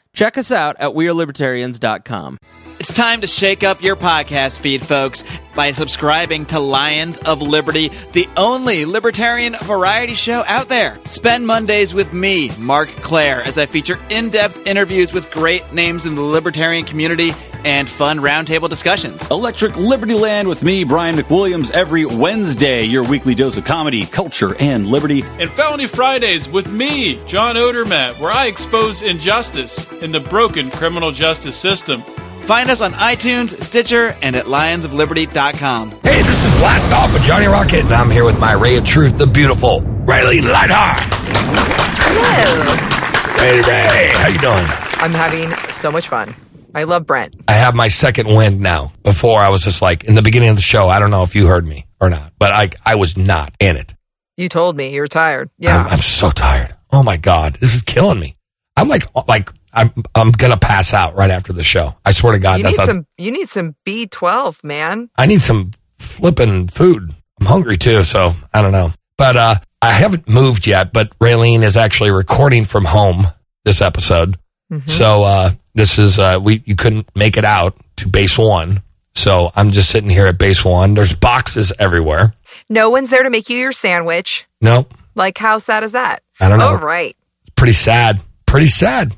check 0.13 0.37
us 0.37 0.51
out 0.51 0.75
at 0.79 0.91
WeAreLibertarians.com. 0.91 2.37
It's 2.79 2.93
time 2.93 3.21
to 3.21 3.27
shake 3.27 3.63
up 3.63 3.83
your 3.83 3.95
podcast 3.95 4.59
feed, 4.59 4.81
folks, 4.81 5.23
by 5.55 5.71
subscribing 5.71 6.45
to 6.47 6.59
Lions 6.59 7.19
of 7.19 7.41
Liberty, 7.41 7.91
the 8.13 8.27
only 8.37 8.85
libertarian 8.85 9.55
variety 9.61 10.15
show 10.15 10.43
out 10.47 10.67
there. 10.67 10.97
Spend 11.05 11.45
Mondays 11.45 11.93
with 11.93 12.11
me, 12.11 12.49
Marc 12.57 12.89
Clair, 12.89 13.43
as 13.43 13.59
I 13.59 13.67
feature 13.67 13.99
in 14.09 14.29
depth 14.31 14.65
interviews 14.65 15.13
with 15.13 15.29
great 15.29 15.71
names 15.73 16.05
in 16.07 16.15
the 16.15 16.21
libertarian 16.21 16.85
community 16.85 17.33
and 17.63 17.87
fun 17.87 18.17
roundtable 18.17 18.69
discussions. 18.69 19.29
Electric 19.29 19.75
Liberty 19.75 20.15
Land 20.15 20.47
with 20.47 20.63
me, 20.63 20.83
Brian 20.83 21.15
McWilliams, 21.15 21.69
every 21.71 22.05
Wednesday, 22.05 22.83
your 22.83 23.03
weekly 23.03 23.35
dose 23.35 23.57
of 23.57 23.65
comedy, 23.65 24.07
culture, 24.07 24.55
and 24.59 24.87
liberty. 24.87 25.21
And 25.37 25.51
Felony 25.51 25.85
Fridays 25.85 26.49
with 26.49 26.71
me, 26.71 27.23
John 27.27 27.55
Odermatt, 27.55 28.17
where 28.17 28.31
I 28.31 28.47
expose 28.47 29.03
injustice 29.03 29.85
in 30.01 30.11
the 30.11 30.19
broken 30.19 30.71
criminal 30.71 31.11
justice 31.11 31.57
system. 31.57 32.01
Find 32.41 32.69
us 32.69 32.81
on 32.81 32.91
iTunes, 32.93 33.61
Stitcher, 33.61 34.15
and 34.21 34.35
at 34.35 34.45
lionsofliberty.com. 34.45 35.91
Hey, 36.03 36.21
this 36.23 36.43
is 36.45 36.59
Blast 36.59 36.91
Off 36.91 37.13
with 37.13 37.21
Johnny 37.21 37.45
Rocket, 37.45 37.81
and 37.81 37.93
I'm 37.93 38.09
here 38.09 38.25
with 38.25 38.39
my 38.39 38.53
Ray 38.53 38.77
of 38.77 38.85
Truth, 38.85 39.17
the 39.17 39.27
beautiful 39.27 39.81
Raylene 39.81 40.51
Lightheart. 40.51 40.99
Hello. 42.03 42.75
Hey, 43.37 43.61
Ray, 43.61 44.11
how 44.15 44.27
you 44.27 44.39
doing? 44.39 44.65
I'm 45.01 45.11
having 45.11 45.55
so 45.71 45.91
much 45.91 46.07
fun. 46.09 46.35
I 46.73 46.83
love 46.83 47.05
Brent. 47.05 47.35
I 47.47 47.53
have 47.53 47.75
my 47.75 47.87
second 47.89 48.27
wind 48.27 48.59
now. 48.61 48.91
Before 49.03 49.39
I 49.39 49.49
was 49.49 49.61
just 49.61 49.81
like 49.81 50.05
in 50.05 50.15
the 50.15 50.21
beginning 50.21 50.49
of 50.49 50.55
the 50.55 50.61
show. 50.61 50.87
I 50.87 50.99
don't 50.99 51.11
know 51.11 51.23
if 51.23 51.35
you 51.35 51.47
heard 51.47 51.65
me 51.65 51.85
or 51.99 52.09
not, 52.09 52.31
but 52.39 52.51
I 52.51 52.69
I 52.85 52.95
was 52.95 53.17
not 53.17 53.53
in 53.59 53.75
it. 53.75 53.93
You 54.37 54.47
told 54.47 54.77
me 54.77 54.93
you 54.93 55.01
were 55.01 55.07
tired. 55.07 55.49
Yeah. 55.57 55.77
I'm, 55.77 55.93
I'm 55.93 55.99
so 55.99 56.29
tired. 56.29 56.73
Oh 56.91 57.03
my 57.03 57.17
god, 57.17 57.55
this 57.55 57.75
is 57.75 57.81
killing 57.81 58.19
me. 58.19 58.37
I'm 58.77 58.87
like 58.87 59.03
like 59.27 59.49
I'm 59.73 59.89
I'm 60.15 60.31
gonna 60.31 60.57
pass 60.57 60.93
out 60.93 61.15
right 61.15 61.31
after 61.31 61.53
the 61.53 61.63
show. 61.63 61.95
I 62.05 62.11
swear 62.11 62.33
to 62.33 62.39
God, 62.39 62.57
you 62.57 62.63
that's 62.63 62.77
need 62.77 62.87
some 62.87 63.07
you 63.17 63.31
need 63.31 63.49
some 63.49 63.75
B12, 63.85 64.63
man. 64.63 65.09
I 65.17 65.25
need 65.25 65.41
some 65.41 65.71
flipping 65.99 66.67
food. 66.67 67.13
I'm 67.39 67.45
hungry 67.45 67.77
too, 67.77 68.03
so 68.03 68.33
I 68.53 68.61
don't 68.61 68.71
know. 68.71 68.89
But 69.17 69.37
uh 69.37 69.55
I 69.81 69.91
haven't 69.91 70.27
moved 70.27 70.67
yet, 70.67 70.93
but 70.93 71.17
Raylene 71.19 71.63
is 71.63 71.75
actually 71.75 72.11
recording 72.11 72.65
from 72.65 72.85
home 72.85 73.25
this 73.65 73.81
episode. 73.81 74.37
Mm-hmm. 74.71 74.87
So 74.87 75.23
uh 75.23 75.51
this 75.73 75.97
is 75.97 76.19
uh 76.19 76.39
we 76.41 76.61
you 76.65 76.75
couldn't 76.75 77.07
make 77.15 77.37
it 77.37 77.45
out 77.45 77.75
to 77.97 78.09
base 78.09 78.37
one. 78.37 78.83
So 79.15 79.51
I'm 79.55 79.71
just 79.71 79.89
sitting 79.89 80.09
here 80.09 80.27
at 80.27 80.37
base 80.37 80.65
one. 80.65 80.93
There's 80.93 81.15
boxes 81.15 81.71
everywhere. 81.79 82.33
No 82.69 82.89
one's 82.89 83.09
there 83.09 83.23
to 83.23 83.29
make 83.29 83.49
you 83.49 83.57
your 83.57 83.71
sandwich. 83.71 84.45
Nope. 84.61 84.93
Like 85.15 85.37
how 85.37 85.59
sad 85.59 85.83
is 85.83 85.91
that? 85.93 86.23
I 86.39 86.49
don't 86.49 86.59
know. 86.59 86.69
All 86.69 86.77
right. 86.77 87.15
Pretty 87.55 87.73
sad. 87.73 88.21
Pretty 88.45 88.67
sad. 88.67 89.15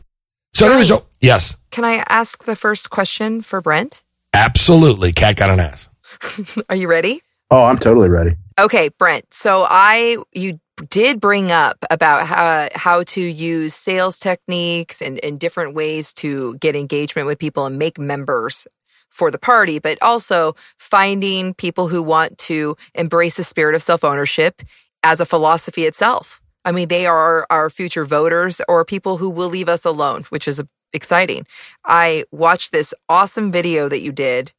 So 0.53 0.65
anyways, 0.67 0.91
oh, 0.91 1.05
yes, 1.21 1.57
Can 1.71 1.83
I 1.85 2.03
ask 2.09 2.43
the 2.43 2.55
first 2.55 2.89
question 2.89 3.41
for 3.41 3.61
Brent? 3.61 4.03
absolutely. 4.33 5.11
Cat 5.11 5.35
got 5.37 5.49
an 5.51 5.59
ass. 5.59 5.89
Are 6.69 6.75
you 6.75 6.87
ready? 6.87 7.21
Oh, 7.51 7.63
I'm 7.65 7.77
totally 7.77 8.09
ready. 8.09 8.31
Okay, 8.59 8.89
Brent. 8.89 9.33
So 9.33 9.65
I 9.69 10.17
you 10.33 10.59
did 10.89 11.19
bring 11.19 11.51
up 11.51 11.77
about 11.89 12.27
how 12.27 12.67
how 12.75 13.03
to 13.03 13.21
use 13.21 13.73
sales 13.75 14.19
techniques 14.19 15.01
and, 15.01 15.19
and 15.23 15.39
different 15.39 15.73
ways 15.75 16.13
to 16.15 16.55
get 16.57 16.75
engagement 16.75 17.27
with 17.27 17.39
people 17.39 17.65
and 17.65 17.77
make 17.79 17.97
members 17.99 18.67
for 19.09 19.29
the 19.31 19.37
party, 19.39 19.79
but 19.79 19.97
also 20.01 20.55
finding 20.77 21.53
people 21.55 21.87
who 21.87 22.01
want 22.01 22.37
to 22.39 22.75
embrace 22.95 23.35
the 23.37 23.43
spirit 23.43 23.75
of 23.75 23.81
self 23.83 24.03
ownership 24.03 24.61
as 25.03 25.19
a 25.19 25.25
philosophy 25.25 25.85
itself. 25.85 26.41
I 26.65 26.71
mean, 26.71 26.87
they 26.87 27.05
are 27.05 27.45
our 27.49 27.69
future 27.69 28.05
voters 28.05 28.61
or 28.67 28.85
people 28.85 29.17
who 29.17 29.29
will 29.29 29.49
leave 29.49 29.69
us 29.69 29.85
alone, 29.85 30.23
which 30.29 30.47
is 30.47 30.61
exciting. 30.93 31.45
I 31.85 32.25
watched 32.31 32.71
this 32.71 32.93
awesome 33.09 33.51
video 33.51 33.89
that 33.89 34.01
you 34.01 34.11
did 34.11 34.53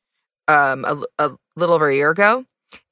um, 0.49 0.85
a, 0.85 1.03
a 1.19 1.37
little 1.57 1.75
over 1.75 1.89
a 1.89 1.95
year 1.95 2.11
ago, 2.11 2.45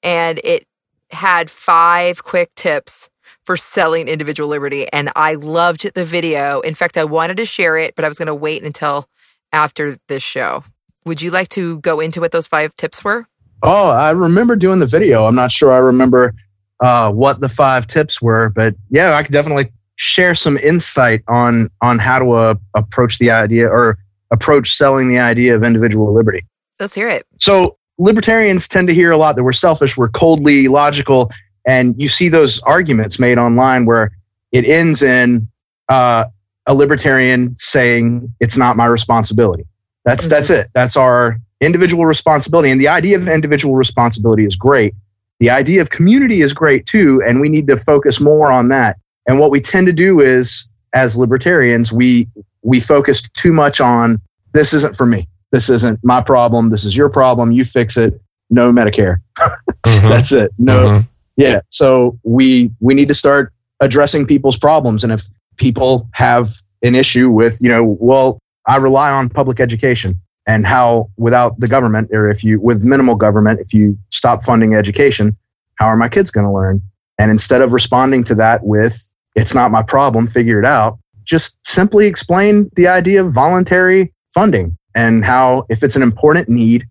and 0.02 0.40
it 0.44 0.66
had 1.10 1.50
five 1.50 2.24
quick 2.24 2.54
tips 2.54 3.10
for 3.44 3.56
selling 3.56 4.08
individual 4.08 4.48
liberty. 4.48 4.86
And 4.92 5.10
I 5.16 5.34
loved 5.34 5.92
the 5.94 6.04
video. 6.04 6.60
In 6.60 6.74
fact, 6.74 6.96
I 6.96 7.04
wanted 7.04 7.36
to 7.38 7.46
share 7.46 7.76
it, 7.76 7.94
but 7.94 8.04
I 8.04 8.08
was 8.08 8.18
going 8.18 8.26
to 8.26 8.34
wait 8.34 8.62
until 8.62 9.08
after 9.52 9.98
this 10.08 10.22
show. 10.22 10.64
Would 11.04 11.20
you 11.20 11.30
like 11.30 11.48
to 11.50 11.80
go 11.80 12.00
into 12.00 12.20
what 12.20 12.30
those 12.30 12.46
five 12.46 12.74
tips 12.76 13.02
were? 13.02 13.26
Oh, 13.62 13.90
I 13.90 14.10
remember 14.10 14.56
doing 14.56 14.78
the 14.78 14.86
video. 14.86 15.26
I'm 15.26 15.34
not 15.34 15.52
sure 15.52 15.72
I 15.72 15.78
remember 15.78 16.34
uh, 16.82 17.12
what 17.12 17.40
the 17.40 17.48
five 17.48 17.86
tips 17.86 18.20
were, 18.20 18.50
but 18.50 18.74
yeah, 18.90 19.14
I 19.14 19.22
could 19.22 19.32
definitely 19.32 19.72
share 19.94 20.34
some 20.34 20.56
insight 20.56 21.22
on 21.28 21.68
on 21.80 21.98
how 21.98 22.18
to 22.18 22.30
uh, 22.32 22.54
approach 22.74 23.18
the 23.18 23.30
idea 23.30 23.68
or 23.68 23.98
approach 24.32 24.72
selling 24.72 25.08
the 25.08 25.18
idea 25.18 25.54
of 25.54 25.62
individual 25.62 26.12
liberty. 26.12 26.44
Let's 26.80 26.94
hear 26.94 27.08
it. 27.08 27.24
So 27.38 27.76
libertarians 27.98 28.66
tend 28.66 28.88
to 28.88 28.94
hear 28.94 29.12
a 29.12 29.16
lot 29.16 29.36
that 29.36 29.44
we're 29.44 29.52
selfish, 29.52 29.96
we're 29.96 30.08
coldly 30.08 30.66
logical, 30.66 31.30
and 31.64 31.94
you 32.02 32.08
see 32.08 32.28
those 32.28 32.60
arguments 32.62 33.20
made 33.20 33.38
online 33.38 33.86
where 33.86 34.10
it 34.50 34.64
ends 34.64 35.04
in 35.04 35.48
uh, 35.88 36.24
a 36.66 36.74
libertarian 36.74 37.56
saying 37.56 38.34
it's 38.40 38.56
not 38.56 38.76
my 38.76 38.86
responsibility. 38.86 39.66
That's 40.04 40.26
that's 40.26 40.50
it. 40.50 40.68
That's 40.74 40.96
our 40.96 41.38
individual 41.60 42.06
responsibility, 42.06 42.72
and 42.72 42.80
the 42.80 42.88
idea 42.88 43.16
of 43.18 43.28
individual 43.28 43.76
responsibility 43.76 44.44
is 44.44 44.56
great. 44.56 44.94
The 45.42 45.50
idea 45.50 45.82
of 45.82 45.90
community 45.90 46.40
is 46.40 46.52
great 46.52 46.86
too, 46.86 47.20
and 47.26 47.40
we 47.40 47.48
need 47.48 47.66
to 47.66 47.76
focus 47.76 48.20
more 48.20 48.52
on 48.52 48.68
that. 48.68 48.96
And 49.26 49.40
what 49.40 49.50
we 49.50 49.60
tend 49.60 49.88
to 49.88 49.92
do 49.92 50.20
is, 50.20 50.70
as 50.94 51.16
libertarians, 51.16 51.92
we 51.92 52.28
we 52.62 52.78
focus 52.78 53.22
too 53.22 53.52
much 53.52 53.80
on 53.80 54.18
this 54.52 54.72
isn't 54.72 54.96
for 54.96 55.04
me. 55.04 55.26
This 55.50 55.68
isn't 55.68 55.98
my 56.04 56.22
problem. 56.22 56.70
This 56.70 56.84
is 56.84 56.96
your 56.96 57.10
problem. 57.10 57.50
You 57.50 57.64
fix 57.64 57.96
it. 57.96 58.20
No 58.50 58.72
Medicare. 58.72 59.16
Mm-hmm. 59.84 60.08
That's 60.10 60.30
it. 60.30 60.52
No. 60.58 60.78
Mm-hmm. 60.78 61.06
Yeah. 61.36 61.62
So 61.70 62.16
we 62.22 62.70
we 62.78 62.94
need 62.94 63.08
to 63.08 63.14
start 63.14 63.52
addressing 63.80 64.26
people's 64.26 64.56
problems, 64.56 65.02
and 65.02 65.12
if 65.12 65.28
people 65.56 66.08
have 66.12 66.50
an 66.84 66.94
issue 66.94 67.28
with, 67.30 67.58
you 67.60 67.68
know, 67.68 67.82
well, 67.82 68.38
I 68.64 68.76
rely 68.76 69.10
on 69.10 69.28
public 69.28 69.58
education 69.58 70.20
and 70.46 70.66
how 70.66 71.10
without 71.16 71.58
the 71.60 71.68
government 71.68 72.10
or 72.12 72.28
if 72.28 72.44
you 72.44 72.60
with 72.60 72.84
minimal 72.84 73.14
government 73.14 73.60
if 73.60 73.72
you 73.72 73.98
stop 74.10 74.44
funding 74.44 74.74
education 74.74 75.36
how 75.76 75.86
are 75.86 75.96
my 75.96 76.08
kids 76.08 76.30
going 76.30 76.46
to 76.46 76.52
learn? 76.52 76.82
And 77.18 77.30
instead 77.30 77.62
of 77.62 77.72
responding 77.72 78.24
to 78.24 78.36
that 78.36 78.64
with 78.64 79.10
it's 79.34 79.54
not 79.54 79.70
my 79.70 79.82
problem 79.82 80.26
figure 80.26 80.58
it 80.58 80.66
out 80.66 80.98
just 81.24 81.56
simply 81.66 82.06
explain 82.06 82.70
the 82.74 82.88
idea 82.88 83.24
of 83.24 83.32
voluntary 83.32 84.12
funding 84.34 84.76
and 84.94 85.24
how 85.24 85.64
if 85.68 85.82
it's 85.82 85.96
an 85.96 86.02
important 86.02 86.48
need 86.48 86.86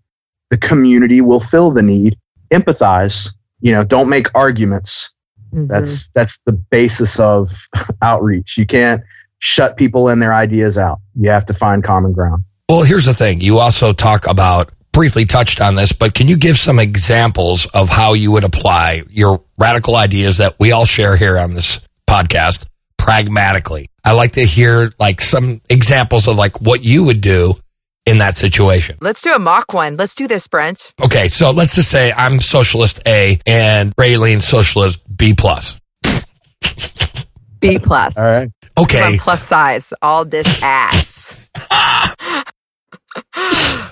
the 0.50 0.56
community 0.56 1.20
will 1.20 1.40
fill 1.40 1.70
the 1.70 1.82
need 1.82 2.16
empathize 2.50 3.34
you 3.60 3.72
know 3.72 3.84
don't 3.84 4.10
make 4.10 4.28
arguments. 4.34 5.14
Mm-hmm. 5.54 5.68
That's 5.68 6.08
that's 6.08 6.38
the 6.44 6.52
basis 6.52 7.18
of 7.18 7.48
outreach. 8.02 8.58
You 8.58 8.66
can't 8.66 9.02
shut 9.38 9.76
people 9.76 10.08
and 10.08 10.20
their 10.20 10.34
ideas 10.34 10.76
out. 10.76 11.00
You 11.14 11.30
have 11.30 11.46
to 11.46 11.54
find 11.54 11.82
common 11.82 12.12
ground 12.12 12.44
Well, 12.68 12.82
here's 12.82 13.04
the 13.04 13.14
thing. 13.14 13.40
You 13.40 13.58
also 13.58 13.92
talk 13.92 14.26
about 14.26 14.72
briefly 14.92 15.24
touched 15.24 15.60
on 15.60 15.74
this, 15.74 15.92
but 15.92 16.14
can 16.14 16.28
you 16.28 16.36
give 16.36 16.58
some 16.58 16.78
examples 16.78 17.66
of 17.66 17.88
how 17.88 18.12
you 18.12 18.30
would 18.32 18.44
apply 18.44 19.02
your 19.10 19.42
radical 19.58 19.96
ideas 19.96 20.38
that 20.38 20.56
we 20.58 20.72
all 20.72 20.84
share 20.84 21.16
here 21.16 21.38
on 21.38 21.52
this 21.52 21.80
podcast 22.08 22.66
pragmatically? 22.98 23.88
I 24.04 24.12
like 24.12 24.32
to 24.32 24.44
hear 24.44 24.92
like 24.98 25.20
some 25.20 25.60
examples 25.70 26.28
of 26.28 26.36
like 26.36 26.60
what 26.60 26.84
you 26.84 27.04
would 27.04 27.20
do 27.20 27.54
in 28.06 28.18
that 28.18 28.34
situation. 28.34 28.98
Let's 29.00 29.22
do 29.22 29.32
a 29.32 29.38
mock 29.38 29.72
one. 29.72 29.96
Let's 29.96 30.14
do 30.14 30.26
this, 30.26 30.46
Brent. 30.46 30.92
Okay, 31.04 31.28
so 31.28 31.50
let's 31.50 31.74
just 31.74 31.90
say 31.90 32.12
I'm 32.16 32.40
socialist 32.40 33.00
A 33.06 33.38
and 33.46 33.94
Raylene 33.96 34.42
socialist 34.42 35.00
B 35.14 35.34
plus. 35.34 35.78
B 37.60 37.78
plus. 37.78 38.16
All 38.16 38.24
right. 38.24 38.50
Okay. 38.78 39.16
From 39.16 39.18
plus 39.18 39.46
size. 39.46 39.92
All 40.02 40.24
this 40.24 40.62
ass. 40.62 41.48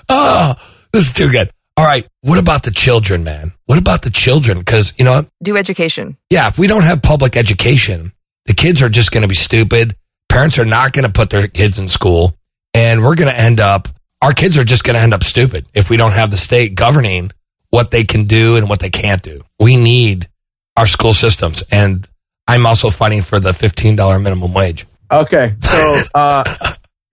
Oh, 0.09 0.55
this 0.91 1.07
is 1.07 1.13
too 1.13 1.29
good. 1.29 1.49
All 1.77 1.85
right. 1.85 2.07
What 2.21 2.37
about 2.37 2.63
the 2.63 2.71
children, 2.71 3.23
man? 3.23 3.51
What 3.65 3.79
about 3.79 4.01
the 4.01 4.09
children? 4.09 4.59
Because, 4.59 4.93
you 4.97 5.05
know. 5.05 5.25
Do 5.41 5.57
education. 5.57 6.17
yeah, 6.29 6.47
if 6.47 6.59
we 6.59 6.67
don't 6.67 6.83
have 6.83 7.01
public 7.01 7.35
education, 7.37 8.11
the 8.45 8.53
kids 8.53 8.81
are 8.81 8.89
just 8.89 9.11
going 9.11 9.21
to 9.21 9.27
be 9.27 9.35
stupid. 9.35 9.95
Parents 10.29 10.59
are 10.59 10.65
not 10.65 10.93
going 10.93 11.05
to 11.05 11.11
put 11.11 11.29
their 11.29 11.47
kids 11.47 11.77
in 11.79 11.87
school. 11.87 12.35
And 12.73 13.01
we're 13.03 13.15
going 13.15 13.29
to 13.33 13.39
end 13.39 13.59
up, 13.59 13.87
our 14.21 14.33
kids 14.33 14.57
are 14.57 14.63
just 14.63 14.83
going 14.83 14.95
to 14.95 15.01
end 15.01 15.13
up 15.13 15.23
stupid 15.23 15.65
if 15.73 15.89
we 15.89 15.97
don't 15.97 16.13
have 16.13 16.31
the 16.31 16.37
state 16.37 16.75
governing 16.75 17.31
what 17.69 17.91
they 17.91 18.03
can 18.03 18.25
do 18.25 18.57
and 18.57 18.69
what 18.69 18.79
they 18.79 18.89
can't 18.89 19.21
do. 19.21 19.41
We 19.59 19.75
need 19.77 20.27
our 20.75 20.87
school 20.87 21.13
systems. 21.13 21.63
And 21.71 22.07
I'm 22.47 22.65
also 22.65 22.89
fighting 22.89 23.21
for 23.21 23.39
the 23.39 23.51
$15 23.51 24.21
minimum 24.21 24.53
wage. 24.53 24.85
Okay, 25.11 25.53
so 25.59 26.01
uh, 26.15 26.43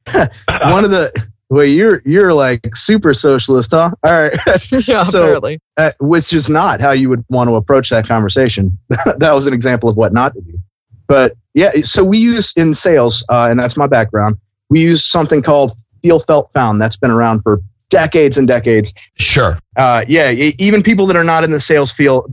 one 0.63 0.85
of 0.85 0.91
the 0.91 1.29
well, 1.51 1.65
you're 1.65 2.03
you're 2.05 2.35
like 2.35 2.75
super 2.77 3.15
socialist, 3.15 3.71
huh? 3.73 3.91
All 4.03 4.29
right, 4.29 4.37
yeah, 4.89 5.03
so, 5.05 5.19
apparently. 5.19 5.61
uh, 5.77 5.93
which 6.01 6.33
is 6.33 6.49
not 6.49 6.81
how 6.81 6.93
you 6.93 7.09
would 7.09 7.25
want 7.31 7.49
to 7.49 7.57
approach 7.57 7.91
that 7.91 8.07
conversation. 8.07 8.79
that 8.89 9.33
was 9.33 9.47
an 9.47 9.55
example 9.55 9.89
of 9.89 9.97
what 9.97 10.13
not 10.13 10.35
to 10.35 10.41
do. 10.41 10.59
But 11.07 11.37
yeah, 11.55 11.73
so 11.83 12.05
we 12.05 12.19
use 12.19 12.53
in 12.57 12.75
sales, 12.75 13.25
uh, 13.29 13.49
and 13.51 13.59
that's 13.59 13.77
my 13.77 13.87
background. 13.87 14.37
We 14.69 14.83
use 14.83 15.05
something 15.05 15.41
called 15.41 15.73
feel, 16.03 16.19
felt, 16.19 16.53
found. 16.53 16.81
That's 16.81 16.97
been 16.97 17.11
around 17.11 17.43
for 17.43 17.63
decades 17.89 18.37
and 18.37 18.47
decades. 18.47 18.93
Sure. 19.15 19.59
Uh, 19.77 20.05
yeah, 20.07 20.31
even 20.31 20.83
people 20.83 21.07
that 21.07 21.17
are 21.17 21.25
not 21.25 21.45
in 21.45 21.51
the 21.51 21.61
sales 21.61 21.91
field, 21.91 22.31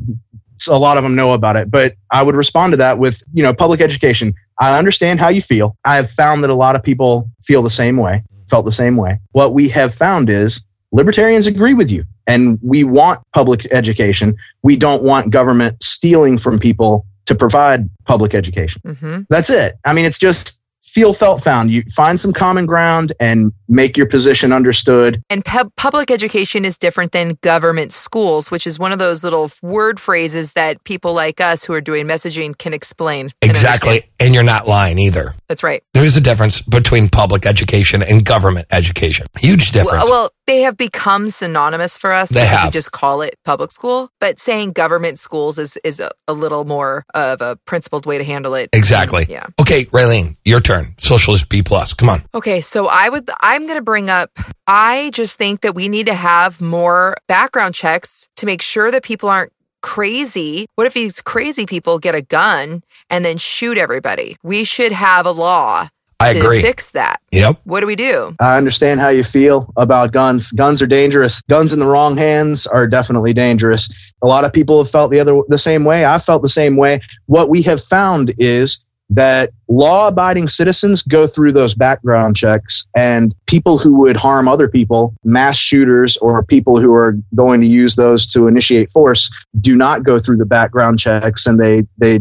a 0.69 0.77
lot 0.77 0.97
of 0.97 1.03
them 1.03 1.15
know 1.15 1.31
about 1.31 1.55
it. 1.55 1.71
But 1.71 1.95
I 2.11 2.23
would 2.23 2.35
respond 2.35 2.73
to 2.73 2.77
that 2.77 2.99
with, 2.99 3.23
you 3.33 3.43
know, 3.43 3.53
public 3.53 3.81
education. 3.81 4.33
I 4.59 4.77
understand 4.77 5.19
how 5.19 5.29
you 5.29 5.41
feel. 5.41 5.77
I 5.85 5.95
have 5.95 6.09
found 6.09 6.43
that 6.43 6.49
a 6.49 6.55
lot 6.55 6.75
of 6.75 6.83
people 6.83 7.29
feel 7.43 7.61
the 7.61 7.69
same 7.69 7.97
way, 7.97 8.23
felt 8.49 8.65
the 8.65 8.71
same 8.71 8.97
way. 8.97 9.19
What 9.31 9.53
we 9.53 9.69
have 9.69 9.93
found 9.93 10.29
is 10.29 10.63
libertarians 10.91 11.47
agree 11.47 11.73
with 11.73 11.91
you, 11.91 12.05
and 12.27 12.59
we 12.61 12.83
want 12.83 13.19
public 13.33 13.67
education. 13.71 14.35
We 14.63 14.75
don't 14.77 15.03
want 15.03 15.31
government 15.31 15.81
stealing 15.83 16.37
from 16.37 16.59
people 16.59 17.05
to 17.25 17.35
provide 17.35 17.89
public 18.05 18.33
education. 18.35 18.81
hmm 18.99 19.21
That's 19.29 19.49
it. 19.49 19.73
I 19.83 19.93
mean, 19.93 20.05
it's 20.05 20.19
just 20.19 20.61
feel, 20.95 21.11
felt, 21.11 21.41
found. 21.41 21.69
You 21.69 21.83
find 21.93 22.17
some 22.17 22.31
common 22.31 22.65
ground 22.65 23.11
and 23.19 23.51
make 23.67 23.97
your 23.97 24.07
position 24.07 24.53
understood. 24.53 25.21
And 25.29 25.43
pub- 25.43 25.71
public 25.75 26.09
education 26.09 26.63
is 26.63 26.77
different 26.77 27.11
than 27.11 27.37
government 27.41 27.91
schools, 27.91 28.49
which 28.49 28.65
is 28.65 28.79
one 28.79 28.93
of 28.93 28.99
those 28.99 29.21
little 29.21 29.51
word 29.61 29.99
phrases 29.99 30.53
that 30.53 30.81
people 30.85 31.13
like 31.13 31.41
us 31.41 31.65
who 31.65 31.73
are 31.73 31.81
doing 31.81 32.07
messaging 32.07 32.57
can 32.57 32.73
explain. 32.73 33.31
Exactly. 33.41 34.03
And 34.21 34.33
you're 34.33 34.43
not 34.43 34.67
lying 34.67 34.97
either. 34.97 35.35
That's 35.49 35.63
right. 35.63 35.83
There 35.93 36.05
is 36.05 36.15
a 36.15 36.21
difference 36.21 36.61
between 36.61 37.09
public 37.09 37.45
education 37.45 38.01
and 38.01 38.23
government 38.23 38.67
education. 38.71 39.27
Huge 39.37 39.71
difference. 39.71 40.09
Well, 40.09 40.15
well, 40.15 40.31
they 40.47 40.61
have 40.61 40.77
become 40.77 41.29
synonymous 41.29 41.97
for 41.97 42.13
us. 42.13 42.29
They 42.29 42.41
because 42.41 42.57
have. 42.57 42.73
Just 42.73 42.91
call 42.91 43.21
it 43.21 43.35
public 43.43 43.71
school, 43.71 44.09
but 44.19 44.39
saying 44.39 44.71
government 44.71 45.19
schools 45.19 45.57
is 45.57 45.77
is 45.83 45.99
a, 45.99 46.11
a 46.27 46.33
little 46.33 46.63
more 46.63 47.05
of 47.13 47.41
a 47.41 47.57
principled 47.65 48.05
way 48.05 48.17
to 48.17 48.23
handle 48.23 48.53
it. 48.55 48.69
exactly. 48.73 49.25
Yeah. 49.27 49.47
Okay, 49.59 49.85
Raylene, 49.85 50.37
your 50.45 50.59
turn. 50.59 50.84
Socialist 50.97 51.49
B 51.49 51.61
plus. 51.61 51.93
Come 51.93 52.09
on. 52.09 52.23
Okay, 52.33 52.61
so 52.61 52.87
I 52.87 53.09
would 53.09 53.29
I'm 53.41 53.63
going 53.63 53.77
to 53.77 53.83
bring 53.83 54.09
up 54.09 54.31
I 54.67 55.11
just 55.13 55.37
think 55.37 55.61
that 55.61 55.75
we 55.75 55.87
need 55.87 56.05
to 56.07 56.13
have 56.13 56.61
more 56.61 57.17
background 57.27 57.75
checks 57.75 58.29
to 58.37 58.45
make 58.45 58.61
sure 58.61 58.91
that 58.91 59.03
people 59.03 59.29
aren't 59.29 59.51
crazy. 59.81 60.65
What 60.75 60.87
if 60.87 60.93
these 60.93 61.21
crazy 61.21 61.65
people 61.65 61.99
get 61.99 62.15
a 62.15 62.21
gun 62.21 62.83
and 63.09 63.23
then 63.23 63.37
shoot 63.37 63.77
everybody? 63.77 64.37
We 64.43 64.63
should 64.63 64.91
have 64.91 65.25
a 65.25 65.31
law 65.31 65.89
I 66.19 66.33
to 66.33 66.39
agree. 66.39 66.61
fix 66.61 66.91
that. 66.91 67.21
Yep. 67.31 67.61
What 67.65 67.81
do 67.81 67.87
we 67.87 67.95
do? 67.95 68.35
I 68.39 68.57
understand 68.57 68.99
how 68.99 69.09
you 69.09 69.23
feel 69.23 69.71
about 69.77 70.11
guns. 70.11 70.51
Guns 70.51 70.81
are 70.81 70.87
dangerous. 70.87 71.41
Guns 71.43 71.73
in 71.73 71.79
the 71.79 71.85
wrong 71.85 72.17
hands 72.17 72.67
are 72.67 72.87
definitely 72.87 73.33
dangerous. 73.33 74.13
A 74.23 74.27
lot 74.27 74.45
of 74.45 74.53
people 74.53 74.79
have 74.79 74.89
felt 74.89 75.11
the 75.11 75.19
other 75.19 75.39
the 75.49 75.57
same 75.57 75.83
way. 75.83 76.05
I 76.05 76.17
felt 76.19 76.41
the 76.41 76.49
same 76.49 76.77
way. 76.77 76.99
What 77.25 77.49
we 77.49 77.63
have 77.63 77.83
found 77.83 78.33
is 78.37 78.85
that 79.09 79.51
law-abiding 79.67 80.47
citizens 80.47 81.01
go 81.03 81.27
through 81.27 81.51
those 81.51 81.75
background 81.75 82.35
checks 82.35 82.87
and 82.95 83.33
people 83.45 83.77
who 83.77 83.99
would 83.99 84.15
harm 84.15 84.47
other 84.47 84.67
people, 84.67 85.13
mass 85.23 85.57
shooters 85.57 86.17
or 86.17 86.43
people 86.43 86.79
who 86.79 86.93
are 86.93 87.17
going 87.35 87.61
to 87.61 87.67
use 87.67 87.95
those 87.95 88.25
to 88.27 88.47
initiate 88.47 88.91
force 88.91 89.29
do 89.59 89.75
not 89.75 90.03
go 90.03 90.19
through 90.19 90.37
the 90.37 90.45
background 90.45 90.99
checks 90.99 91.45
and 91.45 91.59
they 91.59 91.83
they 91.97 92.19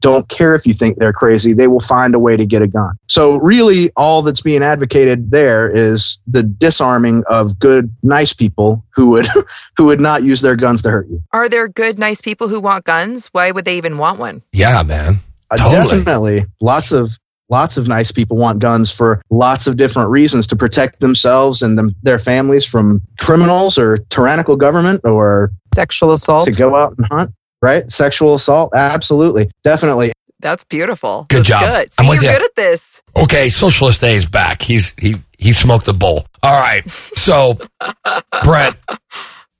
don't 0.00 0.28
care 0.28 0.54
if 0.54 0.66
you 0.66 0.72
think 0.72 0.98
they're 0.98 1.12
crazy. 1.12 1.52
They 1.52 1.66
will 1.66 1.80
find 1.80 2.14
a 2.14 2.18
way 2.18 2.36
to 2.36 2.46
get 2.46 2.62
a 2.62 2.66
gun. 2.66 2.96
So 3.06 3.36
really 3.36 3.90
all 3.96 4.22
that's 4.22 4.40
being 4.40 4.62
advocated 4.62 5.30
there 5.30 5.70
is 5.70 6.20
the 6.26 6.42
disarming 6.42 7.22
of 7.28 7.58
good, 7.58 7.94
nice 8.02 8.32
people 8.32 8.84
who 8.94 9.10
would, 9.10 9.26
who 9.76 9.84
would 9.86 10.00
not 10.00 10.22
use 10.22 10.40
their 10.40 10.56
guns 10.56 10.82
to 10.82 10.90
hurt 10.90 11.08
you. 11.08 11.22
Are 11.32 11.48
there 11.48 11.68
good 11.68 11.98
nice 11.98 12.20
people 12.20 12.48
who 12.48 12.60
want 12.60 12.84
guns? 12.84 13.26
Why 13.32 13.50
would 13.50 13.64
they 13.64 13.76
even 13.76 13.98
want 13.98 14.18
one? 14.18 14.42
Yeah, 14.52 14.82
man. 14.82 15.16
Uh, 15.50 15.56
Totally. 15.56 15.98
Definitely. 15.98 16.44
Lots 16.60 16.92
of, 16.92 17.10
lots 17.48 17.76
of 17.76 17.88
nice 17.88 18.12
people 18.12 18.36
want 18.36 18.60
guns 18.60 18.90
for 18.90 19.22
lots 19.30 19.66
of 19.66 19.76
different 19.76 20.10
reasons 20.10 20.46
to 20.48 20.56
protect 20.56 21.00
themselves 21.00 21.62
and 21.62 21.76
them, 21.76 21.90
their 22.02 22.18
families 22.18 22.64
from 22.64 23.02
criminals 23.18 23.76
or 23.78 23.96
tyrannical 23.96 24.56
government 24.56 25.00
or 25.04 25.50
sexual 25.74 26.12
assault 26.12 26.46
to 26.46 26.52
go 26.52 26.76
out 26.76 26.94
and 26.96 27.06
hunt. 27.10 27.30
Right? 27.62 27.90
Sexual 27.90 28.36
assault. 28.36 28.72
Absolutely. 28.74 29.50
Definitely. 29.64 30.12
That's 30.40 30.64
beautiful. 30.64 31.26
Good 31.28 31.40
That's 31.40 31.48
job. 31.48 31.70
Good. 31.70 31.92
I'm 31.98 32.04
See, 32.06 32.10
with 32.10 32.22
you're 32.22 32.32
ya. 32.32 32.38
good 32.38 32.44
at 32.46 32.54
this. 32.56 33.02
Okay, 33.22 33.50
Socialist 33.50 34.02
A 34.02 34.14
is 34.14 34.26
back. 34.26 34.62
He's 34.62 34.94
he 34.98 35.16
he 35.38 35.52
smoked 35.52 35.84
the 35.84 35.92
bowl. 35.92 36.24
All 36.42 36.58
right. 36.58 36.88
So, 37.14 37.58
Brent, 38.44 38.76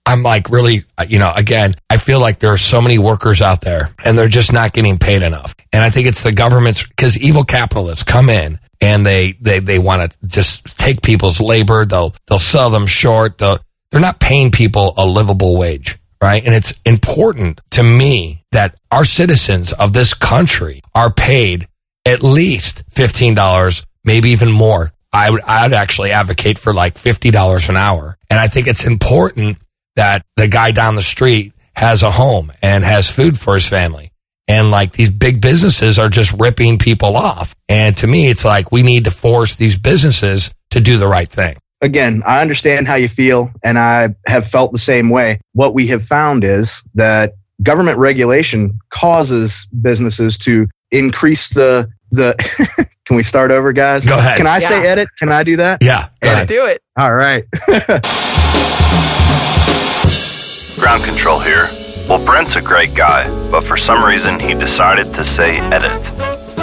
I'm 0.06 0.22
like 0.22 0.48
really, 0.50 0.84
uh, 0.96 1.04
you 1.08 1.18
know, 1.18 1.30
again, 1.36 1.74
I 1.90 1.98
feel 1.98 2.20
like 2.20 2.38
there 2.38 2.52
are 2.52 2.58
so 2.58 2.80
many 2.80 2.98
workers 2.98 3.42
out 3.42 3.60
there 3.60 3.90
and 4.04 4.16
they're 4.16 4.28
just 4.28 4.52
not 4.52 4.72
getting 4.72 4.96
paid 4.98 5.22
enough. 5.22 5.54
And 5.72 5.84
I 5.84 5.90
think 5.90 6.08
it's 6.08 6.22
the 6.22 6.32
government's 6.32 6.86
because 6.86 7.18
evil 7.18 7.44
capitalists 7.44 8.02
come 8.02 8.28
in 8.28 8.58
and 8.80 9.06
they 9.06 9.32
they 9.40 9.60
they 9.60 9.78
want 9.78 10.10
to 10.10 10.26
just 10.26 10.78
take 10.78 11.02
people's 11.02 11.40
labor. 11.40 11.84
They'll 11.84 12.14
they'll 12.26 12.38
sell 12.38 12.70
them 12.70 12.86
short. 12.86 13.38
They'll, 13.38 13.58
they're 13.90 14.00
not 14.00 14.20
paying 14.20 14.50
people 14.50 14.94
a 14.96 15.06
livable 15.06 15.58
wage. 15.58 15.98
Right. 16.22 16.44
And 16.44 16.54
it's 16.54 16.78
important 16.84 17.60
to 17.70 17.82
me 17.82 18.44
that 18.52 18.74
our 18.90 19.04
citizens 19.04 19.72
of 19.72 19.94
this 19.94 20.12
country 20.12 20.82
are 20.94 21.10
paid 21.10 21.66
at 22.06 22.22
least 22.22 22.86
$15, 22.90 23.86
maybe 24.04 24.30
even 24.30 24.50
more. 24.50 24.92
I 25.12 25.30
would, 25.30 25.40
I'd 25.42 25.72
actually 25.72 26.10
advocate 26.10 26.58
for 26.58 26.74
like 26.74 26.94
$50 26.94 27.68
an 27.68 27.76
hour. 27.76 28.18
And 28.28 28.38
I 28.38 28.48
think 28.48 28.66
it's 28.66 28.84
important 28.84 29.58
that 29.96 30.24
the 30.36 30.48
guy 30.48 30.72
down 30.72 30.94
the 30.94 31.02
street 31.02 31.52
has 31.74 32.02
a 32.02 32.10
home 32.10 32.52
and 32.62 32.84
has 32.84 33.10
food 33.10 33.38
for 33.38 33.54
his 33.54 33.68
family. 33.68 34.09
And 34.50 34.70
like 34.70 34.92
these 34.92 35.10
big 35.10 35.40
businesses 35.40 35.98
are 35.98 36.08
just 36.08 36.32
ripping 36.38 36.78
people 36.78 37.16
off. 37.16 37.54
And 37.68 37.96
to 37.98 38.06
me, 38.06 38.28
it's 38.28 38.44
like 38.44 38.72
we 38.72 38.82
need 38.82 39.04
to 39.04 39.10
force 39.10 39.56
these 39.56 39.78
businesses 39.78 40.52
to 40.70 40.80
do 40.80 40.98
the 40.98 41.06
right 41.06 41.28
thing. 41.28 41.56
again, 41.80 42.22
I 42.26 42.42
understand 42.42 42.86
how 42.86 42.96
you 42.96 43.08
feel, 43.08 43.50
and 43.64 43.78
I 43.78 44.14
have 44.26 44.46
felt 44.46 44.72
the 44.72 44.78
same 44.78 45.08
way. 45.08 45.40
What 45.52 45.72
we 45.72 45.86
have 45.88 46.02
found 46.02 46.44
is 46.44 46.82
that 46.94 47.34
government 47.62 47.98
regulation 47.98 48.78
causes 48.90 49.66
businesses 49.68 50.36
to 50.38 50.66
increase 50.90 51.48
the 51.50 51.88
the. 52.10 52.34
Can 53.06 53.16
we 53.16 53.22
start 53.24 53.50
over, 53.50 53.72
guys? 53.72 54.06
Go 54.06 54.16
ahead. 54.16 54.36
Can 54.36 54.46
I 54.46 54.60
say 54.60 54.86
edit? 54.86 55.08
Can 55.18 55.32
I 55.32 55.42
do 55.42 55.56
that? 55.56 55.82
Yeah. 55.82 56.08
Go 56.20 56.30
ahead. 56.30 56.46
do 56.46 56.66
it. 56.66 56.80
All 57.00 57.12
right. 57.12 57.44
Ground 60.76 61.02
control 61.02 61.40
here. 61.40 61.68
Well, 62.10 62.24
Brent's 62.26 62.56
a 62.56 62.60
great 62.60 62.94
guy, 62.94 63.22
but 63.52 63.62
for 63.62 63.76
some 63.76 64.04
reason 64.04 64.40
he 64.40 64.52
decided 64.52 65.14
to 65.14 65.24
say 65.24 65.60
edit, 65.60 65.94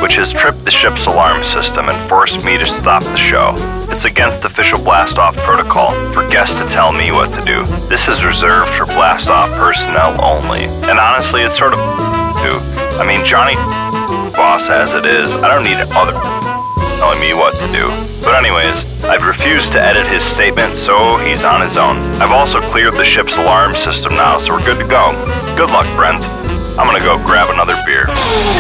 which 0.02 0.16
has 0.16 0.34
tripped 0.34 0.66
the 0.66 0.72
ship's 0.72 1.06
alarm 1.06 1.42
system 1.46 1.88
and 1.88 2.10
forced 2.10 2.44
me 2.44 2.58
to 2.58 2.66
stop 2.66 3.02
the 3.02 3.16
show. 3.16 3.54
It's 3.90 4.04
against 4.04 4.44
official 4.44 4.78
blast 4.78 5.18
off 5.18 5.38
protocol 5.38 5.92
for 6.12 6.28
guests 6.28 6.60
to 6.60 6.66
tell 6.68 6.92
me 6.92 7.14
what 7.14 7.32
to 7.34 7.46
do. 7.46 7.64
This 7.88 8.10
is 8.10 8.26
reserved 8.26 8.70
for 8.72 8.86
blast 8.88 9.30
off 9.30 9.50
personnel 9.52 10.22
only, 10.22 10.66
and 10.66 11.00
honestly, 11.00 11.44
it's 11.44 11.58
sort 11.58 11.72
of. 11.72 11.80
I 11.80 13.06
mean, 13.08 13.24
Johnny, 13.26 13.56
boss 14.36 14.70
as 14.70 14.92
it 14.92 15.06
is, 15.06 15.32
I 15.32 15.48
don't 15.48 15.64
need 15.64 15.78
other 15.96 16.47
telling 16.98 17.20
me 17.20 17.34
what 17.34 17.54
to 17.56 17.68
do. 17.72 17.88
But 18.22 18.44
anyways, 18.44 19.04
I've 19.04 19.24
refused 19.24 19.72
to 19.74 19.82
edit 19.82 20.08
his 20.08 20.24
statement, 20.24 20.76
so 20.76 21.18
he's 21.18 21.44
on 21.44 21.62
his 21.62 21.78
own. 21.78 21.98
I've 22.20 22.32
also 22.32 22.60
cleared 22.60 22.96
the 22.96 23.06
ship's 23.06 23.36
alarm 23.36 23.76
system 23.76 24.14
now, 24.14 24.40
so 24.40 24.54
we're 24.54 24.66
good 24.66 24.80
to 24.80 24.88
go. 24.88 25.12
Good 25.56 25.70
luck, 25.70 25.86
Brent. 25.96 26.24
I'm 26.78 26.86
gonna 26.86 27.00
go 27.00 27.18
grab 27.24 27.50
another 27.50 27.76
beer. 27.86 28.08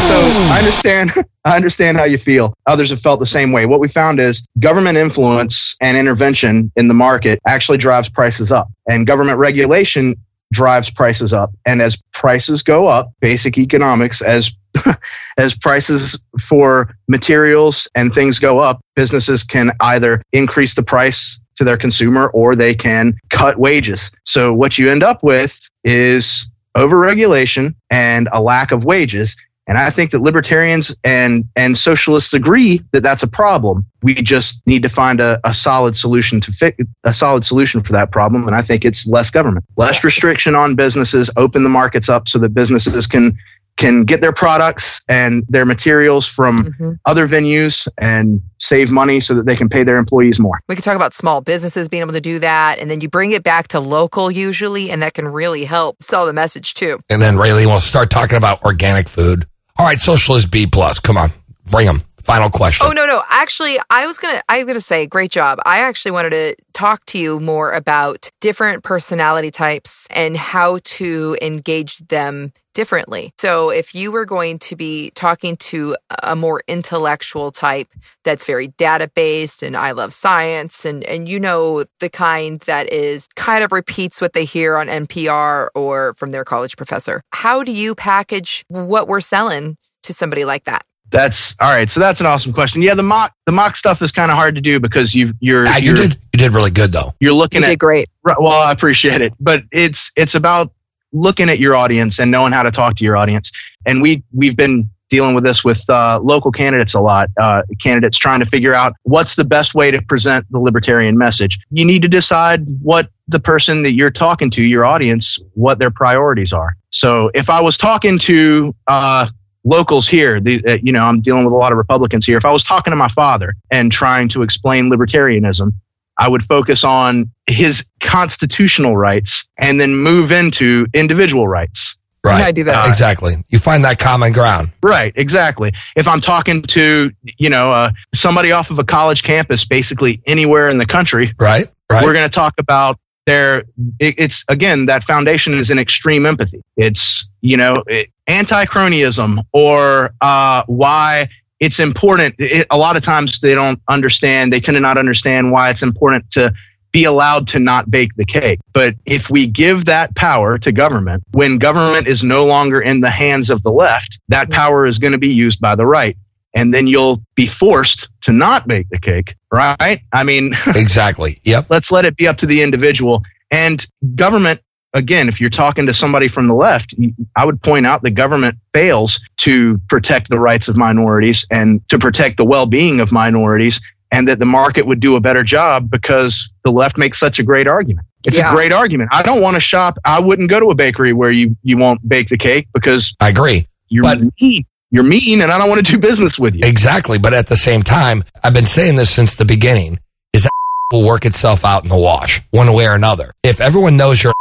So 0.05 0.19
I 0.51 0.59
understand. 0.59 1.11
I 1.45 1.55
understand 1.55 1.97
how 1.97 2.03
you 2.03 2.17
feel. 2.17 2.53
Others 2.65 2.89
have 2.89 2.99
felt 2.99 3.19
the 3.21 3.25
same 3.25 3.53
way. 3.53 3.65
What 3.65 3.79
we 3.79 3.87
found 3.87 4.19
is 4.19 4.45
government 4.59 4.97
influence 4.97 5.77
and 5.81 5.97
intervention 5.97 6.71
in 6.75 6.89
the 6.89 6.93
market 6.93 7.39
actually 7.47 7.77
drives 7.77 8.09
prices 8.09 8.51
up, 8.51 8.69
and 8.87 9.07
government 9.07 9.39
regulation 9.39 10.15
drives 10.51 10.91
prices 10.91 11.33
up. 11.33 11.51
And 11.65 11.81
as 11.81 12.01
prices 12.13 12.63
go 12.63 12.87
up, 12.87 13.13
basic 13.19 13.57
economics, 13.57 14.21
as 14.21 14.53
as 15.37 15.55
prices 15.55 16.19
for 16.39 16.95
materials 17.07 17.87
and 17.95 18.13
things 18.13 18.39
go 18.39 18.59
up, 18.59 18.81
businesses 18.95 19.43
can 19.43 19.71
either 19.79 20.21
increase 20.31 20.75
the 20.75 20.83
price 20.83 21.39
to 21.55 21.63
their 21.63 21.77
consumer 21.77 22.27
or 22.27 22.55
they 22.55 22.75
can 22.75 23.15
cut 23.29 23.57
wages. 23.57 24.11
So 24.23 24.53
what 24.53 24.77
you 24.77 24.89
end 24.89 25.03
up 25.03 25.23
with 25.23 25.69
is 25.83 26.51
overregulation 26.75 27.75
and 27.89 28.29
a 28.31 28.41
lack 28.41 28.71
of 28.71 28.85
wages. 28.85 29.35
And 29.67 29.77
I 29.77 29.89
think 29.89 30.11
that 30.11 30.21
libertarians 30.21 30.95
and, 31.03 31.49
and 31.53 31.77
socialists 31.77 32.33
agree 32.33 32.83
that 32.93 33.03
that's 33.03 33.23
a 33.23 33.27
problem. 33.27 33.85
We 34.01 34.13
just 34.13 34.65
need 34.65 34.83
to 34.83 34.89
find 34.89 35.19
a, 35.19 35.41
a 35.43 35.53
solid 35.53 35.93
solution 35.95 36.39
to 36.41 36.53
fix 36.53 36.77
a 37.03 37.11
solid 37.11 37.43
solution 37.43 37.83
for 37.83 37.91
that 37.93 38.09
problem. 38.09 38.47
And 38.47 38.55
I 38.55 38.61
think 38.61 38.85
it's 38.85 39.05
less 39.05 39.29
government, 39.29 39.65
less 39.75 40.05
restriction 40.05 40.55
on 40.55 40.75
businesses, 40.75 41.29
open 41.35 41.63
the 41.63 41.69
markets 41.69 42.07
up 42.07 42.29
so 42.29 42.39
that 42.39 42.53
businesses 42.53 43.07
can 43.07 43.37
can 43.77 44.03
get 44.03 44.21
their 44.21 44.33
products 44.33 45.01
and 45.07 45.43
their 45.47 45.65
materials 45.65 46.27
from 46.27 46.75
Mhm. 46.79 46.97
other 47.05 47.27
venues 47.27 47.87
and 47.97 48.41
save 48.59 48.91
money 48.91 49.19
so 49.19 49.35
that 49.35 49.45
they 49.45 49.55
can 49.55 49.69
pay 49.69 49.83
their 49.83 49.97
employees 49.97 50.39
more. 50.39 50.59
We 50.67 50.75
could 50.75 50.83
talk 50.83 50.95
about 50.95 51.13
small 51.13 51.41
businesses 51.41 51.87
being 51.87 52.01
able 52.01 52.13
to 52.13 52.21
do 52.21 52.39
that. 52.39 52.79
And 52.79 52.89
then 52.89 53.01
you 53.01 53.07
bring 53.09 53.31
it 53.31 53.43
back 53.43 53.67
to 53.69 53.79
local 53.79 54.31
usually, 54.31 54.89
and 54.89 55.01
that 55.03 55.13
can 55.13 55.27
really 55.27 55.65
help 55.65 56.01
sell 56.01 56.25
the 56.25 56.33
message 56.33 56.73
too. 56.73 56.99
And 57.09 57.21
then 57.21 57.35
Raylene 57.35 57.67
will 57.67 57.79
start 57.79 58.09
talking 58.09 58.35
about 58.37 58.63
organic 58.63 59.07
food. 59.07 59.45
All 59.77 59.85
right, 59.85 59.99
socialist 59.99 60.49
B 60.49 60.65
plus. 60.65 60.99
Come 60.99 61.17
on, 61.17 61.31
bring 61.69 61.85
them. 61.85 62.01
Final 62.23 62.49
question. 62.49 62.85
Oh 62.85 62.91
no, 62.91 63.05
no. 63.05 63.23
Actually, 63.29 63.79
I 63.89 64.05
was 64.05 64.17
gonna 64.17 64.41
I 64.49 64.57
was 64.57 64.65
gonna 64.65 64.81
say, 64.81 65.05
great 65.05 65.31
job. 65.31 65.59
I 65.65 65.77
actually 65.79 66.11
wanted 66.11 66.31
to 66.31 66.55
talk 66.73 67.05
to 67.05 67.17
you 67.17 67.39
more 67.39 67.71
about 67.71 68.29
different 68.41 68.83
personality 68.83 69.49
types 69.49 70.07
and 70.09 70.35
how 70.35 70.79
to 70.83 71.37
engage 71.41 71.99
them 72.09 72.51
differently. 72.77 73.33
So 73.39 73.71
if 73.71 73.95
you 73.95 74.11
were 74.11 74.23
going 74.23 74.59
to 74.59 74.75
be 74.75 75.09
talking 75.15 75.57
to 75.71 75.97
a 76.21 76.35
more 76.35 76.61
intellectual 76.67 77.51
type 77.51 77.87
that's 78.23 78.45
very 78.45 78.67
data 78.67 79.09
based 79.15 79.63
and 79.63 79.75
I 79.75 79.93
love 79.93 80.13
science 80.13 80.85
and 80.85 81.03
and 81.05 81.27
you 81.27 81.39
know 81.39 81.85
the 82.01 82.09
kind 82.09 82.59
that 82.67 82.93
is 82.93 83.27
kind 83.35 83.63
of 83.63 83.71
repeats 83.71 84.21
what 84.21 84.33
they 84.33 84.45
hear 84.45 84.77
on 84.77 84.89
NPR 84.89 85.69
or 85.73 86.13
from 86.17 86.29
their 86.29 86.45
college 86.45 86.77
professor. 86.77 87.23
How 87.33 87.63
do 87.63 87.71
you 87.71 87.95
package 87.95 88.63
what 88.67 89.07
we're 89.07 89.21
selling 89.21 89.75
to 90.03 90.13
somebody 90.13 90.45
like 90.45 90.65
that? 90.65 90.85
That's 91.09 91.55
all 91.59 91.69
right. 91.71 91.89
So 91.89 91.99
that's 91.99 92.19
an 92.19 92.27
awesome 92.27 92.53
question. 92.53 92.83
Yeah, 92.83 92.93
the 92.93 93.01
mock 93.01 93.33
the 93.47 93.53
mock 93.53 93.75
stuff 93.75 94.03
is 94.03 94.11
kind 94.11 94.29
of 94.29 94.37
hard 94.37 94.53
to 94.55 94.61
do 94.61 94.79
because 94.79 95.15
you 95.15 95.33
you're 95.39 95.63
Ah, 95.67 95.77
you 95.77 95.85
you're, 95.87 95.95
did 95.95 96.13
you 96.31 96.37
did 96.37 96.53
really 96.53 96.69
good 96.69 96.91
though. 96.91 97.11
you're 97.19 97.33
looking 97.33 97.63
You 97.63 97.71
at 97.71 97.79
great. 97.79 98.07
Well, 98.23 98.51
I 98.51 98.71
appreciate 98.71 99.21
it, 99.21 99.33
but 99.39 99.63
it's 99.71 100.11
it's 100.15 100.35
about 100.35 100.73
looking 101.17 101.49
at 101.49 101.59
your 101.59 101.75
audience 101.75 102.19
and 102.19 102.31
knowing 102.31 102.53
how 102.53 102.63
to 102.63 102.71
talk 102.71 102.95
to 102.97 103.03
your 103.03 103.17
audience. 103.17 103.51
And 103.85 104.01
we 104.01 104.23
we've 104.33 104.55
been 104.55 104.89
dealing 105.09 105.33
with 105.33 105.43
this 105.43 105.63
with 105.63 105.89
uh, 105.89 106.19
local 106.21 106.51
candidates 106.51 106.93
a 106.93 106.99
lot. 106.99 107.29
Uh, 107.39 107.63
candidates 107.79 108.17
trying 108.17 108.39
to 108.39 108.45
figure 108.45 108.73
out 108.73 108.93
what's 109.03 109.35
the 109.35 109.45
best 109.45 109.73
way 109.73 109.91
to 109.91 110.01
present 110.01 110.45
the 110.51 110.59
libertarian 110.59 111.17
message. 111.17 111.59
You 111.71 111.85
need 111.85 112.01
to 112.01 112.07
decide 112.07 112.67
what 112.81 113.09
the 113.27 113.39
person 113.39 113.83
that 113.83 113.93
you're 113.93 114.11
talking 114.11 114.49
to, 114.51 114.63
your 114.63 114.85
audience, 114.85 115.39
what 115.53 115.79
their 115.79 115.91
priorities 115.91 116.53
are. 116.53 116.75
So 116.89 117.31
if 117.33 117.49
I 117.49 117.61
was 117.61 117.77
talking 117.77 118.19
to 118.19 118.75
uh, 118.87 119.27
locals 119.63 120.07
here, 120.07 120.39
the, 120.39 120.63
uh, 120.65 120.77
you 120.81 120.91
know, 120.91 121.05
I'm 121.05 121.21
dealing 121.21 121.43
with 121.43 121.53
a 121.53 121.57
lot 121.57 121.71
of 121.71 121.77
Republicans 121.77 122.25
here. 122.25 122.37
If 122.37 122.45
I 122.45 122.51
was 122.51 122.63
talking 122.63 122.91
to 122.91 122.97
my 122.97 123.09
father 123.09 123.55
and 123.71 123.91
trying 123.91 124.29
to 124.29 124.41
explain 124.41 124.89
libertarianism, 124.89 125.71
I 126.17 126.27
would 126.27 126.43
focus 126.43 126.83
on 126.83 127.31
his 127.45 127.89
constitutional 127.99 128.97
rights 128.97 129.49
and 129.57 129.79
then 129.79 129.95
move 129.95 130.31
into 130.31 130.87
individual 130.93 131.47
rights. 131.47 131.97
Right. 132.23 132.43
I 132.43 132.51
do 132.51 132.65
that. 132.65 132.85
Uh, 132.85 132.89
exactly. 132.89 133.35
You 133.47 133.59
find 133.59 133.85
that 133.85 133.99
common 133.99 134.33
ground. 134.33 134.73
Right, 134.83 135.13
exactly. 135.15 135.73
If 135.95 136.07
I'm 136.07 136.19
talking 136.19 136.61
to, 136.63 137.11
you 137.23 137.49
know, 137.49 137.71
uh, 137.71 137.91
somebody 138.13 138.51
off 138.51 138.69
of 138.69 138.79
a 138.79 138.83
college 138.83 139.23
campus, 139.23 139.63
basically 139.65 140.21
anywhere 140.25 140.67
in 140.67 140.77
the 140.77 140.85
country, 140.85 141.33
Right. 141.39 141.67
Right. 141.89 142.03
we're 142.03 142.13
going 142.13 142.25
to 142.25 142.29
talk 142.29 142.55
about 142.57 142.99
their, 143.25 143.59
it, 143.99 144.15
it's 144.17 144.43
again, 144.49 144.87
that 144.87 145.05
foundation 145.05 145.53
is 145.53 145.69
in 145.69 145.79
extreme 145.79 146.25
empathy. 146.25 146.63
It's, 146.75 147.31
you 147.39 147.55
know, 147.55 147.83
it, 147.87 148.09
anti 148.25 148.65
cronyism 148.65 149.45
or 149.53 150.13
uh, 150.19 150.63
why 150.67 151.29
it's 151.59 151.79
important. 151.79 152.35
It, 152.37 152.67
a 152.69 152.77
lot 152.77 152.97
of 152.97 153.03
times 153.03 153.39
they 153.39 153.55
don't 153.55 153.81
understand, 153.89 154.53
they 154.53 154.59
tend 154.59 154.75
to 154.75 154.79
not 154.79 154.97
understand 154.97 155.51
why 155.51 155.69
it's 155.69 155.83
important 155.83 156.29
to 156.31 156.53
be 156.91 157.03
allowed 157.03 157.47
to 157.49 157.59
not 157.59 157.91
bake 157.91 158.15
the 158.15 158.25
cake. 158.25 158.59
But 158.73 158.95
if 159.05 159.29
we 159.29 159.47
give 159.47 159.85
that 159.85 160.15
power 160.15 160.57
to 160.59 160.71
government, 160.71 161.23
when 161.31 161.57
government 161.57 162.07
is 162.07 162.23
no 162.23 162.45
longer 162.45 162.81
in 162.81 163.01
the 163.01 163.09
hands 163.09 163.49
of 163.49 163.61
the 163.63 163.71
left, 163.71 164.19
that 164.29 164.49
power 164.49 164.85
is 164.85 164.99
going 164.99 165.11
to 165.11 165.17
be 165.17 165.33
used 165.33 165.59
by 165.59 165.75
the 165.75 165.85
right. 165.85 166.17
And 166.55 166.73
then 166.73 166.87
you'll 166.87 167.21
be 167.35 167.45
forced 167.45 168.09
to 168.21 168.31
not 168.31 168.67
bake 168.67 168.89
the 168.89 168.99
cake, 168.99 169.35
right? 169.51 170.01
I 170.11 170.23
mean, 170.23 170.53
exactly. 170.67 171.39
Yep. 171.43 171.67
let's 171.69 171.91
let 171.91 172.05
it 172.05 172.15
be 172.17 172.27
up 172.27 172.37
to 172.37 172.45
the 172.45 172.63
individual. 172.63 173.23
And 173.51 173.85
government, 174.15 174.61
again, 174.93 175.27
if 175.27 175.39
you're 175.41 175.49
talking 175.49 175.85
to 175.87 175.93
somebody 175.93 176.27
from 176.27 176.47
the 176.47 176.53
left, 176.53 176.95
I 177.35 177.45
would 177.45 177.61
point 177.61 177.85
out 177.85 178.01
the 178.03 178.11
government 178.11 178.57
fails 178.73 179.19
to 179.37 179.79
protect 179.89 180.29
the 180.29 180.39
rights 180.39 180.67
of 180.67 180.77
minorities 180.77 181.45
and 181.51 181.87
to 181.89 181.99
protect 181.99 182.37
the 182.37 182.45
well 182.45 182.65
being 182.65 182.99
of 182.99 183.11
minorities, 183.11 183.81
and 184.11 184.27
that 184.27 184.39
the 184.39 184.45
market 184.45 184.87
would 184.87 184.99
do 184.99 185.15
a 185.15 185.19
better 185.19 185.43
job 185.43 185.89
because 185.91 186.49
the 186.63 186.71
left 186.71 186.97
makes 186.97 187.19
such 187.19 187.39
a 187.39 187.43
great 187.43 187.67
argument. 187.67 188.07
It's 188.25 188.37
Yeah. 188.37 188.51
a 188.51 188.55
great 188.55 188.71
argument. 188.73 189.09
I 189.13 189.21
don't 189.23 189.41
want 189.41 189.55
to 189.55 189.59
shop. 189.61 189.97
I 190.05 190.19
wouldn't 190.19 190.49
go 190.49 190.59
to 190.59 190.67
a 190.71 190.75
bakery 190.75 191.13
where 191.13 191.31
you, 191.31 191.55
you 191.63 191.77
won't 191.77 192.07
bake 192.07 192.29
the 192.29 192.37
cake 192.37 192.67
because 192.73 193.13
I 193.21 193.29
agree. 193.29 193.67
you're 193.89 194.03
But- 194.03 194.21
mean. 194.41 194.63
You're 194.89 195.03
mean, 195.03 195.41
and 195.41 195.51
I 195.51 195.57
don't 195.57 195.67
want 195.69 195.85
to 195.85 195.91
do 195.91 195.99
business 195.99 196.39
with 196.39 196.55
you. 196.55 196.61
Exactly. 196.63 197.17
But 197.17 197.33
at 197.33 197.47
the 197.47 197.57
same 197.57 197.81
time, 197.81 198.23
I've 198.41 198.53
been 198.53 198.63
saying 198.65 198.95
this 198.95 199.09
since 199.09 199.35
the 199.35 199.43
beginning 199.43 199.99
is 200.31 200.43
that 200.43 200.51
will 200.93 201.05
work 201.05 201.25
itself 201.25 201.65
out 201.65 201.83
in 201.83 201.89
the 201.89 201.97
wash 201.97 202.41
one 202.51 202.71
way 202.71 202.87
or 202.87 202.95
another. 202.95 203.33
If 203.43 203.59
everyone 203.59 203.97
knows 203.97 204.23
you're 204.23 204.33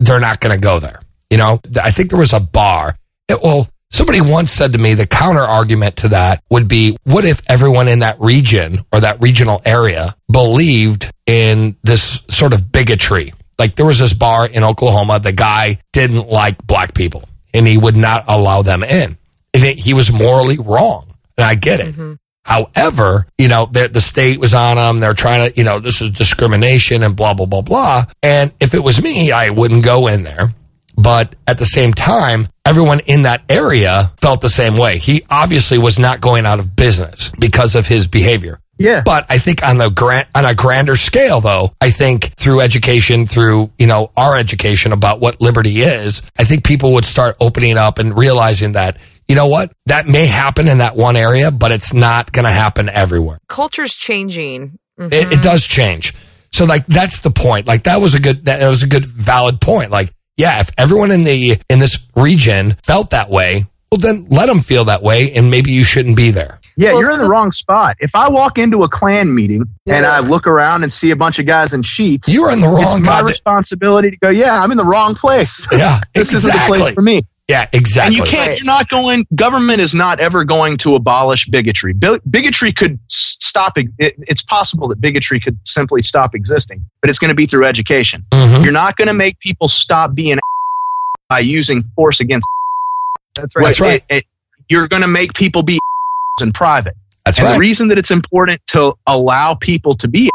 they're 0.00 0.20
not 0.20 0.40
going 0.40 0.54
to 0.54 0.60
go 0.60 0.78
there. 0.78 1.00
You 1.30 1.38
know, 1.38 1.60
I 1.82 1.90
think 1.90 2.10
there 2.10 2.18
was 2.18 2.32
a 2.32 2.40
bar. 2.40 2.96
It, 3.28 3.40
well, 3.42 3.68
somebody 3.90 4.20
once 4.20 4.50
said 4.52 4.72
to 4.72 4.78
me 4.78 4.94
the 4.94 5.06
counter 5.06 5.40
argument 5.40 5.96
to 5.96 6.08
that 6.08 6.42
would 6.50 6.68
be 6.68 6.96
what 7.04 7.24
if 7.24 7.40
everyone 7.50 7.88
in 7.88 8.00
that 8.00 8.20
region 8.20 8.78
or 8.92 9.00
that 9.00 9.20
regional 9.20 9.60
area 9.64 10.14
believed 10.30 11.10
in 11.26 11.76
this 11.82 12.22
sort 12.28 12.52
of 12.52 12.70
bigotry? 12.70 13.32
Like 13.58 13.74
there 13.74 13.86
was 13.86 13.98
this 13.98 14.12
bar 14.12 14.48
in 14.48 14.64
Oklahoma, 14.64 15.18
the 15.18 15.32
guy 15.32 15.78
didn't 15.92 16.28
like 16.28 16.64
black 16.66 16.94
people 16.94 17.28
and 17.54 17.66
he 17.66 17.78
would 17.78 17.96
not 17.96 18.24
allow 18.28 18.62
them 18.62 18.84
in. 18.84 19.16
And 19.54 19.64
it, 19.64 19.78
he 19.78 19.94
was 19.94 20.12
morally 20.12 20.58
wrong. 20.58 21.06
And 21.38 21.44
I 21.44 21.54
get 21.54 21.80
it. 21.80 21.94
Mm-hmm. 21.94 22.14
However, 22.46 23.26
you 23.38 23.48
know, 23.48 23.66
the, 23.66 23.88
the 23.92 24.00
state 24.00 24.38
was 24.38 24.54
on 24.54 24.76
them. 24.76 25.00
They're 25.00 25.14
trying 25.14 25.50
to, 25.50 25.58
you 25.58 25.64
know, 25.64 25.80
this 25.80 26.00
is 26.00 26.12
discrimination 26.12 27.02
and 27.02 27.16
blah, 27.16 27.34
blah, 27.34 27.46
blah, 27.46 27.62
blah. 27.62 28.04
And 28.22 28.54
if 28.60 28.72
it 28.72 28.84
was 28.84 29.02
me, 29.02 29.32
I 29.32 29.50
wouldn't 29.50 29.84
go 29.84 30.06
in 30.06 30.22
there. 30.22 30.54
But 30.96 31.34
at 31.48 31.58
the 31.58 31.66
same 31.66 31.92
time, 31.92 32.46
everyone 32.64 33.00
in 33.06 33.22
that 33.22 33.42
area 33.50 34.12
felt 34.18 34.40
the 34.40 34.48
same 34.48 34.76
way. 34.76 34.96
He 34.96 35.24
obviously 35.28 35.76
was 35.76 35.98
not 35.98 36.20
going 36.20 36.46
out 36.46 36.60
of 36.60 36.76
business 36.76 37.32
because 37.38 37.74
of 37.74 37.88
his 37.88 38.06
behavior. 38.06 38.60
Yeah. 38.78 39.02
But 39.04 39.26
I 39.28 39.38
think 39.38 39.62
on 39.64 39.78
the 39.78 39.90
grand, 39.90 40.28
on 40.34 40.44
a 40.44 40.54
grander 40.54 40.96
scale 40.96 41.40
though, 41.40 41.74
I 41.80 41.90
think 41.90 42.34
through 42.36 42.60
education, 42.60 43.26
through, 43.26 43.72
you 43.78 43.86
know, 43.86 44.12
our 44.16 44.36
education 44.36 44.92
about 44.92 45.20
what 45.20 45.40
liberty 45.40 45.78
is, 45.80 46.22
I 46.38 46.44
think 46.44 46.64
people 46.64 46.92
would 46.94 47.04
start 47.04 47.36
opening 47.40 47.76
up 47.76 47.98
and 47.98 48.16
realizing 48.16 48.72
that, 48.72 48.98
you 49.28 49.34
know 49.36 49.46
what, 49.48 49.72
that 49.86 50.06
may 50.06 50.26
happen 50.26 50.68
in 50.68 50.78
that 50.78 50.96
one 50.96 51.16
area, 51.16 51.50
but 51.50 51.72
it's 51.72 51.92
not 51.92 52.32
going 52.32 52.44
to 52.44 52.50
happen 52.50 52.88
everywhere. 52.88 53.38
Culture's 53.48 53.94
changing. 53.94 54.78
Mhm. 54.98 55.12
It, 55.12 55.32
it 55.38 55.42
does 55.42 55.66
change. 55.66 56.14
So 56.52 56.64
like, 56.64 56.86
that's 56.86 57.20
the 57.20 57.30
point. 57.30 57.66
Like 57.66 57.82
that 57.84 58.00
was 58.00 58.14
a 58.14 58.20
good, 58.20 58.46
that 58.46 58.66
was 58.68 58.82
a 58.82 58.86
good 58.86 59.04
valid 59.04 59.60
point. 59.60 59.90
Like, 59.90 60.10
yeah, 60.36 60.60
if 60.60 60.70
everyone 60.78 61.10
in 61.10 61.22
the, 61.24 61.58
in 61.68 61.78
this 61.78 61.98
region 62.14 62.76
felt 62.84 63.10
that 63.10 63.28
way, 63.30 63.66
well, 63.90 63.98
then 63.98 64.26
let 64.30 64.46
them 64.46 64.58
feel 64.60 64.84
that 64.86 65.02
way 65.02 65.32
and 65.32 65.50
maybe 65.50 65.70
you 65.72 65.84
shouldn't 65.84 66.16
be 66.16 66.30
there. 66.30 66.60
Yeah, 66.78 66.90
you're 66.92 67.10
in 67.12 67.20
the 67.20 67.28
wrong 67.28 67.52
spot. 67.52 67.96
If 68.00 68.14
I 68.14 68.28
walk 68.28 68.58
into 68.58 68.82
a 68.82 68.88
Klan 68.88 69.34
meeting 69.34 69.64
and 69.86 70.04
I 70.04 70.20
look 70.20 70.46
around 70.46 70.82
and 70.82 70.92
see 70.92 71.10
a 71.10 71.16
bunch 71.16 71.38
of 71.38 71.46
guys 71.46 71.72
in 71.72 71.80
sheets, 71.80 72.28
You 72.28 72.42
are 72.44 72.52
in 72.52 72.60
the 72.60 72.66
wrong. 72.68 72.82
It's 72.82 72.98
my 73.00 73.06
god- 73.06 73.28
responsibility 73.28 74.10
to 74.10 74.16
go. 74.18 74.28
Yeah, 74.28 74.60
I'm 74.62 74.70
in 74.70 74.76
the 74.76 74.84
wrong 74.84 75.14
place. 75.14 75.66
Yeah, 75.72 76.00
this 76.14 76.34
isn't 76.34 76.52
the 76.52 76.64
place 76.66 76.90
for 76.92 77.00
me. 77.00 77.22
Yeah, 77.48 77.66
exactly. 77.72 78.18
And 78.18 78.26
you 78.26 78.30
can't. 78.30 78.56
You're 78.58 78.64
not 78.64 78.88
going. 78.88 79.24
Government 79.34 79.78
is 79.78 79.94
not 79.94 80.18
ever 80.18 80.42
going 80.42 80.78
to 80.78 80.96
abolish 80.96 81.46
bigotry. 81.46 81.92
Bi- 81.92 82.18
bigotry 82.28 82.72
could 82.72 82.98
s- 83.08 83.36
stop. 83.40 83.74
It, 83.76 83.92
it's 83.98 84.42
possible 84.42 84.88
that 84.88 85.00
bigotry 85.00 85.38
could 85.38 85.56
simply 85.64 86.02
stop 86.02 86.34
existing, 86.34 86.84
but 87.00 87.08
it's 87.08 87.20
going 87.20 87.28
to 87.28 87.36
be 87.36 87.46
through 87.46 87.64
education. 87.64 88.24
Mm-hmm. 88.32 88.64
You're 88.64 88.72
not 88.72 88.96
going 88.96 89.06
to 89.08 89.14
make 89.14 89.38
people 89.38 89.68
stop 89.68 90.12
being 90.14 90.38
by 91.28 91.38
using 91.38 91.84
force 91.94 92.18
against. 92.18 92.48
That's 93.36 93.54
right. 93.54 93.64
That's 93.64 93.80
right. 93.80 94.04
It- 94.08 94.16
it- 94.16 94.24
you're 94.68 94.88
going 94.88 95.02
to 95.02 95.08
make 95.08 95.32
people 95.32 95.62
be 95.62 95.78
in 96.42 96.50
private. 96.50 96.94
That's 97.24 97.38
and 97.38 97.46
right. 97.46 97.52
the 97.54 97.60
reason 97.60 97.86
that 97.88 97.98
it's 97.98 98.10
important 98.10 98.60
to 98.68 98.94
allow 99.06 99.54
people 99.54 99.94
to 99.94 100.08
be 100.08 100.28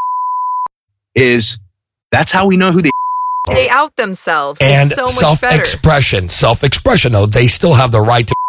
is 1.16 1.62
that's 2.14 2.32
how 2.32 2.47
we 2.47 2.55
know 2.55 2.72
who 2.72 2.82
the 2.82 2.91
They 3.47 3.69
out 3.69 3.95
themselves. 3.95 4.59
And 4.61 4.91
so 4.91 5.03
much 5.03 5.11
self 5.11 5.43
expression. 5.43 6.29
Self 6.29 6.63
expression, 6.63 7.11
though, 7.11 7.25
they 7.25 7.47
still 7.47 7.73
have 7.73 7.91
the 7.91 8.01
right 8.01 8.27
to. 8.27 8.35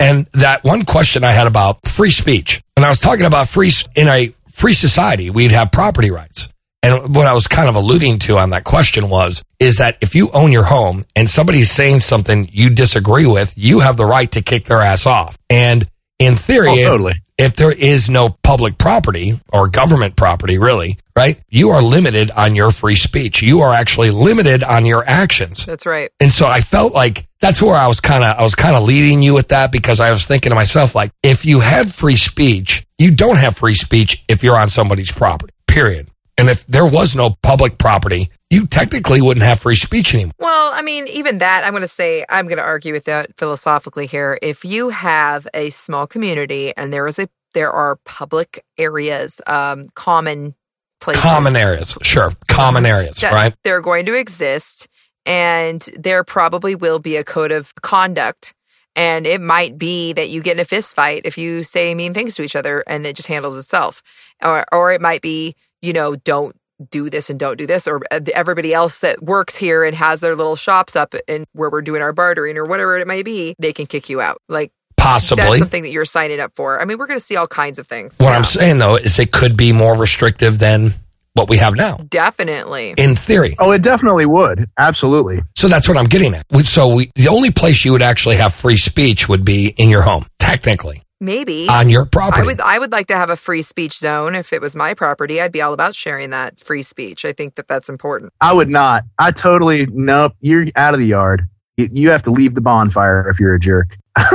And 0.00 0.26
that 0.32 0.64
one 0.64 0.82
question 0.82 1.22
I 1.22 1.30
had 1.30 1.46
about 1.46 1.86
free 1.86 2.10
speech, 2.10 2.60
and 2.76 2.84
I 2.84 2.88
was 2.88 2.98
talking 2.98 3.24
about 3.24 3.48
free 3.48 3.70
in 3.94 4.08
a 4.08 4.34
free 4.50 4.72
society, 4.72 5.30
we'd 5.30 5.52
have 5.52 5.70
property 5.70 6.10
rights. 6.10 6.52
And 6.82 7.14
what 7.14 7.28
I 7.28 7.34
was 7.34 7.46
kind 7.46 7.68
of 7.68 7.76
alluding 7.76 8.18
to 8.20 8.36
on 8.38 8.50
that 8.50 8.64
question 8.64 9.08
was, 9.08 9.44
is 9.60 9.78
that 9.78 9.98
if 10.00 10.16
you 10.16 10.30
own 10.34 10.50
your 10.50 10.64
home 10.64 11.04
and 11.14 11.30
somebody's 11.30 11.70
saying 11.70 12.00
something 12.00 12.48
you 12.50 12.70
disagree 12.70 13.26
with, 13.26 13.54
you 13.56 13.78
have 13.78 13.96
the 13.96 14.04
right 14.04 14.28
to 14.32 14.42
kick 14.42 14.64
their 14.64 14.80
ass 14.80 15.06
off. 15.06 15.38
And 15.48 15.86
in 16.22 16.36
theory, 16.36 16.68
Oh, 16.68 16.74
if- 16.76 16.86
totally. 16.86 17.22
if 17.38 17.54
there 17.54 17.72
is 17.72 18.08
no 18.10 18.36
public 18.42 18.78
property 18.78 19.38
or 19.52 19.68
government 19.68 20.16
property, 20.16 20.58
really, 20.58 20.98
right? 21.16 21.38
You 21.48 21.70
are 21.70 21.82
limited 21.82 22.30
on 22.36 22.54
your 22.54 22.70
free 22.70 22.94
speech. 22.94 23.42
You 23.42 23.60
are 23.60 23.74
actually 23.74 24.10
limited 24.10 24.62
on 24.62 24.86
your 24.86 25.04
actions. 25.06 25.66
That's 25.66 25.86
right. 25.86 26.10
And 26.20 26.30
so 26.32 26.46
I 26.46 26.60
felt 26.60 26.92
like 26.94 27.26
that's 27.40 27.60
where 27.60 27.74
I 27.76 27.88
was 27.88 28.00
kind 28.00 28.22
of, 28.22 28.38
I 28.38 28.42
was 28.42 28.54
kind 28.54 28.76
of 28.76 28.84
leading 28.84 29.22
you 29.22 29.34
with 29.34 29.48
that 29.48 29.72
because 29.72 29.98
I 30.00 30.12
was 30.12 30.26
thinking 30.26 30.50
to 30.50 30.54
myself, 30.54 30.94
like, 30.94 31.10
if 31.22 31.44
you 31.44 31.60
had 31.60 31.92
free 31.92 32.16
speech, 32.16 32.84
you 32.98 33.10
don't 33.10 33.38
have 33.38 33.56
free 33.56 33.74
speech 33.74 34.22
if 34.28 34.44
you're 34.44 34.56
on 34.56 34.68
somebody's 34.68 35.10
property, 35.10 35.52
period. 35.66 36.08
And 36.38 36.48
if 36.48 36.64
there 36.66 36.86
was 36.86 37.14
no 37.16 37.36
public 37.42 37.78
property, 37.78 38.30
you 38.52 38.66
technically 38.66 39.22
wouldn't 39.22 39.44
have 39.44 39.60
free 39.60 39.74
speech 39.74 40.14
anymore. 40.14 40.34
Well, 40.38 40.72
I 40.74 40.82
mean, 40.82 41.08
even 41.08 41.38
that, 41.38 41.64
I'm 41.64 41.70
going 41.70 41.80
to 41.80 41.88
say, 41.88 42.26
I'm 42.28 42.46
going 42.46 42.58
to 42.58 42.62
argue 42.62 42.92
with 42.92 43.04
that 43.06 43.34
philosophically 43.38 44.06
here. 44.06 44.38
If 44.42 44.62
you 44.62 44.90
have 44.90 45.48
a 45.54 45.70
small 45.70 46.06
community 46.06 46.76
and 46.76 46.92
there 46.92 47.06
is 47.06 47.18
a, 47.18 47.30
there 47.54 47.72
are 47.72 47.96
public 48.04 48.62
areas, 48.76 49.40
um, 49.46 49.86
common 49.94 50.54
places. 51.00 51.22
Common 51.22 51.56
areas, 51.56 51.96
sure. 52.02 52.32
Common 52.46 52.84
areas, 52.84 53.22
right? 53.22 53.54
They're 53.64 53.80
going 53.80 54.04
to 54.06 54.14
exist, 54.14 54.86
and 55.24 55.80
there 55.98 56.22
probably 56.22 56.74
will 56.74 56.98
be 56.98 57.16
a 57.16 57.24
code 57.24 57.52
of 57.52 57.74
conduct. 57.76 58.54
And 58.94 59.26
it 59.26 59.40
might 59.40 59.78
be 59.78 60.12
that 60.12 60.28
you 60.28 60.42
get 60.42 60.58
in 60.58 60.60
a 60.60 60.66
fist 60.66 60.94
fight 60.94 61.22
if 61.24 61.38
you 61.38 61.64
say 61.64 61.94
mean 61.94 62.12
things 62.12 62.34
to 62.34 62.42
each 62.42 62.54
other, 62.54 62.84
and 62.86 63.06
it 63.06 63.16
just 63.16 63.28
handles 63.28 63.56
itself. 63.56 64.02
Or, 64.42 64.66
or 64.70 64.92
it 64.92 65.00
might 65.00 65.22
be, 65.22 65.56
you 65.80 65.94
know, 65.94 66.16
don't 66.16 66.54
do 66.90 67.10
this 67.10 67.30
and 67.30 67.38
don't 67.38 67.56
do 67.56 67.66
this, 67.66 67.86
or 67.86 68.00
uh, 68.10 68.20
everybody 68.34 68.74
else 68.74 69.00
that 69.00 69.22
works 69.22 69.56
here 69.56 69.84
and 69.84 69.94
has 69.96 70.20
their 70.20 70.36
little 70.36 70.56
shops 70.56 70.96
up 70.96 71.14
and 71.28 71.46
where 71.52 71.70
we're 71.70 71.82
doing 71.82 72.02
our 72.02 72.12
bartering 72.12 72.56
or 72.56 72.64
whatever 72.64 72.98
it 72.98 73.06
may 73.06 73.22
be, 73.22 73.54
they 73.58 73.72
can 73.72 73.86
kick 73.86 74.08
you 74.08 74.20
out. 74.20 74.40
Like 74.48 74.72
Possibly. 74.96 75.44
that's 75.44 75.58
something 75.58 75.82
that 75.82 75.90
you're 75.90 76.04
signing 76.04 76.40
up 76.40 76.52
for. 76.54 76.80
I 76.80 76.84
mean, 76.84 76.98
we're 76.98 77.06
going 77.06 77.18
to 77.18 77.24
see 77.24 77.36
all 77.36 77.46
kinds 77.46 77.78
of 77.78 77.86
things. 77.86 78.16
What 78.18 78.32
I'm 78.32 78.44
saying 78.44 78.78
though 78.78 78.96
is 78.96 79.18
it 79.18 79.32
could 79.32 79.56
be 79.56 79.72
more 79.72 79.96
restrictive 79.96 80.58
than 80.58 80.92
what 81.34 81.48
we 81.48 81.56
have 81.56 81.74
now. 81.74 81.96
Definitely. 81.96 82.94
In 82.98 83.16
theory. 83.16 83.56
Oh, 83.58 83.72
it 83.72 83.82
definitely 83.82 84.26
would. 84.26 84.66
Absolutely. 84.78 85.40
So 85.56 85.68
that's 85.68 85.88
what 85.88 85.96
I'm 85.96 86.06
getting 86.06 86.34
at. 86.34 86.44
So 86.66 86.94
we, 86.94 87.10
the 87.14 87.28
only 87.28 87.50
place 87.50 87.84
you 87.84 87.92
would 87.92 88.02
actually 88.02 88.36
have 88.36 88.54
free 88.54 88.76
speech 88.76 89.28
would 89.28 89.44
be 89.44 89.72
in 89.76 89.88
your 89.88 90.02
home, 90.02 90.26
technically. 90.38 91.02
Maybe 91.22 91.68
On 91.70 91.88
your 91.88 92.04
property. 92.04 92.42
I 92.42 92.44
would 92.44 92.60
I 92.60 92.78
would 92.80 92.90
like 92.90 93.06
to 93.06 93.14
have 93.14 93.30
a 93.30 93.36
free 93.36 93.62
speech 93.62 93.96
zone 93.98 94.34
if 94.34 94.52
it 94.52 94.60
was 94.60 94.74
my 94.74 94.92
property. 94.92 95.40
I'd 95.40 95.52
be 95.52 95.62
all 95.62 95.72
about 95.72 95.94
sharing 95.94 96.30
that 96.30 96.58
free 96.58 96.82
speech. 96.82 97.24
I 97.24 97.32
think 97.32 97.54
that 97.54 97.68
that's 97.68 97.88
important. 97.88 98.32
I 98.40 98.52
would 98.52 98.68
not. 98.68 99.04
I 99.20 99.30
totally 99.30 99.86
nope. 99.92 100.32
You're 100.40 100.66
out 100.74 100.94
of 100.94 101.00
the 101.00 101.06
yard. 101.06 101.48
You, 101.76 101.86
you 101.92 102.10
have 102.10 102.22
to 102.22 102.32
leave 102.32 102.54
the 102.54 102.60
bonfire 102.60 103.28
if 103.28 103.38
you're 103.38 103.54
a 103.54 103.60
jerk. 103.60 103.96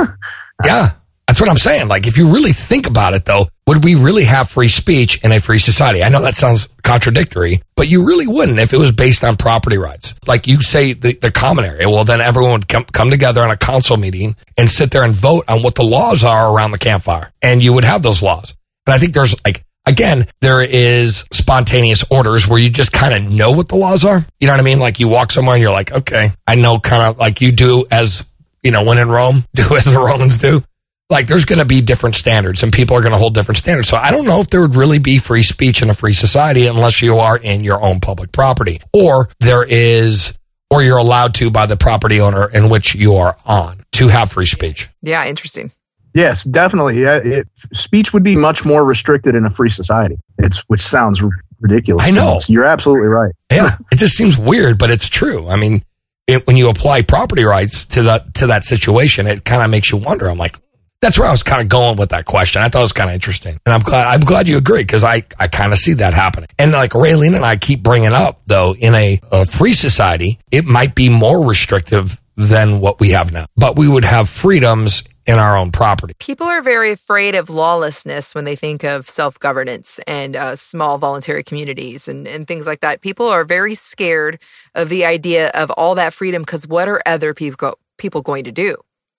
Yeah. 0.64 0.90
That's 1.28 1.42
what 1.42 1.50
I'm 1.50 1.56
saying. 1.56 1.88
Like, 1.88 2.06
if 2.06 2.16
you 2.16 2.32
really 2.32 2.52
think 2.52 2.86
about 2.86 3.12
it, 3.12 3.26
though, 3.26 3.48
would 3.66 3.84
we 3.84 3.96
really 3.96 4.24
have 4.24 4.48
free 4.48 4.70
speech 4.70 5.22
in 5.22 5.30
a 5.30 5.40
free 5.40 5.58
society? 5.58 6.02
I 6.02 6.08
know 6.08 6.22
that 6.22 6.34
sounds 6.34 6.68
contradictory, 6.82 7.60
but 7.76 7.86
you 7.86 8.06
really 8.06 8.26
wouldn't 8.26 8.58
if 8.58 8.72
it 8.72 8.78
was 8.78 8.92
based 8.92 9.22
on 9.22 9.36
property 9.36 9.76
rights. 9.76 10.14
Like 10.26 10.46
you 10.46 10.62
say, 10.62 10.94
the, 10.94 11.12
the 11.20 11.30
common 11.30 11.66
area. 11.66 11.90
Well, 11.90 12.04
then 12.04 12.22
everyone 12.22 12.52
would 12.52 12.68
come, 12.68 12.84
come 12.84 13.10
together 13.10 13.42
on 13.42 13.50
a 13.50 13.58
council 13.58 13.98
meeting 13.98 14.36
and 14.56 14.70
sit 14.70 14.90
there 14.90 15.04
and 15.04 15.12
vote 15.12 15.44
on 15.48 15.62
what 15.62 15.74
the 15.74 15.82
laws 15.82 16.24
are 16.24 16.50
around 16.50 16.70
the 16.70 16.78
campfire. 16.78 17.30
And 17.42 17.62
you 17.62 17.74
would 17.74 17.84
have 17.84 18.00
those 18.00 18.22
laws. 18.22 18.56
And 18.86 18.94
I 18.94 18.98
think 18.98 19.12
there's 19.12 19.36
like, 19.44 19.62
again, 19.84 20.26
there 20.40 20.62
is 20.62 21.26
spontaneous 21.30 22.06
orders 22.10 22.48
where 22.48 22.58
you 22.58 22.70
just 22.70 22.90
kind 22.90 23.12
of 23.12 23.30
know 23.30 23.50
what 23.50 23.68
the 23.68 23.76
laws 23.76 24.02
are. 24.02 24.24
You 24.40 24.46
know 24.46 24.54
what 24.54 24.60
I 24.60 24.64
mean? 24.64 24.78
Like 24.78 24.98
you 24.98 25.08
walk 25.08 25.30
somewhere 25.30 25.56
and 25.56 25.62
you're 25.62 25.72
like, 25.72 25.92
okay, 25.92 26.30
I 26.46 26.54
know 26.54 26.80
kind 26.80 27.02
of 27.02 27.18
like 27.18 27.42
you 27.42 27.52
do 27.52 27.84
as, 27.90 28.24
you 28.62 28.70
know, 28.70 28.82
when 28.82 28.96
in 28.96 29.10
Rome, 29.10 29.44
do 29.54 29.76
as 29.76 29.84
the 29.84 29.98
Romans 29.98 30.38
do 30.38 30.62
like 31.10 31.26
there's 31.26 31.44
going 31.44 31.58
to 31.58 31.64
be 31.64 31.80
different 31.80 32.16
standards 32.16 32.62
and 32.62 32.72
people 32.72 32.96
are 32.96 33.00
going 33.00 33.12
to 33.12 33.18
hold 33.18 33.34
different 33.34 33.58
standards. 33.58 33.88
So 33.88 33.96
I 33.96 34.10
don't 34.10 34.26
know 34.26 34.40
if 34.40 34.48
there 34.48 34.60
would 34.60 34.76
really 34.76 34.98
be 34.98 35.18
free 35.18 35.42
speech 35.42 35.82
in 35.82 35.90
a 35.90 35.94
free 35.94 36.12
society 36.12 36.66
unless 36.66 37.00
you 37.00 37.16
are 37.16 37.38
in 37.38 37.64
your 37.64 37.82
own 37.82 38.00
public 38.00 38.32
property 38.32 38.80
or 38.92 39.28
there 39.40 39.64
is, 39.66 40.34
or 40.70 40.82
you're 40.82 40.98
allowed 40.98 41.34
to 41.34 41.50
by 41.50 41.66
the 41.66 41.76
property 41.76 42.20
owner 42.20 42.48
in 42.50 42.68
which 42.68 42.94
you 42.94 43.14
are 43.14 43.36
on 43.46 43.78
to 43.92 44.08
have 44.08 44.30
free 44.30 44.46
speech. 44.46 44.88
Yeah, 45.00 45.24
interesting. 45.24 45.72
Yes, 46.14 46.44
definitely. 46.44 47.00
Yeah, 47.00 47.20
it, 47.22 47.48
speech 47.54 48.12
would 48.12 48.24
be 48.24 48.36
much 48.36 48.64
more 48.64 48.84
restricted 48.84 49.34
in 49.34 49.44
a 49.46 49.50
free 49.50 49.68
society. 49.68 50.16
It's 50.38 50.60
which 50.68 50.80
sounds 50.80 51.22
ridiculous. 51.60 52.06
I 52.06 52.10
know. 52.10 52.38
You're 52.48 52.64
absolutely 52.64 53.08
right. 53.08 53.32
Yeah. 53.50 53.76
It 53.92 53.96
just 53.96 54.16
seems 54.16 54.36
weird, 54.36 54.78
but 54.78 54.90
it's 54.90 55.08
true. 55.08 55.48
I 55.48 55.56
mean, 55.56 55.82
it, 56.26 56.46
when 56.46 56.56
you 56.56 56.68
apply 56.68 57.02
property 57.02 57.44
rights 57.44 57.86
to 57.86 58.02
that, 58.04 58.34
to 58.34 58.48
that 58.48 58.64
situation, 58.64 59.26
it 59.26 59.44
kind 59.44 59.62
of 59.62 59.70
makes 59.70 59.90
you 59.90 59.98
wonder. 59.98 60.28
I'm 60.28 60.38
like, 60.38 60.56
that's 61.00 61.18
where 61.18 61.28
I 61.28 61.30
was 61.30 61.42
kind 61.42 61.62
of 61.62 61.68
going 61.68 61.96
with 61.96 62.10
that 62.10 62.24
question. 62.24 62.62
I 62.62 62.68
thought 62.68 62.80
it 62.80 62.82
was 62.82 62.92
kind 62.92 63.10
of 63.10 63.14
interesting. 63.14 63.58
And 63.64 63.72
I'm 63.72 63.80
glad, 63.80 64.06
I'm 64.06 64.20
glad 64.20 64.48
you 64.48 64.58
agree 64.58 64.82
because 64.82 65.04
I, 65.04 65.22
I 65.38 65.46
kind 65.46 65.72
of 65.72 65.78
see 65.78 65.94
that 65.94 66.14
happening. 66.14 66.48
And 66.58 66.72
like 66.72 66.90
Raylene 66.90 67.36
and 67.36 67.44
I 67.44 67.56
keep 67.56 67.82
bringing 67.82 68.12
up 68.12 68.40
though, 68.46 68.74
in 68.74 68.94
a, 68.94 69.20
a 69.30 69.46
free 69.46 69.72
society, 69.72 70.38
it 70.50 70.64
might 70.64 70.94
be 70.94 71.08
more 71.08 71.46
restrictive 71.46 72.20
than 72.36 72.80
what 72.80 73.00
we 73.00 73.10
have 73.10 73.32
now, 73.32 73.46
but 73.56 73.76
we 73.76 73.88
would 73.88 74.04
have 74.04 74.28
freedoms 74.28 75.02
in 75.26 75.38
our 75.38 75.58
own 75.58 75.70
property. 75.70 76.14
People 76.18 76.46
are 76.46 76.62
very 76.62 76.92
afraid 76.92 77.34
of 77.34 77.50
lawlessness 77.50 78.34
when 78.34 78.44
they 78.44 78.56
think 78.56 78.82
of 78.84 79.08
self 79.08 79.38
governance 79.38 80.00
and 80.06 80.34
uh, 80.34 80.56
small 80.56 80.98
voluntary 80.98 81.42
communities 81.42 82.08
and, 82.08 82.26
and 82.26 82.46
things 82.46 82.66
like 82.66 82.80
that. 82.80 83.02
People 83.02 83.28
are 83.28 83.44
very 83.44 83.74
scared 83.74 84.40
of 84.74 84.88
the 84.88 85.04
idea 85.04 85.48
of 85.48 85.70
all 85.72 85.96
that 85.96 86.14
freedom 86.14 86.42
because 86.42 86.66
what 86.66 86.88
are 86.88 87.02
other 87.04 87.34
people, 87.34 87.78
people 87.98 88.22
going 88.22 88.44
to 88.44 88.52
do? 88.52 88.76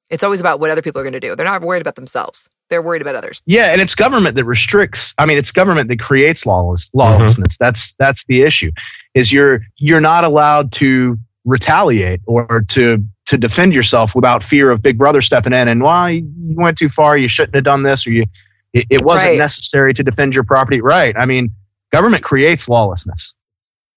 It's 0.10 0.24
always 0.24 0.40
about 0.40 0.60
what 0.60 0.70
other 0.70 0.82
people 0.82 1.00
are 1.02 1.04
going 1.04 1.14
to 1.14 1.20
do. 1.20 1.36
They're 1.36 1.46
not 1.46 1.62
worried 1.62 1.82
about 1.82 1.96
themselves, 1.96 2.50
they're 2.70 2.82
worried 2.82 3.02
about 3.02 3.16
others. 3.16 3.42
Yeah, 3.46 3.72
and 3.72 3.82
it's 3.82 3.96
government 3.96 4.36
that 4.36 4.46
restricts. 4.46 5.14
I 5.18 5.26
mean, 5.26 5.38
it's 5.38 5.52
government 5.52 5.90
that 5.90 6.00
creates 6.00 6.46
lawless 6.46 6.88
mm-hmm. 6.88 7.00
lawlessness. 7.00 7.58
That's 7.58 7.94
that's 7.96 8.24
the 8.26 8.42
issue. 8.42 8.72
Is 9.14 9.32
you're 9.32 9.62
you're 9.78 10.02
not 10.02 10.24
allowed 10.24 10.72
to 10.74 11.18
retaliate 11.46 12.22
or 12.26 12.66
to 12.70 13.04
to 13.28 13.38
defend 13.38 13.74
yourself 13.74 14.16
without 14.16 14.44
fear 14.44 14.72
of 14.72 14.82
Big 14.82 14.98
Brother 14.98 15.22
stepping 15.22 15.54
in 15.54 15.68
and 15.68 15.82
why 15.82 16.10
you 16.10 16.56
went 16.56 16.78
too 16.78 16.90
far. 16.90 17.18
You 17.18 17.28
shouldn't 17.28 17.56
have 17.56 17.64
done 17.64 17.84
this, 17.84 18.06
or 18.08 18.12
you 18.12 18.26
it, 18.74 18.86
it 18.90 19.02
wasn't 19.04 19.30
Right. 19.32 19.38
necessary 19.38 19.94
to 19.96 20.04
defend 20.04 20.36
your 20.36 20.44
property. 20.44 20.82
Right? 20.82 21.16
I 21.18 21.26
mean, 21.26 21.54
government 21.92 22.24
creates 22.24 22.68
lawlessness. 22.68 23.36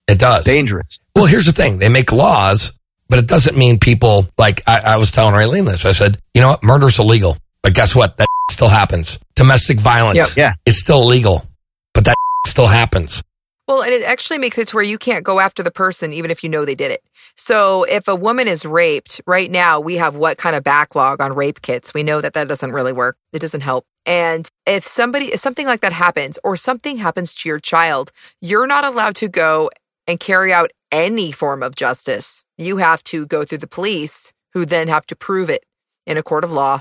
It 0.08 0.18
does. 0.18 0.44
Dangerous. 0.44 0.98
Well, 1.14 1.26
here's 1.26 1.46
the 1.46 1.52
thing. 1.52 1.78
They 1.78 1.88
make 1.88 2.12
laws, 2.12 2.72
but 3.12 3.18
it 3.18 3.26
doesn't 3.26 3.58
mean 3.58 3.78
people 3.78 4.26
like 4.38 4.62
I, 4.66 4.94
I 4.94 4.96
was 4.96 5.10
telling 5.10 5.34
Raylene 5.34 5.66
this. 5.66 5.84
I 5.84 5.92
said, 5.92 6.16
you 6.32 6.40
know 6.40 6.48
what, 6.48 6.64
murder's 6.64 6.98
illegal, 6.98 7.36
but 7.62 7.74
guess 7.74 7.94
what? 7.94 8.16
That 8.16 8.26
still 8.50 8.70
happens. 8.70 9.18
Domestic 9.36 9.78
violence, 9.78 10.34
Yep. 10.34 10.36
Yeah. 10.38 10.54
is 10.64 10.78
still 10.78 11.02
illegal, 11.02 11.44
but 11.92 12.06
that 12.06 12.16
still 12.46 12.68
happens. 12.68 13.22
Well, 13.68 13.82
and 13.82 13.92
it 13.92 14.02
actually 14.02 14.38
makes 14.38 14.56
it 14.56 14.68
to 14.68 14.76
where 14.76 14.82
you 14.84 14.96
can't 14.96 15.24
go 15.24 15.40
after 15.40 15.62
the 15.62 15.70
person 15.70 16.14
even 16.14 16.30
if 16.30 16.42
you 16.42 16.48
know 16.48 16.64
they 16.64 16.74
did 16.74 16.90
it. 16.90 17.02
So 17.36 17.84
if 17.84 18.08
a 18.08 18.14
woman 18.16 18.48
is 18.48 18.64
raped, 18.64 19.20
right 19.26 19.50
now 19.50 19.78
we 19.78 19.96
have 19.96 20.16
what 20.16 20.38
kind 20.38 20.56
of 20.56 20.64
backlog 20.64 21.20
on 21.20 21.34
rape 21.34 21.60
kits? 21.60 21.92
We 21.92 22.02
know 22.02 22.22
that 22.22 22.32
that 22.32 22.48
doesn't 22.48 22.72
really 22.72 22.94
work. 22.94 23.18
It 23.34 23.40
doesn't 23.40 23.60
help. 23.60 23.84
And 24.06 24.48
if 24.66 24.86
somebody, 24.86 25.32
if 25.34 25.40
something 25.40 25.66
like 25.66 25.82
that 25.82 25.92
happens 25.92 26.38
or 26.42 26.56
something 26.56 26.96
happens 26.96 27.34
to 27.34 27.48
your 27.48 27.60
child, 27.60 28.10
you're 28.40 28.66
not 28.66 28.84
allowed 28.84 29.16
to 29.16 29.28
go 29.28 29.70
and 30.06 30.20
carry 30.20 30.52
out 30.52 30.70
any 30.90 31.32
form 31.32 31.62
of 31.62 31.74
justice. 31.74 32.44
You 32.58 32.78
have 32.78 33.02
to 33.04 33.26
go 33.26 33.44
through 33.44 33.58
the 33.58 33.66
police 33.66 34.32
who 34.52 34.64
then 34.64 34.88
have 34.88 35.06
to 35.06 35.16
prove 35.16 35.50
it 35.50 35.64
in 36.06 36.16
a 36.16 36.22
court 36.22 36.44
of 36.44 36.52
law 36.52 36.80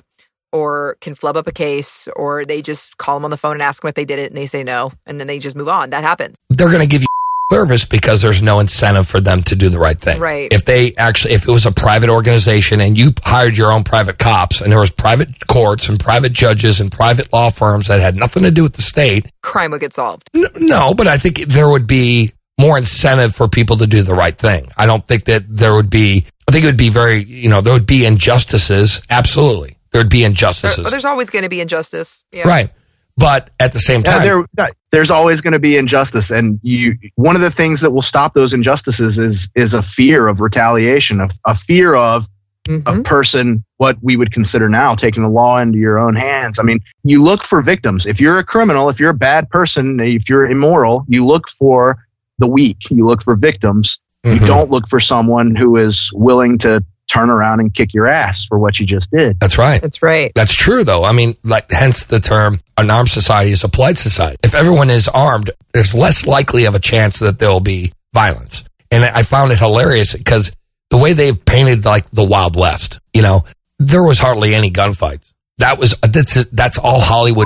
or 0.52 0.98
can 1.00 1.16
flub 1.16 1.38
up 1.38 1.48
a 1.48 1.52
case 1.52 2.08
or 2.16 2.44
they 2.44 2.62
just 2.62 2.98
call 2.98 3.16
them 3.16 3.26
on 3.26 3.32
the 3.32 3.38
phone 3.38 3.54
and 3.54 3.62
ask 3.62 3.82
them 3.82 3.90
if 3.90 3.96
they 3.96 4.06
did 4.06 4.20
it 4.20 4.32
and 4.32 4.38
they 4.38 4.46
say 4.46 4.64
no 4.64 4.92
and 5.06 5.20
then 5.20 5.28
they 5.28 5.40
just 5.40 5.56
move 5.56 5.70
on. 5.70 5.92
That 5.92 6.04
happens. 6.04 6.36
They're 6.50 6.68
going 6.68 6.82
to 6.82 6.88
give 6.88 7.02
you 7.02 7.08
service 7.52 7.86
because 7.86 8.22
there's 8.22 8.42
no 8.42 8.60
incentive 8.60 9.08
for 9.08 9.22
them 9.22 9.42
to 9.44 9.56
do 9.56 9.70
the 9.70 9.80
right 9.80 9.98
thing. 9.98 10.20
Right. 10.20 10.52
If 10.52 10.66
they 10.66 10.94
actually, 10.96 11.34
if 11.34 11.48
it 11.48 11.52
was 11.52 11.66
a 11.66 11.72
private 11.72 12.10
organization 12.10 12.82
and 12.82 12.98
you 12.98 13.12
hired 13.24 13.58
your 13.58 13.72
own 13.72 13.84
private 13.84 14.18
cops 14.18 14.62
and 14.62 14.72
there 14.72 14.80
was 14.80 14.92
private 14.92 15.30
courts 15.48 15.88
and 15.88 16.00
private 16.00 16.34
judges 16.34 16.82
and 16.82 16.92
private 16.92 17.32
law 17.32 17.50
firms 17.50 17.88
that 17.88 18.00
had 18.00 18.16
nothing 18.16 18.44
to 18.44 18.52
do 18.52 18.64
with 18.64 18.74
the 18.74 18.82
state, 18.82 19.30
Crime 19.42 19.72
would 19.72 19.82
get 19.82 19.94
solved. 19.94 20.30
No, 20.56 20.94
but 20.94 21.08
I 21.08 21.18
think 21.18 21.40
there 21.40 21.70
would 21.70 21.88
be 21.88 22.34
more 22.60 22.78
incentive 22.78 23.36
for 23.36 23.48
people 23.48 23.78
to 23.78 23.88
do 23.88 24.02
the 24.04 24.14
right 24.14 24.38
thing. 24.38 24.70
I 24.78 24.86
don't 24.86 25.06
think 25.06 25.26
that 25.26 25.46
there 25.48 25.74
would 25.74 25.90
be, 25.90 26.26
I 26.48 26.52
think 26.52 26.64
it 26.64 26.68
would 26.68 26.78
be 26.78 26.90
very, 26.90 27.24
you 27.24 27.50
know, 27.50 27.62
there 27.62 27.74
would 27.74 27.88
be 27.88 28.06
injustices. 28.06 29.02
Absolutely. 29.10 29.78
There 29.92 30.02
would 30.02 30.10
be 30.10 30.20
There- 30.20 30.30
injustices. 30.30 30.90
there's 30.90 31.06
always 31.06 31.30
going 31.30 31.44
to 31.44 31.50
be 31.50 31.62
injustice. 31.62 32.24
Yeah. 32.32 32.48
Right. 32.48 32.70
But 33.18 33.50
at 33.60 33.74
the 33.74 33.80
same 33.80 34.02
Yeah, 34.06 34.18
time, 34.18 34.48
there, 34.56 34.72
there's 34.92 35.12
always 35.12 35.42
going 35.42 35.54
to 35.54 35.60
be 35.60 35.78
injustice, 35.78 36.32
and 36.32 36.60
you. 36.64 36.98
One 37.16 37.36
of 37.36 37.42
the 37.42 37.52
things 37.52 37.82
that 37.82 37.92
will 37.92 38.02
stop 38.02 38.34
those 38.34 38.54
injustices 38.54 39.20
is 39.20 39.52
is 39.54 39.74
a 39.74 39.82
fear 39.82 40.28
of 40.28 40.40
retaliation, 40.40 41.20
a, 41.20 41.28
a 41.46 41.54
fear 41.54 41.94
of 41.94 42.26
mm-hmm. 42.68 42.88
a 42.88 43.04
person 43.04 43.64
what 43.78 43.98
we 44.02 44.16
would 44.16 44.32
consider 44.32 44.70
now 44.70 44.94
taking 44.94 45.24
the 45.24 45.30
law 45.30 45.58
into 45.58 45.78
your 45.78 46.00
own 46.00 46.16
hands. 46.16 46.58
I 46.58 46.64
mean, 46.64 46.80
you 47.04 47.22
look 47.22 47.44
for 47.44 47.62
victims. 47.62 48.06
If 48.06 48.22
you're 48.22 48.40
a 48.40 48.46
criminal, 48.46 48.90
if 48.90 49.00
you're 49.00 49.12
a 49.12 49.14
bad 49.14 49.50
person, 49.50 50.00
if 50.00 50.30
you're 50.30 50.50
immoral, 50.50 51.06
you 51.08 51.26
look 51.26 51.50
for 51.50 52.06
the 52.42 52.48
weak. 52.48 52.90
You 52.90 53.08
look 53.08 53.24
for 53.24 53.36
victims. 53.38 54.02
You 54.24 54.34
mm-hmm. 54.34 54.46
don't 54.46 54.70
look 54.70 54.88
for 54.90 55.00
someone 55.00 55.56
who 55.56 55.78
is 55.78 56.12
willing 56.14 56.58
to 56.60 56.84
turn 57.12 57.30
around 57.30 57.60
and 57.60 57.74
kick 57.74 57.94
your 57.94 58.08
ass 58.08 58.46
for 58.46 58.60
what 58.60 58.80
you 58.80 58.86
just 58.86 59.12
did. 59.12 59.40
That's 59.40 59.58
right. 59.58 59.82
That's 59.82 60.02
right. 60.02 60.32
That's 60.36 60.54
true, 60.54 60.84
though. 60.84 61.04
I 61.04 61.12
mean, 61.12 61.36
like, 61.44 61.66
hence 61.70 62.06
the 62.06 62.20
term 62.20 62.62
an 62.78 62.90
armed 62.90 63.10
society 63.10 63.52
is 63.52 63.64
a 63.64 63.70
polite 63.70 63.98
society. 63.98 64.38
If 64.44 64.56
everyone 64.56 64.90
is 64.90 65.08
armed, 65.08 65.52
there's 65.74 65.94
less 65.94 66.26
likely 66.26 66.66
of 66.66 66.76
a 66.76 66.80
chance 66.80 67.20
that 67.20 67.40
there'll 67.40 67.60
be 67.60 67.92
violence. 68.14 68.64
And 68.92 69.04
I 69.04 69.24
found 69.24 69.52
it 69.52 69.60
hilarious 69.60 70.16
because 70.16 70.52
the 70.90 70.98
way 70.98 71.14
they've 71.14 71.44
painted 71.46 71.86
like 71.86 72.10
the 72.12 72.24
Wild 72.24 72.56
West, 72.56 73.00
you 73.14 73.22
know, 73.22 73.42
there 73.80 74.04
was 74.04 74.20
hardly 74.20 74.54
any 74.54 74.70
gunfights. 74.70 75.34
That 75.58 75.80
was, 75.80 75.96
that's, 76.02 76.46
that's 76.46 76.78
all 76.78 77.02
Hollywood. 77.02 77.46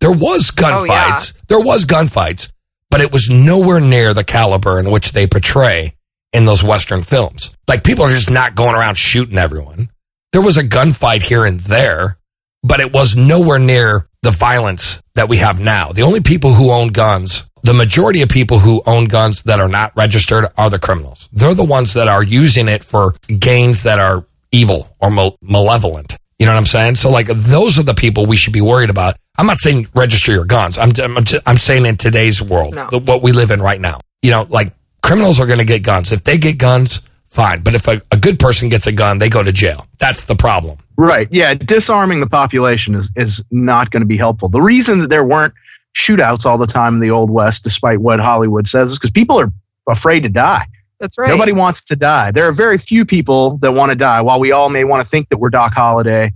There 0.00 0.12
was 0.12 0.52
Oh, 0.62 0.84
yeah. 0.84 1.10
gunfights. 1.10 1.32
There 1.48 1.60
was 1.60 1.84
gunfights, 1.84 2.52
but 2.90 3.00
it 3.00 3.12
was 3.12 3.28
nowhere 3.30 3.80
near 3.80 4.14
the 4.14 4.24
caliber 4.24 4.78
in 4.78 4.90
which 4.90 5.12
they 5.12 5.26
portray 5.26 5.92
in 6.32 6.44
those 6.44 6.62
Western 6.62 7.02
films. 7.02 7.54
Like 7.66 7.84
people 7.84 8.04
are 8.04 8.10
just 8.10 8.30
not 8.30 8.54
going 8.54 8.74
around 8.74 8.96
shooting 8.96 9.38
everyone. 9.38 9.88
There 10.32 10.42
was 10.42 10.56
a 10.56 10.62
gunfight 10.62 11.22
here 11.22 11.44
and 11.44 11.60
there, 11.60 12.18
but 12.62 12.80
it 12.80 12.92
was 12.92 13.16
nowhere 13.16 13.58
near 13.58 14.06
the 14.22 14.30
violence 14.30 15.02
that 15.14 15.28
we 15.28 15.38
have 15.38 15.60
now. 15.60 15.92
The 15.92 16.02
only 16.02 16.20
people 16.20 16.52
who 16.52 16.70
own 16.70 16.88
guns, 16.88 17.44
the 17.62 17.74
majority 17.74 18.22
of 18.22 18.28
people 18.28 18.58
who 18.58 18.82
own 18.86 19.06
guns 19.06 19.44
that 19.44 19.60
are 19.60 19.68
not 19.68 19.92
registered 19.96 20.46
are 20.56 20.70
the 20.70 20.78
criminals. 20.78 21.28
They're 21.32 21.54
the 21.54 21.64
ones 21.64 21.94
that 21.94 22.08
are 22.08 22.22
using 22.22 22.68
it 22.68 22.84
for 22.84 23.14
gains 23.38 23.84
that 23.84 23.98
are 23.98 24.24
evil 24.52 24.88
or 25.00 25.10
malevolent. 25.42 26.16
You 26.38 26.46
know 26.46 26.52
what 26.52 26.58
I'm 26.58 26.66
saying? 26.66 26.96
So 26.96 27.10
like 27.10 27.26
those 27.26 27.78
are 27.78 27.82
the 27.82 27.94
people 27.94 28.26
we 28.26 28.36
should 28.36 28.52
be 28.52 28.60
worried 28.60 28.90
about. 28.90 29.16
I'm 29.38 29.46
not 29.46 29.56
saying 29.58 29.86
register 29.94 30.32
your 30.32 30.44
guns. 30.44 30.76
I'm 30.78 30.90
I'm, 31.02 31.16
I'm 31.46 31.56
saying 31.56 31.86
in 31.86 31.96
today's 31.96 32.42
world, 32.42 32.74
No. 32.74 32.88
the, 32.90 32.98
what 32.98 33.22
we 33.22 33.32
live 33.32 33.50
in 33.50 33.60
right 33.62 33.80
now. 33.80 34.00
You 34.22 34.32
know, 34.32 34.46
like 34.48 34.72
criminals 35.02 35.38
are 35.40 35.46
going 35.46 35.60
to 35.60 35.64
get 35.64 35.82
guns. 35.84 36.10
If 36.12 36.24
they 36.24 36.38
get 36.38 36.58
guns, 36.58 37.00
fine. 37.26 37.62
But 37.62 37.74
if 37.74 37.86
a, 37.86 38.02
a 38.10 38.16
good 38.16 38.38
person 38.40 38.68
gets 38.68 38.86
a 38.86 38.92
gun, 38.92 39.18
they 39.18 39.28
go 39.28 39.42
to 39.42 39.52
jail. 39.52 39.86
That's 39.98 40.24
the 40.24 40.34
problem. 40.34 40.78
Right. 40.96 41.28
Yeah. 41.30 41.54
Disarming 41.54 42.18
the 42.20 42.28
population 42.28 42.96
is, 42.96 43.12
is 43.14 43.44
not 43.52 43.90
going 43.92 44.00
to 44.00 44.06
be 44.06 44.16
helpful. 44.16 44.48
The 44.48 44.60
reason 44.60 44.98
that 45.00 45.10
there 45.10 45.24
weren't 45.24 45.54
shootouts 45.96 46.44
all 46.44 46.58
the 46.58 46.66
time 46.66 46.94
in 46.94 47.00
the 47.00 47.10
Old 47.10 47.30
West, 47.30 47.62
despite 47.62 48.00
what 48.00 48.18
Hollywood 48.18 48.66
says, 48.66 48.90
is 48.90 48.98
because 48.98 49.12
people 49.12 49.38
are 49.40 49.52
afraid 49.88 50.24
to 50.24 50.28
die. 50.28 50.66
That's 50.98 51.16
right. 51.16 51.28
Nobody 51.30 51.52
wants 51.52 51.82
to 51.82 51.96
die. 51.96 52.32
There 52.32 52.48
are 52.48 52.52
very 52.52 52.76
few 52.76 53.04
people 53.04 53.58
that 53.58 53.72
want 53.72 53.92
to 53.92 53.96
die. 53.96 54.22
While 54.22 54.40
we 54.40 54.50
all 54.50 54.68
may 54.68 54.82
want 54.82 55.04
to 55.04 55.08
think 55.08 55.28
that 55.28 55.38
we're 55.38 55.50
Doc 55.50 55.72
Holliday, 55.74 56.32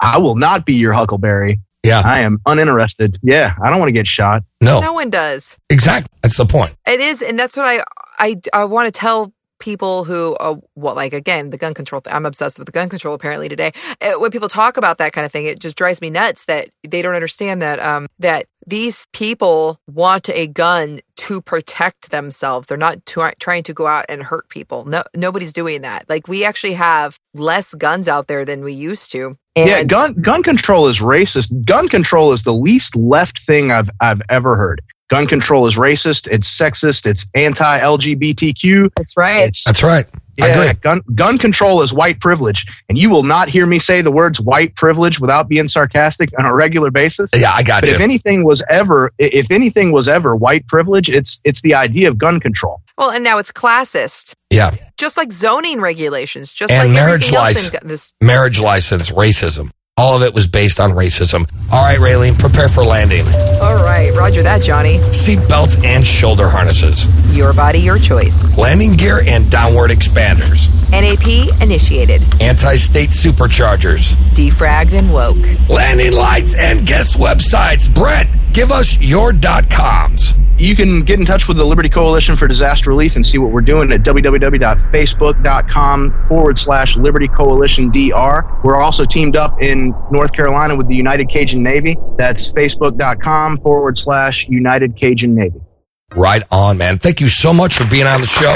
I 0.00 0.18
will 0.18 0.34
not 0.34 0.66
be 0.66 0.74
your 0.74 0.92
Huckleberry. 0.92 1.60
Yeah. 1.82 2.02
I 2.04 2.20
am 2.20 2.40
uninterested. 2.46 3.18
Yeah. 3.22 3.54
I 3.62 3.70
don't 3.70 3.78
want 3.78 3.88
to 3.88 3.92
get 3.94 4.06
shot. 4.06 4.42
No. 4.60 4.80
No 4.80 4.92
one 4.92 5.10
does. 5.10 5.56
Exactly. 5.70 6.08
That's 6.22 6.36
the 6.36 6.44
point. 6.44 6.74
It 6.86 7.00
is, 7.00 7.22
and 7.22 7.38
that's 7.38 7.56
what 7.56 7.66
I 7.66 7.82
I 8.18 8.36
I 8.52 8.64
want 8.64 8.92
to 8.92 8.98
tell 8.98 9.32
people 9.60 10.04
who 10.04 10.34
uh, 10.36 10.56
well 10.74 10.94
like 10.94 11.12
again 11.12 11.50
the 11.50 11.58
gun 11.58 11.74
control 11.74 12.00
th- 12.00 12.14
i'm 12.16 12.24
obsessed 12.24 12.58
with 12.58 12.64
the 12.64 12.72
gun 12.72 12.88
control 12.88 13.14
apparently 13.14 13.46
today 13.46 13.70
Uh, 14.00 14.12
when 14.12 14.30
people 14.30 14.48
talk 14.48 14.78
about 14.78 14.96
that 14.96 15.12
kind 15.12 15.26
of 15.26 15.30
thing 15.30 15.44
it 15.44 15.58
just 15.60 15.76
drives 15.76 16.00
me 16.00 16.08
nuts 16.08 16.46
that 16.46 16.70
they 16.88 17.02
don't 17.02 17.14
understand 17.14 17.60
that 17.60 17.78
um 17.78 18.06
that 18.18 18.46
these 18.70 19.06
people 19.12 19.80
want 19.86 20.28
a 20.30 20.46
gun 20.46 21.00
to 21.16 21.40
protect 21.40 22.10
themselves 22.10 22.66
they're 22.66 22.78
not 22.78 23.04
try- 23.06 23.34
trying 23.38 23.62
to 23.62 23.74
go 23.74 23.86
out 23.86 24.06
and 24.08 24.22
hurt 24.22 24.48
people 24.48 24.84
no 24.84 25.02
nobody's 25.14 25.52
doing 25.52 25.82
that 25.82 26.08
like 26.08 26.26
we 26.28 26.44
actually 26.44 26.74
have 26.74 27.18
less 27.34 27.74
guns 27.74 28.08
out 28.08 28.26
there 28.26 28.44
than 28.44 28.62
we 28.64 28.72
used 28.72 29.12
to 29.12 29.36
yeah, 29.56 29.82
gun 29.82 30.14
gun 30.14 30.42
control 30.42 30.86
is 30.86 31.00
racist. 31.00 31.64
Gun 31.64 31.88
control 31.88 32.32
is 32.32 32.44
the 32.44 32.52
least 32.52 32.96
left 32.96 33.40
thing 33.40 33.70
I've 33.70 33.90
I've 34.00 34.22
ever 34.28 34.56
heard. 34.56 34.80
Gun 35.08 35.26
control 35.26 35.66
is 35.66 35.76
racist. 35.76 36.28
It's 36.30 36.48
sexist. 36.48 37.04
It's 37.04 37.28
anti-LGBTQ. 37.34 38.90
That's 38.96 39.16
right. 39.16 39.56
That's 39.66 39.82
right. 39.82 40.06
Yeah, 40.36 40.72
gun 40.74 41.02
gun 41.14 41.38
control 41.38 41.82
is 41.82 41.92
white 41.92 42.20
privilege, 42.20 42.66
and 42.88 42.98
you 42.98 43.10
will 43.10 43.22
not 43.22 43.48
hear 43.48 43.66
me 43.66 43.78
say 43.78 44.00
the 44.02 44.10
words 44.12 44.40
white 44.40 44.74
privilege 44.76 45.20
without 45.20 45.48
being 45.48 45.68
sarcastic 45.68 46.30
on 46.38 46.46
a 46.46 46.54
regular 46.54 46.90
basis. 46.90 47.30
Yeah, 47.34 47.52
I 47.52 47.62
got 47.62 47.82
but 47.82 47.88
you. 47.90 47.94
if 47.96 48.00
anything 48.00 48.44
was 48.44 48.62
ever, 48.70 49.12
if 49.18 49.50
anything 49.50 49.92
was 49.92 50.08
ever 50.08 50.34
white 50.36 50.66
privilege, 50.66 51.08
it's 51.10 51.40
it's 51.44 51.62
the 51.62 51.74
idea 51.74 52.08
of 52.08 52.18
gun 52.18 52.40
control. 52.40 52.80
well 52.98 53.10
and 53.10 53.24
now 53.24 53.38
it's 53.38 53.52
classist 53.52 54.34
Yeah. 54.50 54.70
just 54.96 55.16
like 55.16 55.32
zoning 55.32 55.80
regulations 55.80 56.52
just 56.52 56.72
and 56.72 56.88
like 56.88 56.94
marriage 56.94 57.32
license, 57.32 57.76
this 57.82 58.12
marriage 58.22 58.60
license, 58.60 59.10
racism. 59.10 59.70
All 60.00 60.16
of 60.16 60.22
it 60.22 60.32
was 60.32 60.46
based 60.46 60.80
on 60.80 60.92
racism. 60.92 61.46
All 61.70 61.84
right, 61.84 61.98
Raylene, 61.98 62.38
prepare 62.38 62.70
for 62.70 62.82
landing. 62.82 63.26
all 63.60 63.74
right 63.84 64.10
roger 64.16 64.42
that 64.42 64.62
johnny 64.62 64.96
Seat 65.12 65.46
belts 65.46 65.76
and 65.84 66.06
shoulder 66.06 66.48
harnesses, 66.48 67.06
your 67.36 67.52
body 67.52 67.80
your 67.80 67.98
choice 67.98 68.34
landing 68.56 68.94
gear 68.94 69.20
and 69.26 69.50
downward 69.50 69.90
expanders, 69.90 70.70
nap 70.88 71.62
initiated 71.62 72.22
anti-state 72.42 73.10
superchargers, 73.10 74.14
defragged 74.32 74.94
and 74.94 75.12
woke 75.12 75.36
landing 75.68 76.12
lights 76.14 76.54
and 76.54 76.86
guest 76.86 77.18
websites. 77.18 77.92
Brent, 77.94 78.30
give 78.54 78.72
us 78.72 78.98
your 79.02 79.32
dot 79.34 79.68
coms. 79.68 80.34
You 80.60 80.76
can 80.76 81.00
get 81.00 81.18
in 81.18 81.24
touch 81.24 81.48
with 81.48 81.56
the 81.56 81.64
Liberty 81.64 81.88
Coalition 81.88 82.36
for 82.36 82.46
Disaster 82.46 82.90
Relief 82.90 83.16
and 83.16 83.24
see 83.24 83.38
what 83.38 83.50
we're 83.50 83.62
doing 83.62 83.90
at 83.92 84.02
www.facebook.com 84.02 86.24
forward 86.24 86.58
slash 86.58 86.98
Liberty 86.98 87.28
Coalition 87.28 87.90
DR. 87.90 88.60
We're 88.62 88.76
also 88.76 89.06
teamed 89.06 89.36
up 89.36 89.62
in 89.62 89.94
North 90.10 90.34
Carolina 90.34 90.76
with 90.76 90.86
the 90.86 90.94
United 90.94 91.30
Cajun 91.30 91.62
Navy. 91.62 91.96
That's 92.18 92.52
facebook.com 92.52 93.56
forward 93.56 93.96
slash 93.96 94.48
United 94.48 94.96
Cajun 94.96 95.34
Navy. 95.34 95.62
Right 96.14 96.42
on, 96.50 96.76
man. 96.76 96.98
Thank 96.98 97.22
you 97.22 97.28
so 97.28 97.54
much 97.54 97.76
for 97.76 97.86
being 97.88 98.06
on 98.06 98.20
the 98.20 98.26
show. 98.26 98.52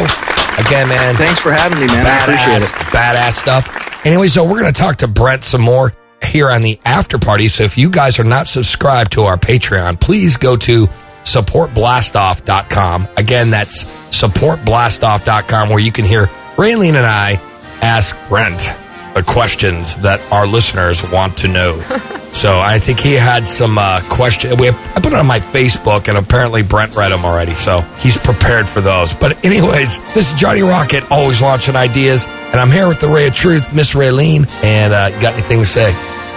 Again, 0.59 0.89
man. 0.89 1.17
Thanks 1.17 1.41
for 1.41 1.53
having 1.53 1.81
me, 1.81 1.87
man. 1.87 2.05
I 2.05 2.19
appreciate 2.21 2.61
Badass, 2.91 3.15
badass 3.15 3.33
stuff. 3.33 4.05
Anyway, 4.05 4.29
so 4.29 4.45
we're 4.45 4.61
going 4.61 4.71
to 4.73 4.79
talk 4.79 4.97
to 4.97 5.09
Brent 5.09 5.43
some 5.45 5.63
more 5.63 5.95
here 6.23 6.51
on 6.51 6.61
the 6.61 6.79
after 6.85 7.19
party. 7.19 7.49
So 7.49 7.65
if 7.65 7.79
you 7.79 7.89
guys 7.89 8.19
are 8.19 8.25
not 8.25 8.47
subscribed 8.47 9.13
to 9.13 9.23
our 9.23 9.39
Patreon, 9.39 9.99
please 10.01 10.37
go 10.37 10.59
to 10.59 10.87
supportblastoff.com. 11.25 13.09
Again, 13.17 13.51
that's 13.51 13.85
supportblastoff.com 13.85 15.69
where 15.69 15.79
you 15.81 15.93
can 15.93 16.05
hear 16.05 16.27
Raylene 16.57 16.95
and 16.95 17.07
I 17.07 17.41
ask 17.83 18.17
Brent 18.29 18.77
the 19.15 19.23
questions 19.23 19.99
that 19.99 20.21
our 20.33 20.47
listeners 20.47 21.09
want 21.11 21.39
to 21.39 21.49
know. 21.49 21.81
so 22.33 22.59
I 22.59 22.79
think 22.79 23.01
he 23.01 23.15
had 23.15 23.47
some 23.47 23.79
uh, 23.79 24.01
question. 24.09 24.57
We, 24.59 24.69
I 24.69 24.95
put 24.97 25.07
it 25.07 25.15
on 25.15 25.27
my 25.27 25.39
Facebook, 25.39 26.09
and 26.09 26.19
apparently 26.19 26.63
Brent 26.63 26.97
read 26.97 27.11
them 27.11 27.25
already. 27.25 27.55
So 27.55 27.81
he's 27.99 28.17
prepared 28.17 28.69
for 28.69 28.81
those. 28.81 29.15
But 29.15 29.45
anyways, 29.45 29.99
this 30.15 30.33
is 30.33 30.39
Johnny 30.39 30.63
Rocket, 30.63 31.05
always 31.11 31.41
launching 31.41 31.77
ideas. 31.77 32.27
And 32.27 32.57
I'm 32.57 32.71
here 32.71 32.89
with 32.89 33.01
the 33.01 33.09
Ray 33.09 33.27
of 33.27 33.35
Truth, 33.35 33.73
Miss 33.73 33.95
Raylene. 33.95 34.49
And 34.65 34.93
uh, 34.93 35.11
you 35.15 35.21
got 35.21 35.35
anything 35.35 35.61
to 35.61 35.67
say? 35.67 35.93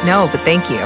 No, 0.06 0.30
but 0.32 0.42
thank 0.42 0.70
you. 0.70 0.80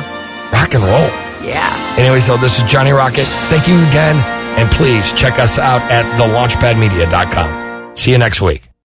Rock 0.51 0.73
and 0.73 0.83
roll. 0.83 1.30
Yeah. 1.43 1.95
Anyway, 1.97 2.19
so 2.19 2.37
this 2.37 2.57
is 2.57 2.69
Johnny 2.69 2.91
Rocket. 2.91 3.25
Thank 3.49 3.67
you 3.67 3.75
again. 3.87 4.17
And 4.59 4.69
please 4.71 5.11
check 5.13 5.39
us 5.39 5.57
out 5.57 5.81
at 5.91 6.05
thelaunchpadmedia.com. 6.19 7.95
See 7.95 8.11
you 8.11 8.17
next 8.17 8.41
week. 8.41 8.70